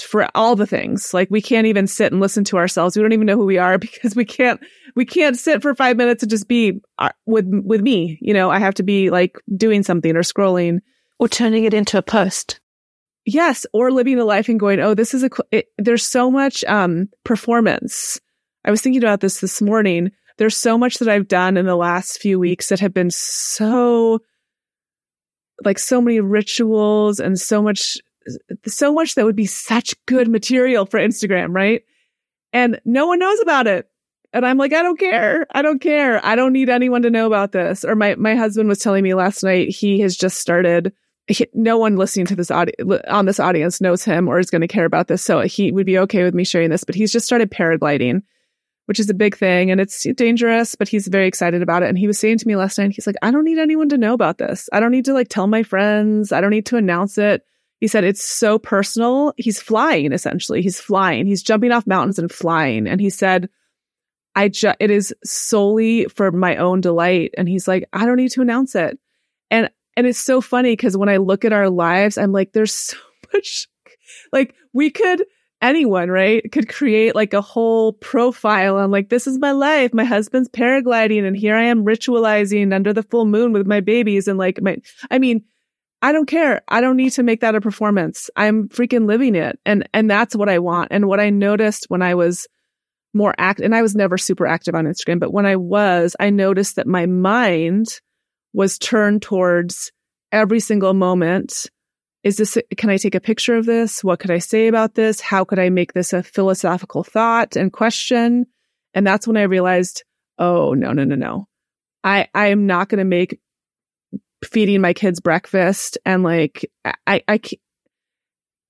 for 0.00 0.28
all 0.34 0.56
the 0.56 0.66
things. 0.66 1.14
Like 1.14 1.28
we 1.30 1.40
can't 1.40 1.66
even 1.66 1.86
sit 1.86 2.10
and 2.12 2.20
listen 2.20 2.44
to 2.44 2.56
ourselves. 2.56 2.96
We 2.96 3.02
don't 3.02 3.12
even 3.12 3.26
know 3.26 3.36
who 3.36 3.44
we 3.44 3.58
are 3.58 3.78
because 3.78 4.16
we 4.16 4.24
can't 4.24 4.60
we 4.96 5.04
can't 5.04 5.36
sit 5.36 5.62
for 5.62 5.74
5 5.74 5.96
minutes 5.96 6.22
and 6.22 6.30
just 6.30 6.48
be 6.48 6.80
uh, 6.98 7.10
with 7.26 7.46
with 7.64 7.80
me. 7.80 8.18
You 8.20 8.34
know, 8.34 8.50
I 8.50 8.58
have 8.58 8.74
to 8.74 8.82
be 8.82 9.10
like 9.10 9.36
doing 9.56 9.82
something 9.82 10.16
or 10.16 10.22
scrolling 10.22 10.80
or 11.18 11.28
turning 11.28 11.64
it 11.64 11.74
into 11.74 11.98
a 11.98 12.02
post. 12.02 12.60
Yes, 13.26 13.64
or 13.72 13.90
living 13.90 14.18
a 14.18 14.24
life 14.24 14.50
and 14.50 14.60
going, 14.60 14.80
"Oh, 14.80 14.92
this 14.92 15.14
is 15.14 15.24
a 15.24 15.30
it, 15.50 15.68
there's 15.78 16.04
so 16.04 16.30
much 16.30 16.62
um 16.64 17.08
performance." 17.24 18.20
I 18.64 18.70
was 18.70 18.80
thinking 18.80 19.02
about 19.02 19.20
this 19.20 19.40
this 19.40 19.60
morning. 19.60 20.10
There's 20.38 20.56
so 20.56 20.76
much 20.76 20.98
that 20.98 21.08
I've 21.08 21.28
done 21.28 21.56
in 21.56 21.66
the 21.66 21.76
last 21.76 22.18
few 22.18 22.38
weeks 22.38 22.68
that 22.68 22.80
have 22.80 22.94
been 22.94 23.10
so 23.10 24.20
like 25.64 25.78
so 25.78 26.00
many 26.00 26.20
rituals 26.20 27.20
and 27.20 27.38
so 27.38 27.62
much 27.62 27.98
so 28.66 28.92
much 28.92 29.14
that 29.14 29.24
would 29.24 29.36
be 29.36 29.46
such 29.46 29.94
good 30.06 30.28
material 30.28 30.86
for 30.86 30.98
Instagram, 30.98 31.54
right? 31.54 31.82
And 32.52 32.80
no 32.84 33.06
one 33.06 33.18
knows 33.18 33.38
about 33.40 33.66
it. 33.66 33.88
And 34.32 34.44
I'm 34.44 34.58
like, 34.58 34.72
I 34.72 34.82
don't 34.82 34.98
care. 34.98 35.46
I 35.52 35.62
don't 35.62 35.80
care. 35.80 36.24
I 36.24 36.34
don't 36.34 36.52
need 36.52 36.68
anyone 36.68 37.02
to 37.02 37.10
know 37.10 37.26
about 37.26 37.52
this. 37.52 37.84
Or 37.84 37.94
my, 37.94 38.14
my 38.16 38.34
husband 38.34 38.68
was 38.68 38.78
telling 38.80 39.04
me 39.04 39.14
last 39.14 39.44
night, 39.44 39.68
he 39.68 40.00
has 40.00 40.16
just 40.16 40.40
started, 40.40 40.92
he, 41.28 41.46
no 41.54 41.78
one 41.78 41.96
listening 41.96 42.26
to 42.26 42.36
this 42.36 42.50
audio 42.50 42.74
on 43.08 43.26
this 43.26 43.38
audience 43.38 43.80
knows 43.80 44.02
him 44.04 44.26
or 44.26 44.38
is 44.38 44.50
going 44.50 44.62
to 44.62 44.68
care 44.68 44.86
about 44.86 45.06
this. 45.06 45.22
So 45.22 45.40
he 45.42 45.70
would 45.70 45.86
be 45.86 45.98
okay 45.98 46.24
with 46.24 46.34
me 46.34 46.44
sharing 46.44 46.70
this, 46.70 46.82
but 46.82 46.94
he's 46.94 47.12
just 47.12 47.26
started 47.26 47.50
paragliding, 47.50 48.22
which 48.86 49.00
is 49.00 49.08
a 49.08 49.14
big 49.14 49.36
thing 49.36 49.70
and 49.70 49.80
it's 49.80 50.06
dangerous, 50.14 50.74
but 50.74 50.88
he's 50.88 51.08
very 51.08 51.26
excited 51.26 51.62
about 51.62 51.82
it. 51.82 51.88
And 51.88 51.98
he 51.98 52.06
was 52.06 52.18
saying 52.18 52.38
to 52.38 52.46
me 52.46 52.56
last 52.56 52.78
night, 52.78 52.92
he's 52.92 53.06
like, 53.06 53.16
I 53.22 53.30
don't 53.30 53.44
need 53.44 53.58
anyone 53.58 53.88
to 53.90 53.98
know 53.98 54.12
about 54.12 54.38
this. 54.38 54.68
I 54.72 54.80
don't 54.80 54.90
need 54.90 55.06
to 55.06 55.14
like 55.14 55.28
tell 55.28 55.46
my 55.46 55.62
friends. 55.62 56.32
I 56.32 56.40
don't 56.40 56.50
need 56.50 56.66
to 56.66 56.76
announce 56.76 57.16
it. 57.18 57.42
He 57.80 57.88
said 57.88 58.04
it's 58.04 58.24
so 58.24 58.58
personal. 58.58 59.32
He's 59.36 59.60
flying 59.60 60.12
essentially. 60.12 60.62
He's 60.62 60.80
flying. 60.80 61.26
He's 61.26 61.42
jumping 61.42 61.72
off 61.72 61.86
mountains 61.86 62.18
and 62.18 62.30
flying. 62.30 62.86
And 62.86 63.00
he 63.00 63.10
said, 63.10 63.48
I 64.34 64.48
just, 64.48 64.76
it 64.80 64.90
is 64.90 65.14
solely 65.24 66.06
for 66.06 66.30
my 66.30 66.56
own 66.56 66.80
delight. 66.80 67.34
And 67.38 67.48
he's 67.48 67.68
like, 67.68 67.88
I 67.92 68.04
don't 68.04 68.16
need 68.16 68.32
to 68.32 68.42
announce 68.42 68.74
it. 68.74 68.98
And, 69.50 69.70
and 69.96 70.06
it's 70.06 70.18
so 70.18 70.40
funny 70.40 70.72
because 70.72 70.96
when 70.96 71.08
I 71.08 71.18
look 71.18 71.44
at 71.44 71.52
our 71.52 71.70
lives, 71.70 72.18
I'm 72.18 72.32
like, 72.32 72.52
there's 72.52 72.74
so 72.74 72.96
much, 73.32 73.68
like 74.32 74.54
we 74.72 74.90
could, 74.90 75.24
anyone, 75.64 76.10
right, 76.10 76.44
could 76.52 76.68
create 76.68 77.14
like 77.14 77.32
a 77.32 77.40
whole 77.40 77.94
profile 77.94 78.76
on 78.76 78.90
like, 78.90 79.08
this 79.08 79.26
is 79.26 79.38
my 79.38 79.52
life. 79.52 79.92
My 79.94 80.04
husband's 80.04 80.48
paragliding 80.48 81.26
and 81.26 81.36
here 81.36 81.56
I 81.56 81.64
am 81.64 81.84
ritualizing 81.84 82.72
under 82.72 82.92
the 82.92 83.02
full 83.02 83.24
moon 83.24 83.52
with 83.52 83.66
my 83.66 83.80
babies. 83.80 84.28
And 84.28 84.38
like 84.38 84.60
my, 84.62 84.76
I 85.10 85.18
mean, 85.18 85.42
I 86.02 86.12
don't 86.12 86.26
care. 86.26 86.62
I 86.68 86.82
don't 86.82 86.98
need 86.98 87.12
to 87.12 87.22
make 87.22 87.40
that 87.40 87.54
a 87.54 87.62
performance. 87.62 88.28
I'm 88.36 88.68
freaking 88.68 89.06
living 89.06 89.34
it. 89.34 89.58
And, 89.64 89.88
and 89.94 90.08
that's 90.08 90.36
what 90.36 90.50
I 90.50 90.58
want. 90.58 90.88
And 90.90 91.08
what 91.08 91.18
I 91.18 91.30
noticed 91.30 91.86
when 91.88 92.02
I 92.02 92.14
was 92.14 92.46
more 93.14 93.34
active, 93.38 93.64
and 93.64 93.74
I 93.74 93.80
was 93.80 93.94
never 93.94 94.18
super 94.18 94.46
active 94.46 94.74
on 94.74 94.84
Instagram, 94.84 95.18
but 95.18 95.32
when 95.32 95.46
I 95.46 95.56
was, 95.56 96.14
I 96.20 96.28
noticed 96.28 96.76
that 96.76 96.86
my 96.86 97.06
mind 97.06 98.00
was 98.52 98.78
turned 98.78 99.22
towards 99.22 99.92
every 100.30 100.60
single 100.60 100.92
moment. 100.92 101.70
Is 102.24 102.38
this, 102.38 102.56
can 102.78 102.88
I 102.88 102.96
take 102.96 103.14
a 103.14 103.20
picture 103.20 103.54
of 103.54 103.66
this? 103.66 104.02
What 104.02 104.18
could 104.18 104.30
I 104.30 104.38
say 104.38 104.66
about 104.66 104.94
this? 104.94 105.20
How 105.20 105.44
could 105.44 105.58
I 105.58 105.68
make 105.68 105.92
this 105.92 106.14
a 106.14 106.22
philosophical 106.22 107.04
thought 107.04 107.54
and 107.54 107.70
question? 107.70 108.46
And 108.94 109.06
that's 109.06 109.26
when 109.26 109.36
I 109.36 109.42
realized, 109.42 110.04
oh, 110.38 110.72
no, 110.72 110.92
no, 110.92 111.04
no, 111.04 111.16
no. 111.16 111.48
I, 112.02 112.28
I 112.34 112.46
am 112.46 112.66
not 112.66 112.88
going 112.88 112.98
to 112.98 113.04
make 113.04 113.40
feeding 114.42 114.80
my 114.80 114.94
kids 114.94 115.20
breakfast 115.20 115.98
and 116.04 116.22
like 116.22 116.70
I, 117.06 117.22
I, 117.28 117.40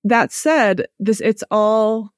that 0.02 0.32
said, 0.32 0.88
this, 0.98 1.20
it's 1.20 1.44
all 1.50 2.12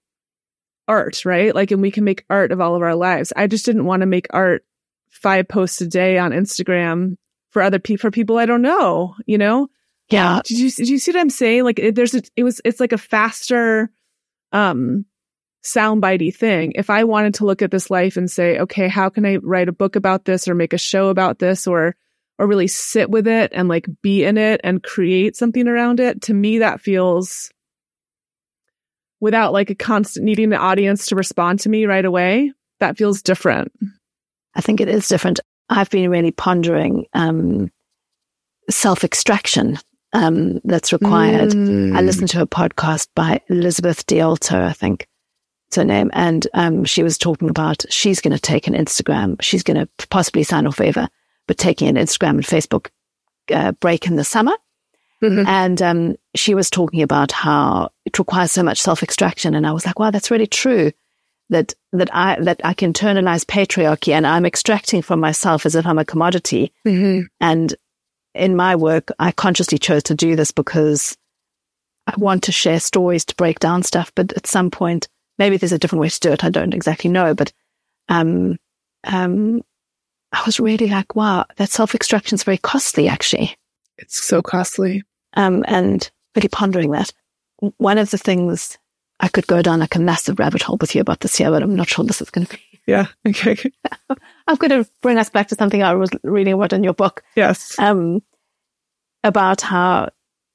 art, 0.89 1.25
right? 1.27 1.55
Like, 1.55 1.71
and 1.71 1.83
we 1.83 1.91
can 1.91 2.05
make 2.05 2.25
art 2.31 2.51
of 2.51 2.63
all 2.63 2.75
of 2.75 2.83
our 2.83 2.95
lives. 2.95 3.33
I 3.37 3.47
just 3.47 3.67
didn't 3.67 3.85
want 3.85 4.01
to 4.01 4.07
make 4.07 4.27
art 4.31 4.65
five 5.11 5.49
posts 5.49 5.83
a 5.83 5.87
day 5.87 6.17
on 6.17 6.33
Instagram 6.33 7.17
for 7.51 7.61
other 7.61 7.79
people, 7.79 8.01
for 8.01 8.11
people 8.11 8.39
I 8.39 8.47
don't 8.47 8.63
know, 8.63 9.15
you 9.27 9.37
know? 9.37 9.69
Yeah. 10.09 10.41
Did 10.45 10.59
you, 10.59 10.71
did 10.71 10.89
you 10.89 10.99
see 10.99 11.13
what 11.13 11.21
I'm 11.21 11.31
saying? 11.31 11.65
Like, 11.65 11.79
it, 11.79 11.95
there's 11.95 12.15
a, 12.15 12.23
it 12.37 12.45
was, 12.45 12.61
it's 12.65 12.81
like 12.81 12.93
a 12.93 12.99
faster, 12.99 13.91
um, 14.53 15.05
soundbitey 15.65 16.35
thing. 16.35 16.73
If 16.77 16.91
I 16.91 17.05
wanted 17.05 17.35
to 17.35 17.45
look 17.45 17.61
at 17.61 17.71
this 17.71 17.91
life 17.91 18.17
and 18.17 18.31
say, 18.31 18.59
okay, 18.61 18.89
how 18.89 19.09
can 19.09 19.27
I 19.27 19.37
write 19.37 19.69
a 19.69 19.73
book 19.73 19.97
about 19.97 20.25
this 20.25 20.47
or 20.47 20.55
make 20.55 20.73
a 20.73 20.79
show 20.79 21.09
about 21.09 21.39
this 21.39 21.67
or 21.67 21.97
or 22.39 22.47
really 22.47 22.67
sit 22.67 23.11
with 23.11 23.27
it 23.27 23.51
and 23.55 23.69
like 23.69 23.87
be 24.03 24.23
in 24.25 24.37
it 24.37 24.61
and 24.63 24.83
create 24.83 25.37
something 25.37 25.67
around 25.67 26.01
it, 26.01 26.23
to 26.23 26.35
me, 26.35 26.59
that 26.59 26.81
feels 26.81 27.51
without 29.21 29.53
like 29.55 29.71
a 29.71 29.75
constant 29.75 30.27
needing 30.27 30.51
the 30.51 30.59
audience 30.59 31.07
to 31.07 31.17
respond 31.17 31.61
to 31.61 31.69
me 31.71 31.87
right 31.87 32.05
away. 32.05 32.53
That 32.79 32.99
feels 32.99 33.23
different. 33.23 33.73
I 34.55 34.61
think 34.61 34.81
it 34.81 34.89
is 34.89 35.09
different. 35.09 35.41
I've 35.71 35.89
been 35.89 36.11
really 36.11 36.31
pondering 36.31 37.07
um, 37.15 37.71
self 38.69 39.03
extraction 39.03 39.79
um, 40.17 40.61
that's 40.65 40.93
required. 40.93 41.51
Mm. 41.51 41.97
I 41.97 42.01
listened 42.01 42.31
to 42.31 42.43
a 42.43 42.47
podcast 42.47 43.09
by 43.15 43.41
Elizabeth 43.49 44.07
DiAlto, 44.07 44.63
I 44.63 44.73
think 44.73 45.09
it's 45.69 45.77
her 45.77 45.85
name, 45.85 46.11
and 46.13 46.47
um, 46.55 46.85
she 46.85 47.03
was 47.03 47.19
talking 47.19 47.51
about 47.51 47.85
she's 47.91 48.21
going 48.21 48.35
to 48.35 48.41
take 48.41 48.67
an 48.67 48.75
Instagram. 48.75 49.41
She's 49.43 49.63
going 49.63 49.77
to 49.77 50.07
possibly 50.09 50.43
sign 50.43 50.67
off 50.67 50.81
Ava 50.81 51.09
but 51.47 51.59
taking 51.59 51.89
an 51.89 51.97
Instagram 51.97 52.31
and 52.31 52.45
Facebook 52.45 52.89
uh, 53.53 53.73
break 53.73 54.07
in 54.07 54.17
the 54.17 54.25
summer. 54.25 54.53
Mm-hmm. 55.23 55.47
And 55.47 55.83
um, 55.83 56.17
she 56.35 56.55
was 56.55 56.69
talking 56.69 57.03
about 57.03 57.33
how 57.33 57.91
it 58.05 58.19
requires 58.19 58.53
so 58.53 58.63
much 58.63 58.81
self 58.81 59.03
extraction, 59.03 59.55
and 59.55 59.67
I 59.67 59.73
was 59.73 59.87
like, 59.87 59.99
"Wow, 59.99 60.11
that's 60.11 60.31
really 60.31 60.47
true." 60.47 60.93
That 61.49 61.73
that 61.93 62.15
I 62.15 62.39
that 62.41 62.61
I 62.65 62.75
can 62.75 62.93
internalize 62.93 63.45
patriarchy, 63.45 64.13
and 64.13 64.27
I'm 64.27 64.45
extracting 64.45 65.01
from 65.01 65.21
myself 65.21 65.65
as 65.65 65.75
if 65.75 65.87
I'm 65.87 65.99
a 65.99 66.05
commodity. 66.05 66.73
Mm-hmm. 66.87 67.27
And 67.41 67.75
in 68.37 68.57
my 68.57 68.77
work, 68.77 69.11
I 69.19 69.33
consciously 69.33 69.79
chose 69.79 70.03
to 70.05 70.15
do 70.15 70.37
this 70.37 70.51
because 70.51 71.17
I 72.07 72.15
want 72.17 72.45
to 72.45 72.53
share 72.53 72.81
stories 72.81 73.25
to 73.27 73.35
break 73.37 73.59
down 73.59 73.83
stuff. 73.83 74.13
But 74.15 74.33
at 74.35 74.47
some 74.47 74.71
point, 74.71 75.09
maybe 75.39 75.57
there's 75.57 75.73
a 75.73 75.79
different 75.79 76.01
way 76.01 76.09
to 76.09 76.21
do 76.21 76.33
it. 76.33 76.45
I 76.45 76.51
don't 76.51 76.75
exactly 76.75 77.11
know, 77.11 77.35
but 77.35 77.53
um, 78.09 78.57
um, 79.05 79.63
I 80.33 80.43
was 80.45 80.61
really 80.61 80.89
like, 80.89 81.15
wow, 81.15 81.47
that 81.57 81.71
self 81.71 81.95
extraction 81.95 82.35
is 82.37 82.45
very 82.45 82.59
costly, 82.59 83.09
actually. 83.09 83.57
It's 83.99 84.23
so 84.23 84.43
costly. 84.43 85.03
Um, 85.35 85.65
and 85.67 86.09
really 86.35 86.49
pondering 86.49 86.91
that. 86.93 87.13
One 87.79 87.99
of 87.99 88.11
the 88.11 88.19
things 88.19 88.79
I 89.21 89.29
could 89.29 89.47
go 89.47 89.63
down 89.63 89.81
like 89.81 89.97
a 89.97 90.01
massive 90.01 90.39
rabbit 90.39 90.63
hole 90.63 90.79
with 90.81 90.95
you 90.95 91.01
about 91.01 91.21
this 91.21 91.37
here, 91.37 91.51
but 91.51 91.63
I'm 91.63 91.75
not 91.75 91.89
sure 91.89 92.05
this 92.05 92.21
is 92.21 92.31
going 92.31 92.47
to 92.47 92.57
be. 92.57 92.63
Yeah. 92.87 93.07
Okay. 93.27 93.57
I'm 94.47 94.57
going 94.57 94.71
to 94.71 94.91
bring 95.03 95.19
us 95.19 95.29
back 95.29 95.49
to 95.49 95.57
something 95.57 95.83
I 95.83 95.95
was 95.95 96.11
reading 96.23 96.55
about 96.55 96.73
in 96.73 96.85
your 96.85 96.95
book. 96.95 97.23
Yes. 97.35 97.77
Um, 97.79 98.23
about 99.25 99.61
how 99.61 100.11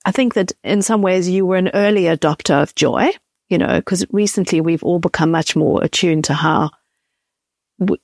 I 0.06 0.12
think 0.12 0.34
that 0.36 0.54
in 0.64 0.82
some 0.82 1.02
ways 1.02 1.30
you 1.30 1.46
were 1.46 1.58
an 1.58 1.70
early 1.74 2.04
adopter 2.04 2.62
of 2.62 2.74
joy, 2.76 3.12
you 3.50 3.58
know, 3.58 3.80
because 3.80 4.06
recently 4.12 4.62
we've 4.62 4.84
all 4.84 5.00
become 5.00 5.32
much 5.32 5.56
more 5.56 5.84
attuned 5.84 6.24
to 6.26 6.34
how 6.34 6.72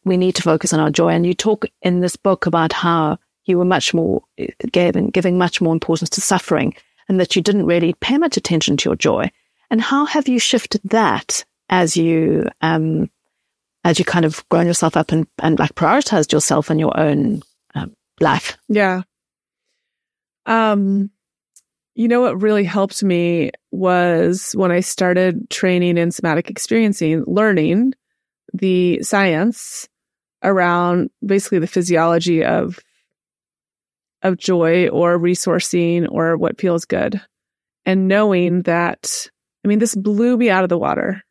we 0.03 0.17
need 0.17 0.36
to 0.36 0.41
focus 0.41 0.73
on 0.73 0.80
our 0.80 0.89
joy. 0.89 1.09
And 1.09 1.25
you 1.25 1.34
talk 1.34 1.65
in 1.82 2.01
this 2.01 2.15
book 2.15 2.45
about 2.45 2.73
how 2.73 3.17
you 3.45 3.57
were 3.57 3.65
much 3.65 3.93
more 3.93 4.23
giving, 4.71 5.07
giving 5.09 5.38
much 5.38 5.61
more 5.61 5.73
importance 5.73 6.09
to 6.11 6.21
suffering 6.21 6.75
and 7.07 7.19
that 7.19 7.36
you 7.36 7.41
didn't 7.41 7.65
really 7.65 7.93
pay 7.93 8.17
much 8.17 8.38
attention 8.38 8.78
to 8.78 8.89
your 8.89 8.95
joy. 8.95 9.32
And 9.69 9.82
how 9.82 10.05
have 10.05 10.28
you 10.28 10.39
shifted 10.39 10.82
that 10.86 11.45
as 11.69 11.95
you, 11.95 12.47
um, 12.61 13.09
as 13.88 13.97
you 13.97 14.03
kind 14.03 14.25
of 14.25 14.47
grown 14.49 14.67
yourself 14.67 14.97
up 14.97 15.13
and, 15.13 15.25
and 15.39 15.57
like 15.57 15.73
prioritized 15.73 16.33
yourself 16.33 16.69
in 16.69 16.77
your 16.77 16.99
own 16.99 17.41
um, 17.73 17.95
life? 18.19 18.57
Yeah. 18.67 19.03
Um, 20.45 21.09
you 21.95 22.09
know 22.09 22.19
what 22.19 22.41
really 22.41 22.65
helped 22.65 23.01
me 23.01 23.51
was 23.71 24.51
when 24.57 24.71
I 24.71 24.81
started 24.81 25.49
training 25.49 25.97
in 25.97 26.11
somatic 26.11 26.49
experiencing, 26.49 27.23
learning 27.27 27.93
the 28.53 29.01
science 29.03 29.88
around 30.43 31.09
basically 31.25 31.59
the 31.59 31.65
physiology 31.67 32.43
of 32.43 32.79
of 34.21 34.38
joy 34.38 34.89
or 34.89 35.17
resourcing 35.17 36.07
or 36.11 36.35
what 36.35 36.59
feels 36.59 36.85
good 36.85 37.21
and 37.85 38.07
knowing 38.07 38.63
that 38.63 39.29
i 39.63 39.67
mean 39.67 39.79
this 39.79 39.95
blew 39.95 40.38
me 40.38 40.49
out 40.49 40.63
of 40.63 40.69
the 40.69 40.77
water 40.77 41.23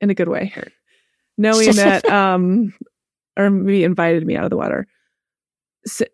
in 0.00 0.10
a 0.10 0.14
good 0.14 0.28
way 0.28 0.52
knowing 1.40 1.72
that 1.76 2.04
um 2.06 2.72
or 3.36 3.50
maybe 3.50 3.84
invited 3.84 4.26
me 4.26 4.36
out 4.36 4.44
of 4.44 4.50
the 4.50 4.56
water 4.56 4.86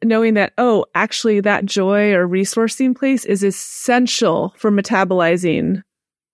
knowing 0.04 0.34
that, 0.34 0.52
oh, 0.58 0.86
actually 0.94 1.40
that 1.40 1.66
joy 1.66 2.12
or 2.12 2.26
resourcing 2.26 2.96
place 2.96 3.24
is 3.24 3.42
essential 3.42 4.54
for 4.56 4.70
metabolizing 4.70 5.82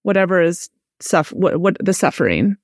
whatever 0.03 0.43
is 0.43 0.69
suffer, 1.01 1.35
what, 1.35 1.57
what 1.59 1.77
the 1.81 1.95
suffering. 1.95 2.57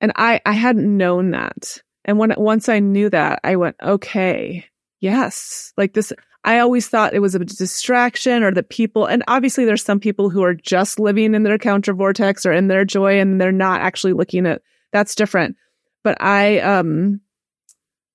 And 0.00 0.12
I, 0.16 0.40
I 0.44 0.52
hadn't 0.52 0.96
known 0.96 1.30
that. 1.30 1.80
And 2.04 2.18
when, 2.18 2.34
once 2.36 2.68
I 2.68 2.80
knew 2.80 3.08
that, 3.10 3.40
I 3.42 3.56
went, 3.56 3.76
okay, 3.82 4.66
yes, 5.00 5.72
like 5.76 5.94
this, 5.94 6.12
I 6.44 6.58
always 6.58 6.86
thought 6.86 7.14
it 7.14 7.20
was 7.20 7.34
a 7.34 7.40
distraction 7.40 8.42
or 8.42 8.52
that 8.52 8.68
people, 8.68 9.06
and 9.06 9.24
obviously 9.26 9.64
there's 9.64 9.82
some 9.82 9.98
people 9.98 10.30
who 10.30 10.42
are 10.44 10.54
just 10.54 11.00
living 11.00 11.34
in 11.34 11.42
their 11.42 11.58
counter 11.58 11.94
vortex 11.94 12.44
or 12.44 12.52
in 12.52 12.68
their 12.68 12.84
joy 12.84 13.18
and 13.18 13.40
they're 13.40 13.52
not 13.52 13.80
actually 13.80 14.12
looking 14.12 14.46
at 14.46 14.62
that's 14.92 15.14
different. 15.14 15.56
But 16.04 16.16
I, 16.20 16.60
um, 16.60 17.20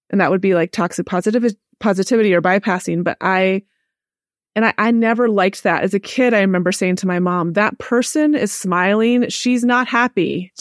and 0.10 0.22
that 0.22 0.32
would 0.32 0.42
be 0.42 0.56
like 0.56 0.72
toxic 0.72 1.06
positivity, 1.06 1.58
positivity 1.80 2.34
or 2.34 2.42
bypassing. 2.42 3.04
But 3.04 3.18
I, 3.22 3.64
and 4.56 4.66
I, 4.66 4.74
I 4.78 4.92
never 4.92 5.30
liked 5.30 5.64
that. 5.64 5.84
As 5.84 5.94
a 5.94 6.00
kid, 6.00 6.34
I 6.34 6.42
remember 6.42 6.72
saying 6.72 6.98
to 6.98 7.08
my 7.08 7.20
mom, 7.20 7.54
that 7.54 7.80
person 7.80 8.36
is 8.36 8.52
smiling. 8.52 9.30
She's 9.30 9.64
not 9.64 9.88
happy. 9.88 10.52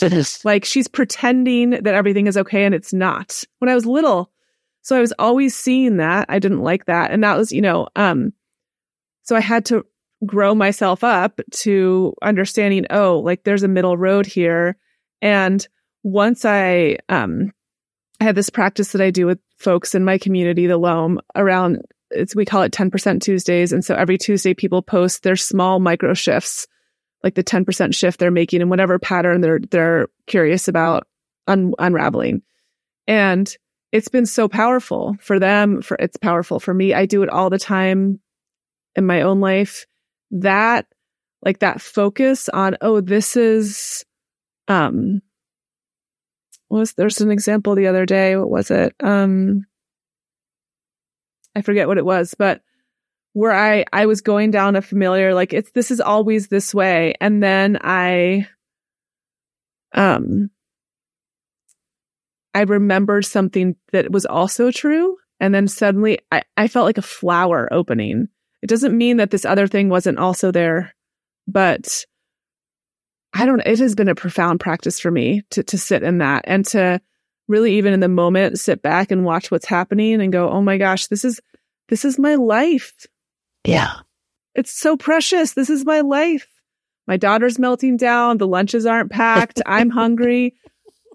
like 0.44 0.64
she's 0.64 0.88
pretending 0.88 1.70
that 1.70 1.94
everything 1.94 2.26
is 2.26 2.36
okay 2.36 2.64
and 2.64 2.74
it's 2.74 2.92
not. 2.92 3.42
When 3.58 3.68
I 3.68 3.74
was 3.74 3.86
little, 3.86 4.30
so 4.82 4.96
I 4.96 5.00
was 5.00 5.12
always 5.18 5.54
seeing 5.54 5.98
that. 5.98 6.26
I 6.28 6.38
didn't 6.38 6.62
like 6.62 6.86
that. 6.86 7.10
And 7.10 7.22
that 7.24 7.36
was, 7.36 7.52
you 7.52 7.60
know, 7.60 7.88
um, 7.96 8.32
so 9.22 9.36
I 9.36 9.40
had 9.40 9.64
to 9.66 9.84
grow 10.26 10.54
myself 10.54 11.02
up 11.04 11.40
to 11.50 12.14
understanding, 12.22 12.86
oh, 12.90 13.18
like 13.18 13.44
there's 13.44 13.62
a 13.62 13.68
middle 13.68 13.96
road 13.96 14.26
here. 14.26 14.76
And 15.22 15.66
once 16.02 16.44
I, 16.44 16.98
um, 17.08 17.52
I 18.20 18.24
had 18.24 18.34
this 18.34 18.50
practice 18.50 18.92
that 18.92 19.00
I 19.00 19.10
do 19.10 19.26
with 19.26 19.38
folks 19.58 19.94
in 19.94 20.04
my 20.04 20.18
community, 20.18 20.66
the 20.66 20.78
Loam, 20.78 21.20
around 21.34 21.82
it's 22.10 22.34
we 22.34 22.44
call 22.44 22.62
it 22.62 22.72
10% 22.72 23.20
Tuesdays. 23.20 23.72
And 23.72 23.84
so 23.84 23.94
every 23.94 24.18
Tuesday 24.18 24.54
people 24.54 24.82
post 24.82 25.22
their 25.22 25.36
small 25.36 25.78
micro 25.78 26.14
shifts, 26.14 26.66
like 27.22 27.34
the 27.34 27.44
10% 27.44 27.94
shift 27.94 28.18
they're 28.18 28.30
making 28.30 28.60
in 28.60 28.68
whatever 28.68 28.98
pattern 28.98 29.40
they're 29.40 29.60
they're 29.60 30.08
curious 30.26 30.68
about 30.68 31.06
un- 31.46 31.74
unraveling. 31.78 32.42
And 33.06 33.54
it's 33.92 34.08
been 34.08 34.26
so 34.26 34.48
powerful 34.48 35.16
for 35.20 35.38
them, 35.38 35.82
for 35.82 35.96
it's 35.98 36.16
powerful 36.16 36.60
for 36.60 36.72
me. 36.72 36.94
I 36.94 37.06
do 37.06 37.22
it 37.22 37.28
all 37.28 37.50
the 37.50 37.58
time 37.58 38.20
in 38.96 39.06
my 39.06 39.22
own 39.22 39.40
life. 39.40 39.86
That 40.30 40.86
like 41.42 41.60
that 41.60 41.80
focus 41.80 42.48
on, 42.48 42.76
oh, 42.80 43.00
this 43.00 43.36
is 43.36 44.04
um 44.68 45.22
was 46.78 46.92
there's 46.94 47.20
an 47.20 47.30
example 47.30 47.74
the 47.74 47.86
other 47.86 48.06
day. 48.06 48.36
What 48.36 48.50
was 48.50 48.70
it? 48.70 48.94
Um 49.00 49.66
I 51.54 51.62
forget 51.62 51.88
what 51.88 51.98
it 51.98 52.04
was, 52.04 52.34
but 52.38 52.62
where 53.32 53.52
I 53.52 53.84
I 53.92 54.06
was 54.06 54.20
going 54.20 54.50
down 54.50 54.76
a 54.76 54.82
familiar 54.82 55.34
like 55.34 55.52
it's 55.52 55.70
this 55.72 55.90
is 55.90 56.00
always 56.00 56.48
this 56.48 56.74
way 56.74 57.14
and 57.20 57.42
then 57.42 57.78
I 57.82 58.48
um 59.92 60.50
I 62.54 62.62
remembered 62.62 63.24
something 63.24 63.76
that 63.92 64.10
was 64.10 64.26
also 64.26 64.70
true. 64.70 65.16
And 65.38 65.54
then 65.54 65.68
suddenly 65.68 66.18
I, 66.32 66.42
I 66.56 66.68
felt 66.68 66.86
like 66.86 66.98
a 66.98 67.02
flower 67.02 67.72
opening. 67.72 68.28
It 68.62 68.68
doesn't 68.68 68.96
mean 68.96 69.18
that 69.18 69.30
this 69.30 69.44
other 69.44 69.66
thing 69.66 69.88
wasn't 69.88 70.18
also 70.18 70.50
there, 70.50 70.94
but 71.46 72.04
I 73.32 73.46
don't, 73.46 73.60
it 73.60 73.78
has 73.78 73.94
been 73.94 74.08
a 74.08 74.14
profound 74.14 74.60
practice 74.60 74.98
for 74.98 75.10
me 75.10 75.42
to, 75.50 75.62
to 75.62 75.78
sit 75.78 76.02
in 76.02 76.18
that 76.18 76.44
and 76.46 76.66
to 76.66 77.00
really 77.48 77.76
even 77.76 77.92
in 77.92 78.00
the 78.00 78.08
moment 78.08 78.58
sit 78.58 78.82
back 78.82 79.10
and 79.10 79.24
watch 79.24 79.50
what's 79.50 79.66
happening 79.66 80.20
and 80.20 80.32
go, 80.32 80.48
Oh 80.48 80.62
my 80.62 80.78
gosh, 80.78 81.06
this 81.06 81.24
is, 81.24 81.40
this 81.88 82.04
is 82.04 82.18
my 82.18 82.34
life. 82.34 83.06
Yeah. 83.64 83.92
It's 84.54 84.72
so 84.72 84.96
precious. 84.96 85.52
This 85.52 85.70
is 85.70 85.84
my 85.84 86.00
life. 86.00 86.48
My 87.06 87.16
daughter's 87.16 87.58
melting 87.58 87.96
down. 87.96 88.38
The 88.38 88.48
lunches 88.48 88.86
aren't 88.86 89.10
packed. 89.10 89.60
I'm 89.66 89.90
hungry. 89.90 90.54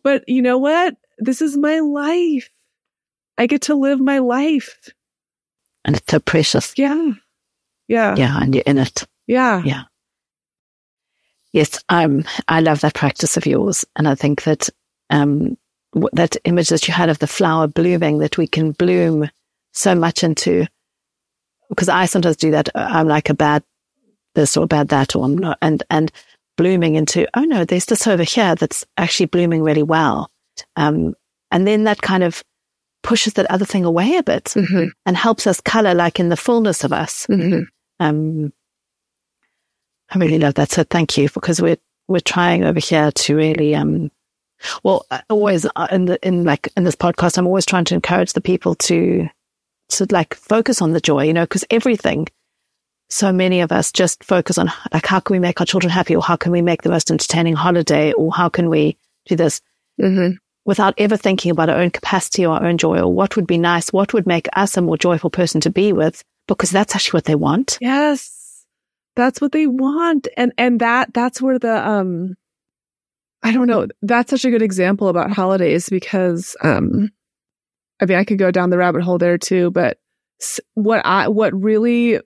But 0.04 0.28
you 0.28 0.42
know 0.42 0.58
what? 0.58 0.96
this 1.18 1.42
is 1.42 1.58
my 1.58 1.80
life. 1.80 2.50
I 3.38 3.48
get 3.48 3.64
to 3.64 3.76
live 3.76 4.00
my 4.00 4.20
life. 4.20 4.90
And 5.84 5.96
it's 5.98 6.12
so 6.12 6.20
precious. 6.20 6.74
Yeah. 6.78 7.12
Yeah. 7.88 8.16
Yeah. 8.16 8.40
And 8.42 8.56
you're 8.56 8.64
in 8.66 8.78
it. 8.78 9.04
Yeah. 9.28 9.62
Yeah. 9.64 9.84
Yes. 11.56 11.82
Um, 11.88 12.26
I 12.50 12.60
love 12.60 12.82
that 12.82 12.96
practice 12.96 13.38
of 13.38 13.46
yours. 13.46 13.86
And 13.96 14.10
I 14.10 14.16
think 14.16 14.44
that, 14.44 14.70
um, 15.10 15.58
that 16.12 16.36
image 16.44 16.68
that 16.68 16.86
you 16.86 16.94
had 16.94 17.08
of 17.08 17.20
the 17.20 17.28
flower 17.28 17.66
blooming, 17.66 18.18
that 18.18 18.38
we 18.38 18.46
can 18.46 18.74
bloom 18.74 19.30
so 19.72 19.96
much 19.96 20.22
into, 20.22 20.68
because 21.70 21.88
I 21.88 22.08
sometimes 22.08 22.36
do 22.36 22.52
that. 22.52 22.68
I'm 22.76 23.08
like 23.08 23.30
a 23.30 23.34
bad 23.34 23.64
this 24.34 24.58
or 24.58 24.68
bad 24.68 24.90
that, 24.90 25.16
or 25.16 25.24
I'm 25.24 25.38
not, 25.38 25.58
and, 25.62 25.82
and 25.90 26.12
blooming 26.58 26.96
into, 26.96 27.26
oh 27.38 27.46
no, 27.46 27.64
there's 27.64 27.86
this 27.86 28.06
over 28.06 28.24
here 28.24 28.56
that's 28.56 28.86
actually 28.98 29.28
blooming 29.28 29.64
really 29.64 29.82
well. 29.82 30.30
Um, 30.76 31.16
and 31.52 31.66
then 31.66 31.86
that 31.86 32.02
kind 32.02 32.24
of 32.24 32.44
pushes 33.02 33.36
that 33.36 33.50
other 33.50 33.64
thing 33.64 33.86
away 33.86 34.18
a 34.18 34.24
bit 34.24 34.44
mm-hmm. 34.44 34.88
and 35.06 35.16
helps 35.16 35.48
us 35.48 35.62
color 35.62 35.94
like 35.94 36.20
in 36.20 36.28
the 36.28 36.36
fullness 36.36 36.84
of 36.84 36.92
us. 36.92 37.26
Mm-hmm. 37.28 37.62
Um, 38.02 38.52
I 40.10 40.18
really 40.18 40.40
love 40.40 40.56
that. 40.56 40.72
So 40.72 40.84
thank 40.84 41.18
you 41.18 41.30
because 41.30 41.62
we're, 41.62 41.78
we're 42.08 42.20
trying 42.20 42.64
over 42.64 42.80
here 42.80 43.12
to 43.12 43.36
really, 43.36 43.76
um, 43.76 44.12
well, 44.84 45.06
always 45.30 45.66
uh, 45.76 45.88
in 45.92 46.06
the, 46.06 46.28
in 46.28 46.44
like 46.44 46.70
in 46.78 46.84
this 46.84 46.96
podcast, 46.96 47.38
I'm 47.38 47.48
always 47.48 47.66
trying 47.66 47.86
to 47.86 47.96
encourage 47.96 48.34
the 48.34 48.42
people 48.42 48.76
to, 48.76 49.28
to 49.90 50.08
like 50.12 50.34
focus 50.34 50.82
on 50.82 50.94
the 50.94 51.02
joy, 51.02 51.24
you 51.26 51.34
know, 51.34 51.44
because 51.44 51.66
everything, 51.70 52.28
so 53.10 53.32
many 53.32 53.62
of 53.62 53.72
us 53.72 53.92
just 53.92 54.24
focus 54.24 54.58
on 54.58 54.72
like, 54.94 55.06
how 55.06 55.20
can 55.20 55.36
we 55.36 55.40
make 55.40 55.60
our 55.60 55.66
children 55.66 55.92
happy 55.92 56.16
or 56.16 56.22
how 56.22 56.36
can 56.36 56.52
we 56.52 56.62
make 56.62 56.82
the 56.82 56.90
most 56.90 57.12
entertaining 57.12 57.56
holiday 57.56 58.14
or 58.14 58.34
how 58.34 58.50
can 58.50 58.70
we 58.70 58.98
do 59.26 59.36
this? 59.36 59.62
Mm-hmm 60.02 60.38
without 60.66 60.96
ever 60.98 61.16
thinking 61.16 61.52
about 61.52 61.70
our 61.70 61.78
own 61.78 61.92
capacity 61.92 62.46
or 62.46 62.56
our 62.56 62.66
own 62.66 62.78
joy 62.78 63.00
or 63.00 63.14
what 63.14 63.36
would 63.36 63.48
be 63.48 63.58
nice, 63.58 63.94
what 63.94 64.14
would 64.14 64.28
make 64.28 64.50
us 64.54 64.76
a 64.76 64.82
more 64.82 64.98
joyful 64.98 65.30
person 65.30 65.62
to 65.62 65.70
be 65.70 65.94
with, 65.94 66.24
because 66.48 66.72
that's 66.72 66.96
actually 66.96 67.18
what 67.18 67.26
they 67.26 67.36
want. 67.36 67.78
Yes. 67.80 68.35
That's 69.16 69.40
what 69.40 69.52
they 69.52 69.68
want. 69.68 70.28
And, 70.38 70.54
and 70.58 70.80
that, 70.82 71.14
that's 71.14 71.42
where 71.42 71.58
the, 71.58 71.88
um, 71.88 72.36
I 73.44 73.52
don't 73.52 73.68
know. 73.68 73.88
That's 74.02 74.30
such 74.30 74.46
a 74.46 74.50
good 74.50 74.62
example 74.62 75.08
about 75.08 75.32
holidays 75.32 75.90
because, 75.90 76.56
um, 76.62 77.12
I 78.02 78.06
mean, 78.06 78.18
I 78.18 78.24
could 78.24 78.40
go 78.40 78.52
down 78.52 78.72
the 78.72 78.78
rabbit 78.78 79.04
hole 79.04 79.18
there 79.18 79.38
too, 79.38 79.72
but 79.72 79.98
what 80.74 81.06
I, 81.06 81.28
what 81.30 81.54
really 81.54 82.20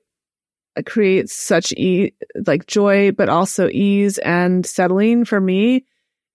creates 0.86 1.34
such 1.34 1.72
e- 1.74 2.14
like 2.48 2.68
joy, 2.68 3.12
but 3.12 3.30
also 3.30 3.70
ease 3.70 4.18
and 4.20 4.66
settling 4.66 5.26
for 5.26 5.40
me 5.40 5.86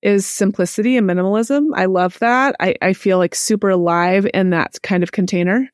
is 0.02 0.26
simplicity 0.26 0.96
and 0.98 1.08
minimalism. 1.08 1.70
I 1.74 1.86
love 1.86 2.18
that. 2.18 2.54
I, 2.60 2.74
I 2.82 2.92
feel 2.92 3.18
like 3.18 3.34
super 3.34 3.70
alive 3.70 4.26
in 4.34 4.50
that 4.50 4.80
kind 4.82 5.02
of 5.02 5.12
container. 5.12 5.68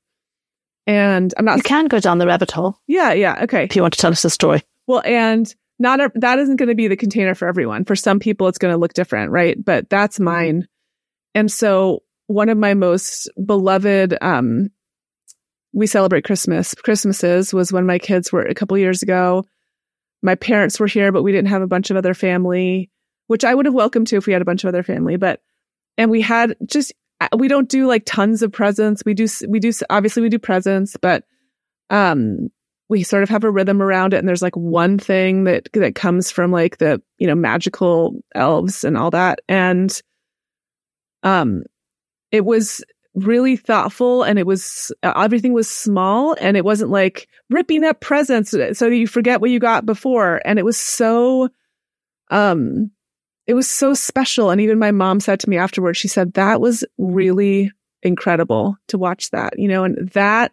And 0.86 1.34
I'm 1.36 1.44
not. 1.44 1.56
You 1.58 1.62
can 1.62 1.86
go 1.86 2.00
down 2.00 2.18
the 2.18 2.26
rabbit 2.26 2.50
hole. 2.50 2.78
Yeah, 2.86 3.12
yeah. 3.12 3.42
Okay. 3.42 3.64
If 3.64 3.76
you 3.76 3.82
want 3.82 3.94
to 3.94 4.00
tell 4.00 4.12
us 4.12 4.24
a 4.24 4.30
story. 4.30 4.62
Well, 4.90 5.02
and 5.04 5.54
not 5.78 6.00
a, 6.00 6.10
that 6.16 6.40
isn't 6.40 6.56
going 6.56 6.68
to 6.68 6.74
be 6.74 6.88
the 6.88 6.96
container 6.96 7.36
for 7.36 7.46
everyone. 7.46 7.84
For 7.84 7.94
some 7.94 8.18
people, 8.18 8.48
it's 8.48 8.58
going 8.58 8.74
to 8.74 8.78
look 8.78 8.92
different, 8.92 9.30
right? 9.30 9.56
But 9.64 9.88
that's 9.88 10.16
mm-hmm. 10.16 10.24
mine. 10.24 10.68
And 11.32 11.50
so, 11.50 12.02
one 12.26 12.48
of 12.48 12.58
my 12.58 12.74
most 12.74 13.30
beloved, 13.44 14.18
um, 14.20 14.70
we 15.72 15.86
celebrate 15.86 16.24
Christmas. 16.24 16.74
Christmases 16.74 17.54
was 17.54 17.72
when 17.72 17.86
my 17.86 18.00
kids 18.00 18.32
were 18.32 18.42
a 18.42 18.52
couple 18.52 18.76
years 18.78 19.04
ago. 19.04 19.44
My 20.22 20.34
parents 20.34 20.80
were 20.80 20.88
here, 20.88 21.12
but 21.12 21.22
we 21.22 21.30
didn't 21.30 21.50
have 21.50 21.62
a 21.62 21.68
bunch 21.68 21.90
of 21.90 21.96
other 21.96 22.12
family 22.12 22.90
which 23.28 23.44
I 23.44 23.54
would 23.54 23.66
have 23.66 23.74
welcomed 23.76 24.08
to 24.08 24.16
if 24.16 24.26
we 24.26 24.32
had 24.32 24.42
a 24.42 24.44
bunch 24.44 24.64
of 24.64 24.68
other 24.68 24.82
family. 24.82 25.16
But, 25.16 25.40
and 25.96 26.10
we 26.10 26.20
had 26.20 26.56
just, 26.66 26.92
uh, 27.20 27.28
we 27.36 27.46
don't 27.46 27.68
do 27.68 27.86
like 27.86 28.02
tons 28.04 28.42
of 28.42 28.50
presents. 28.50 29.04
We 29.06 29.14
do, 29.14 29.28
we 29.48 29.60
do, 29.60 29.70
obviously 29.88 30.22
we 30.22 30.30
do 30.30 30.40
presents, 30.40 30.96
but, 31.00 31.22
um, 31.90 32.48
we 32.90 33.04
sort 33.04 33.22
of 33.22 33.28
have 33.28 33.44
a 33.44 33.50
rhythm 33.50 33.80
around 33.80 34.12
it. 34.12 34.18
And 34.18 34.28
there's 34.28 34.42
like 34.42 34.56
one 34.56 34.98
thing 34.98 35.44
that, 35.44 35.68
that 35.74 35.94
comes 35.94 36.30
from 36.30 36.50
like 36.50 36.78
the, 36.78 37.00
you 37.18 37.26
know, 37.26 37.36
magical 37.36 38.20
elves 38.34 38.82
and 38.82 38.98
all 38.98 39.12
that. 39.12 39.38
And, 39.48 39.98
um, 41.22 41.62
it 42.32 42.44
was 42.44 42.84
really 43.14 43.56
thoughtful 43.56 44.24
and 44.24 44.38
it 44.40 44.46
was, 44.46 44.92
uh, 45.04 45.12
everything 45.16 45.52
was 45.52 45.70
small 45.70 46.36
and 46.40 46.56
it 46.56 46.64
wasn't 46.64 46.90
like 46.90 47.28
ripping 47.48 47.84
up 47.84 48.00
presents 48.00 48.54
so 48.72 48.86
you 48.88 49.06
forget 49.06 49.40
what 49.40 49.50
you 49.50 49.60
got 49.60 49.86
before. 49.86 50.42
And 50.44 50.58
it 50.58 50.64
was 50.64 50.76
so, 50.76 51.48
um, 52.30 52.90
it 53.46 53.54
was 53.54 53.68
so 53.68 53.94
special. 53.94 54.50
And 54.50 54.60
even 54.60 54.80
my 54.80 54.90
mom 54.90 55.20
said 55.20 55.38
to 55.40 55.50
me 55.50 55.58
afterwards, 55.58 55.98
she 55.98 56.08
said, 56.08 56.34
that 56.34 56.60
was 56.60 56.84
really 56.98 57.70
incredible 58.02 58.76
to 58.88 58.98
watch 58.98 59.30
that, 59.30 59.58
you 59.58 59.68
know, 59.68 59.84
and 59.84 60.10
that, 60.10 60.52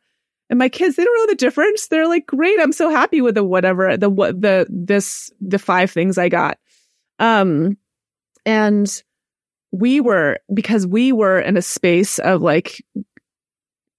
and 0.49 0.59
my 0.59 0.69
kids, 0.69 0.95
they 0.95 1.03
don't 1.03 1.17
know 1.17 1.31
the 1.31 1.35
difference. 1.35 1.87
They're 1.87 2.07
like, 2.07 2.25
great. 2.25 2.59
I'm 2.59 2.71
so 2.71 2.89
happy 2.89 3.21
with 3.21 3.35
the 3.35 3.43
whatever, 3.43 3.97
the, 3.97 4.09
what, 4.09 4.41
the, 4.41 4.65
this, 4.69 5.31
the 5.41 5.59
five 5.59 5.91
things 5.91 6.17
I 6.17 6.29
got. 6.29 6.57
Um, 7.19 7.77
and 8.45 9.03
we 9.71 9.99
were, 9.99 10.39
because 10.53 10.87
we 10.87 11.11
were 11.11 11.39
in 11.39 11.57
a 11.57 11.61
space 11.61 12.19
of 12.19 12.41
like, 12.41 12.83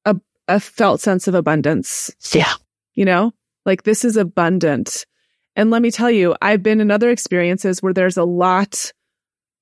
a, 0.04 0.16
a 0.48 0.58
felt 0.58 1.00
sense 1.00 1.28
of 1.28 1.34
abundance. 1.34 2.10
Yeah. 2.32 2.54
You 2.94 3.04
know, 3.04 3.32
like 3.66 3.82
this 3.82 4.04
is 4.04 4.16
abundant. 4.16 5.04
And 5.54 5.70
let 5.70 5.82
me 5.82 5.90
tell 5.90 6.10
you, 6.10 6.34
I've 6.40 6.62
been 6.62 6.80
in 6.80 6.90
other 6.90 7.10
experiences 7.10 7.82
where 7.82 7.92
there's 7.92 8.16
a 8.16 8.24
lot 8.24 8.92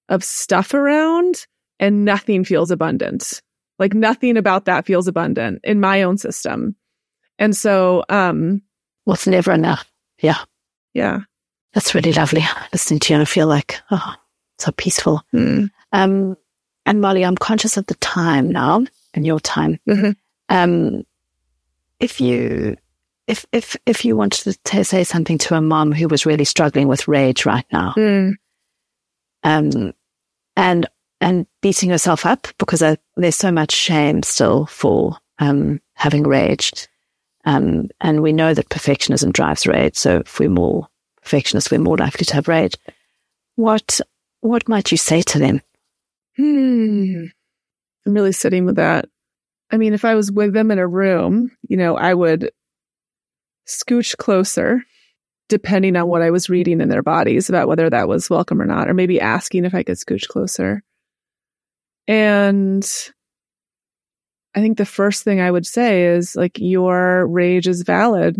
of 0.08 0.22
stuff 0.22 0.74
around 0.74 1.46
and 1.80 2.04
nothing 2.04 2.44
feels 2.44 2.70
abundant. 2.70 3.42
Like 3.78 3.94
nothing 3.94 4.36
about 4.36 4.64
that 4.64 4.86
feels 4.86 5.08
abundant 5.08 5.60
in 5.64 5.80
my 5.80 6.02
own 6.02 6.18
system. 6.18 6.76
And 7.38 7.54
so, 7.54 8.04
um, 8.08 8.62
what's 9.04 9.26
never 9.26 9.52
enough. 9.52 9.90
Yeah. 10.20 10.38
Yeah. 10.94 11.20
That's 11.74 11.94
really 11.94 12.12
lovely 12.12 12.42
listening 12.72 13.00
to 13.00 13.12
you. 13.12 13.16
And 13.16 13.22
I 13.22 13.26
feel 13.26 13.46
like, 13.46 13.80
oh, 13.90 14.14
so 14.58 14.72
peaceful. 14.72 15.22
Mm. 15.34 15.68
Um, 15.92 16.36
and 16.86 17.00
Molly, 17.02 17.24
I'm 17.24 17.36
conscious 17.36 17.76
of 17.76 17.86
the 17.86 17.94
time 17.96 18.50
now 18.50 18.86
and 19.12 19.26
your 19.26 19.40
time. 19.40 19.78
Mm-hmm. 19.86 20.12
Um, 20.48 21.04
if 22.00 22.20
you, 22.20 22.76
if, 23.26 23.44
if, 23.52 23.76
if 23.84 24.04
you 24.06 24.16
wanted 24.16 24.56
to 24.64 24.84
say 24.84 25.04
something 25.04 25.36
to 25.38 25.54
a 25.54 25.60
mom 25.60 25.92
who 25.92 26.08
was 26.08 26.24
really 26.24 26.44
struggling 26.44 26.88
with 26.88 27.08
rage 27.08 27.44
right 27.44 27.66
now, 27.70 27.92
Mm. 27.96 28.36
um, 29.42 29.92
and, 30.56 30.86
and 31.20 31.46
beating 31.62 31.90
herself 31.90 32.26
up 32.26 32.48
because 32.58 32.82
there's 33.16 33.36
so 33.36 33.50
much 33.50 33.72
shame 33.72 34.22
still 34.22 34.66
for, 34.66 35.16
um, 35.38 35.80
having 35.94 36.24
raged. 36.24 36.88
Um, 37.44 37.88
and 38.00 38.22
we 38.22 38.32
know 38.32 38.54
that 38.54 38.68
perfectionism 38.68 39.32
drives 39.32 39.66
rage. 39.66 39.96
So 39.96 40.18
if 40.18 40.38
we're 40.38 40.48
more 40.48 40.88
perfectionists, 41.22 41.70
we're 41.70 41.78
more 41.78 41.96
likely 41.96 42.24
to 42.26 42.34
have 42.34 42.48
rage. 42.48 42.74
What, 43.54 44.00
what 44.40 44.68
might 44.68 44.90
you 44.90 44.98
say 44.98 45.22
to 45.22 45.38
them? 45.38 45.62
Hmm. 46.36 47.26
I'm 48.04 48.14
really 48.14 48.32
sitting 48.32 48.66
with 48.66 48.76
that. 48.76 49.08
I 49.70 49.78
mean, 49.78 49.94
if 49.94 50.04
I 50.04 50.14
was 50.14 50.30
with 50.30 50.52
them 50.52 50.70
in 50.70 50.78
a 50.78 50.86
room, 50.86 51.50
you 51.68 51.76
know, 51.76 51.96
I 51.96 52.14
would 52.14 52.52
scooch 53.66 54.16
closer, 54.16 54.82
depending 55.48 55.96
on 55.96 56.06
what 56.08 56.22
I 56.22 56.30
was 56.30 56.48
reading 56.48 56.80
in 56.80 56.88
their 56.88 57.02
bodies 57.02 57.48
about 57.48 57.68
whether 57.68 57.90
that 57.90 58.08
was 58.08 58.30
welcome 58.30 58.60
or 58.60 58.66
not, 58.66 58.88
or 58.88 58.94
maybe 58.94 59.20
asking 59.20 59.64
if 59.64 59.74
I 59.74 59.82
could 59.82 59.96
scooch 59.96 60.28
closer. 60.28 60.82
And 62.08 62.86
I 64.54 64.60
think 64.60 64.78
the 64.78 64.86
first 64.86 65.22
thing 65.22 65.40
I 65.40 65.50
would 65.50 65.66
say 65.66 66.04
is 66.06 66.34
like, 66.34 66.58
your 66.58 67.26
rage 67.26 67.66
is 67.66 67.82
valid. 67.82 68.36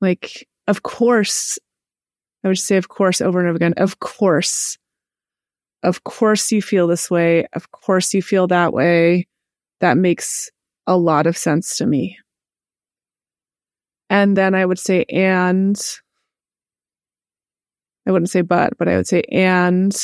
Like, 0.00 0.48
of 0.66 0.82
course, 0.82 1.58
I 2.42 2.48
would 2.48 2.58
say, 2.58 2.76
of 2.76 2.88
course, 2.88 3.20
over 3.20 3.38
and 3.38 3.48
over 3.48 3.56
again, 3.56 3.74
of 3.76 4.00
course. 4.00 4.78
Of 5.82 6.04
course 6.04 6.50
you 6.52 6.60
feel 6.60 6.86
this 6.86 7.10
way. 7.10 7.46
Of 7.52 7.70
course 7.70 8.12
you 8.14 8.22
feel 8.22 8.46
that 8.48 8.72
way. 8.72 9.26
That 9.80 9.96
makes 9.96 10.50
a 10.86 10.96
lot 10.96 11.26
of 11.26 11.36
sense 11.36 11.76
to 11.76 11.86
me. 11.86 12.18
And 14.08 14.36
then 14.36 14.54
I 14.54 14.66
would 14.66 14.78
say, 14.78 15.04
and 15.04 15.80
I 18.06 18.10
wouldn't 18.10 18.30
say 18.30 18.40
but, 18.40 18.76
but 18.76 18.88
I 18.88 18.96
would 18.96 19.06
say, 19.06 19.22
and 19.30 19.94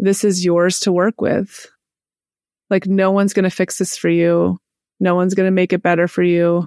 this 0.00 0.24
is 0.24 0.44
yours 0.44 0.80
to 0.80 0.92
work 0.92 1.20
with. 1.20 1.70
Like 2.70 2.86
no 2.86 3.10
one's 3.10 3.34
going 3.34 3.44
to 3.44 3.50
fix 3.50 3.78
this 3.78 3.96
for 3.96 4.08
you. 4.08 4.58
No 4.98 5.14
one's 5.14 5.34
going 5.34 5.46
to 5.46 5.52
make 5.52 5.72
it 5.72 5.82
better 5.82 6.08
for 6.08 6.22
you. 6.22 6.66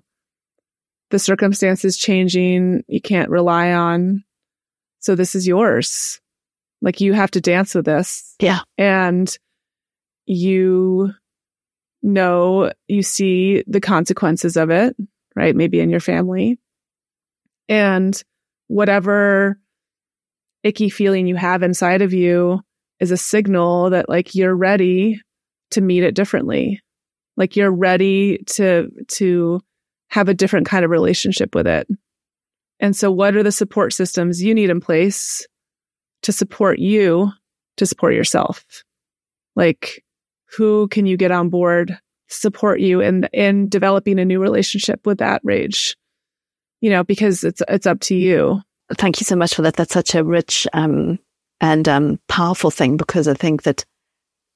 The 1.09 1.19
circumstances 1.19 1.97
changing, 1.97 2.83
you 2.87 3.01
can't 3.01 3.29
rely 3.29 3.73
on. 3.73 4.23
So 4.99 5.15
this 5.15 5.35
is 5.35 5.47
yours. 5.47 6.21
Like 6.81 7.01
you 7.01 7.13
have 7.13 7.31
to 7.31 7.41
dance 7.41 7.75
with 7.75 7.85
this. 7.85 8.35
Yeah. 8.39 8.59
And 8.77 9.35
you 10.25 11.11
know, 12.01 12.71
you 12.87 13.01
see 13.01 13.63
the 13.67 13.81
consequences 13.81 14.57
of 14.57 14.69
it, 14.69 14.95
right? 15.35 15.55
Maybe 15.55 15.79
in 15.79 15.89
your 15.89 15.99
family. 15.99 16.59
And 17.67 18.21
whatever 18.67 19.57
icky 20.63 20.89
feeling 20.89 21.27
you 21.27 21.35
have 21.35 21.63
inside 21.63 22.01
of 22.01 22.13
you 22.13 22.61
is 23.03 23.11
a 23.11 23.17
signal 23.17 23.89
that 23.89 24.07
like 24.07 24.33
you're 24.33 24.55
ready 24.55 25.21
to 25.71 25.81
meet 25.81 26.03
it 26.03 26.15
differently. 26.15 26.81
Like 27.35 27.57
you're 27.57 27.71
ready 27.71 28.37
to, 28.55 28.89
to 29.09 29.59
have 30.09 30.29
a 30.29 30.33
different 30.33 30.67
kind 30.67 30.85
of 30.85 30.91
relationship 30.91 31.53
with 31.53 31.67
it. 31.67 31.85
And 32.79 32.95
so 32.95 33.11
what 33.11 33.35
are 33.35 33.43
the 33.43 33.51
support 33.51 33.91
systems 33.91 34.41
you 34.41 34.55
need 34.55 34.69
in 34.69 34.79
place 34.79 35.45
to 36.21 36.31
support 36.31 36.79
you 36.79 37.31
to 37.77 37.85
support 37.85 38.13
yourself? 38.13 38.63
Like 39.55 40.03
who 40.55 40.87
can 40.87 41.05
you 41.05 41.17
get 41.17 41.31
on 41.31 41.49
board 41.49 41.99
support 42.29 42.79
you 42.79 43.01
in 43.01 43.25
in 43.33 43.69
developing 43.69 44.17
a 44.17 44.25
new 44.25 44.41
relationship 44.41 45.05
with 45.05 45.17
that 45.17 45.41
rage? 45.43 45.97
You 46.79 46.89
know, 46.89 47.03
because 47.03 47.43
it's 47.43 47.61
it's 47.67 47.87
up 47.87 47.99
to 48.01 48.15
you. 48.15 48.61
Thank 48.95 49.19
you 49.19 49.25
so 49.25 49.35
much 49.35 49.55
for 49.55 49.63
that. 49.63 49.75
That's 49.75 49.93
such 49.93 50.15
a 50.15 50.23
rich 50.23 50.67
um, 50.73 51.19
and 51.63 51.87
um, 51.87 52.19
powerful 52.27 52.69
thing 52.69 52.97
because 52.97 53.27
I 53.27 53.33
think 53.33 53.63
that 53.63 53.85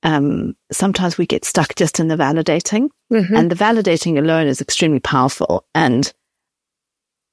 um, 0.04 0.56
sometimes 0.72 1.18
we 1.18 1.26
get 1.26 1.44
stuck 1.46 1.74
just 1.76 2.00
in 2.00 2.08
the 2.08 2.16
validating, 2.18 2.90
Mm-hmm. 3.12 3.36
and 3.38 3.50
the 3.50 3.56
validating 3.56 4.18
alone 4.20 4.48
is 4.48 4.60
extremely 4.62 5.00
powerful. 5.00 5.66
And 5.74 6.12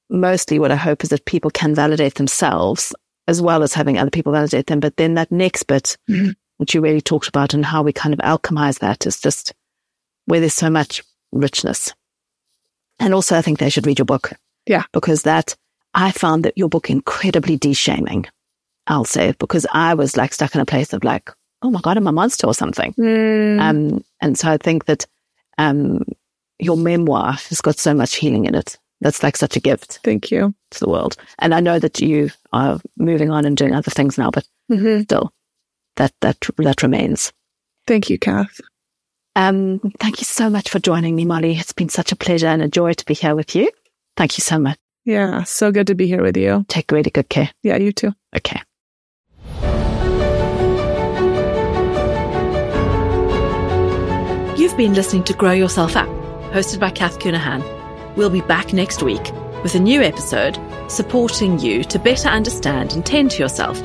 mostly, 0.09 0.57
what 0.57 0.71
I 0.71 0.75
hope 0.77 1.03
is 1.03 1.09
that 1.09 1.25
people 1.25 1.51
can 1.51 1.75
validate 1.75 2.15
themselves 2.15 2.93
as 3.27 3.41
well 3.41 3.61
as 3.63 3.73
having 3.73 3.97
other 3.97 4.09
people 4.11 4.31
validate 4.31 4.67
them. 4.67 4.79
But 4.79 4.95
then 4.97 5.15
that 5.15 5.31
next 5.31 5.63
bit, 5.63 5.97
Mhm. 6.09 6.35
which 6.57 6.73
you 6.73 6.79
really 6.81 7.01
talked 7.01 7.27
about, 7.27 7.53
and 7.53 7.65
how 7.65 7.83
we 7.83 7.91
kind 7.91 8.13
of 8.13 8.19
alchemize 8.19 8.79
that, 8.79 9.05
is 9.05 9.19
just 9.19 9.53
where 10.25 10.39
there's 10.39 10.53
so 10.53 10.69
much 10.69 11.03
richness. 11.33 11.91
And 12.99 13.13
also, 13.13 13.35
I 13.37 13.41
think 13.41 13.59
they 13.59 13.69
should 13.69 13.85
read 13.87 13.99
your 13.99 14.05
book. 14.05 14.31
Yeah. 14.67 14.83
because 14.93 15.23
that 15.23 15.55
I 15.93 16.11
found 16.11 16.43
that 16.45 16.57
your 16.57 16.69
book 16.69 16.89
incredibly 16.89 17.55
de-shaming. 17.57 18.25
I'll 18.87 19.05
say 19.05 19.33
because 19.39 19.65
I 19.73 19.93
was 19.93 20.15
like 20.17 20.33
stuck 20.33 20.53
in 20.55 20.61
a 20.61 20.65
place 20.65 20.93
of 20.93 21.03
like, 21.03 21.29
oh 21.61 21.71
my 21.71 21.81
god, 21.81 21.97
I'm 21.97 22.07
a 22.07 22.11
monster 22.11 22.47
or 22.47 22.53
something. 22.53 22.93
Mm. 22.93 23.59
Um, 23.59 24.03
and 24.21 24.37
so 24.37 24.49
I 24.51 24.57
think 24.57 24.85
that 24.85 25.05
um, 25.57 26.03
your 26.59 26.77
memoir 26.77 27.33
has 27.33 27.61
got 27.61 27.77
so 27.77 27.93
much 27.93 28.15
healing 28.15 28.45
in 28.45 28.55
it. 28.55 28.77
That's 29.01 29.23
like 29.23 29.35
such 29.37 29.55
a 29.57 29.59
gift 29.59 29.99
Thank 30.03 30.31
you. 30.31 30.53
to 30.71 30.79
the 30.79 30.89
world. 30.89 31.17
And 31.39 31.53
I 31.53 31.59
know 31.59 31.79
that 31.79 31.99
you 31.99 32.29
are 32.53 32.79
moving 32.97 33.29
on 33.29 33.45
and 33.45 33.57
doing 33.57 33.73
other 33.75 33.91
things 33.91 34.17
now, 34.17 34.31
but 34.31 34.45
Mm-hmm. 34.71 35.03
still, 35.03 35.31
that 35.97 36.11
that 36.21 36.37
that 36.57 36.81
remains. 36.81 37.31
Thank 37.85 38.09
you, 38.09 38.17
Cath. 38.17 38.59
Um, 39.35 39.79
thank 39.99 40.19
you 40.19 40.25
so 40.25 40.49
much 40.49 40.69
for 40.69 40.79
joining 40.79 41.15
me, 41.15 41.23
Molly. 41.25 41.55
It's 41.57 41.73
been 41.73 41.89
such 41.89 42.11
a 42.11 42.15
pleasure 42.15 42.47
and 42.47 42.61
a 42.63 42.67
joy 42.67 42.93
to 42.93 43.05
be 43.05 43.13
here 43.13 43.35
with 43.35 43.53
you. 43.55 43.69
Thank 44.17 44.37
you 44.37 44.41
so 44.41 44.57
much. 44.57 44.79
Yeah, 45.03 45.43
so 45.43 45.71
good 45.71 45.85
to 45.87 45.93
be 45.93 46.07
here 46.07 46.23
with 46.23 46.35
you. 46.37 46.65
Take 46.67 46.91
really 46.91 47.11
good 47.11 47.29
care. 47.29 47.51
Yeah, 47.61 47.75
you 47.77 47.91
too. 47.91 48.13
Okay. 48.35 48.59
You've 54.65 54.75
been 54.75 54.95
listening 54.95 55.23
to 55.25 55.33
Grow 55.35 55.51
Yourself 55.51 55.95
Up, 55.95 56.09
hosted 56.51 56.79
by 56.79 56.89
Cath 56.89 57.19
Counihan. 57.19 57.61
We'll 58.15 58.31
be 58.31 58.41
back 58.41 58.73
next 58.73 59.03
week 59.03 59.31
with 59.61 59.75
a 59.75 59.79
new 59.79 60.01
episode 60.01 60.57
supporting 60.89 61.59
you 61.59 61.83
to 61.83 61.99
better 61.99 62.29
understand 62.29 62.93
and 62.93 63.05
tend 63.05 63.29
to 63.29 63.43
yourself 63.43 63.77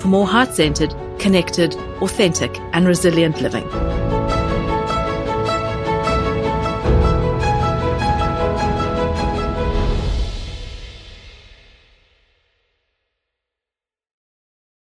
for 0.00 0.06
more 0.06 0.24
heart 0.24 0.54
centered, 0.54 0.94
connected, 1.18 1.74
authentic, 2.00 2.56
and 2.72 2.86
resilient 2.86 3.40
living. 3.40 3.64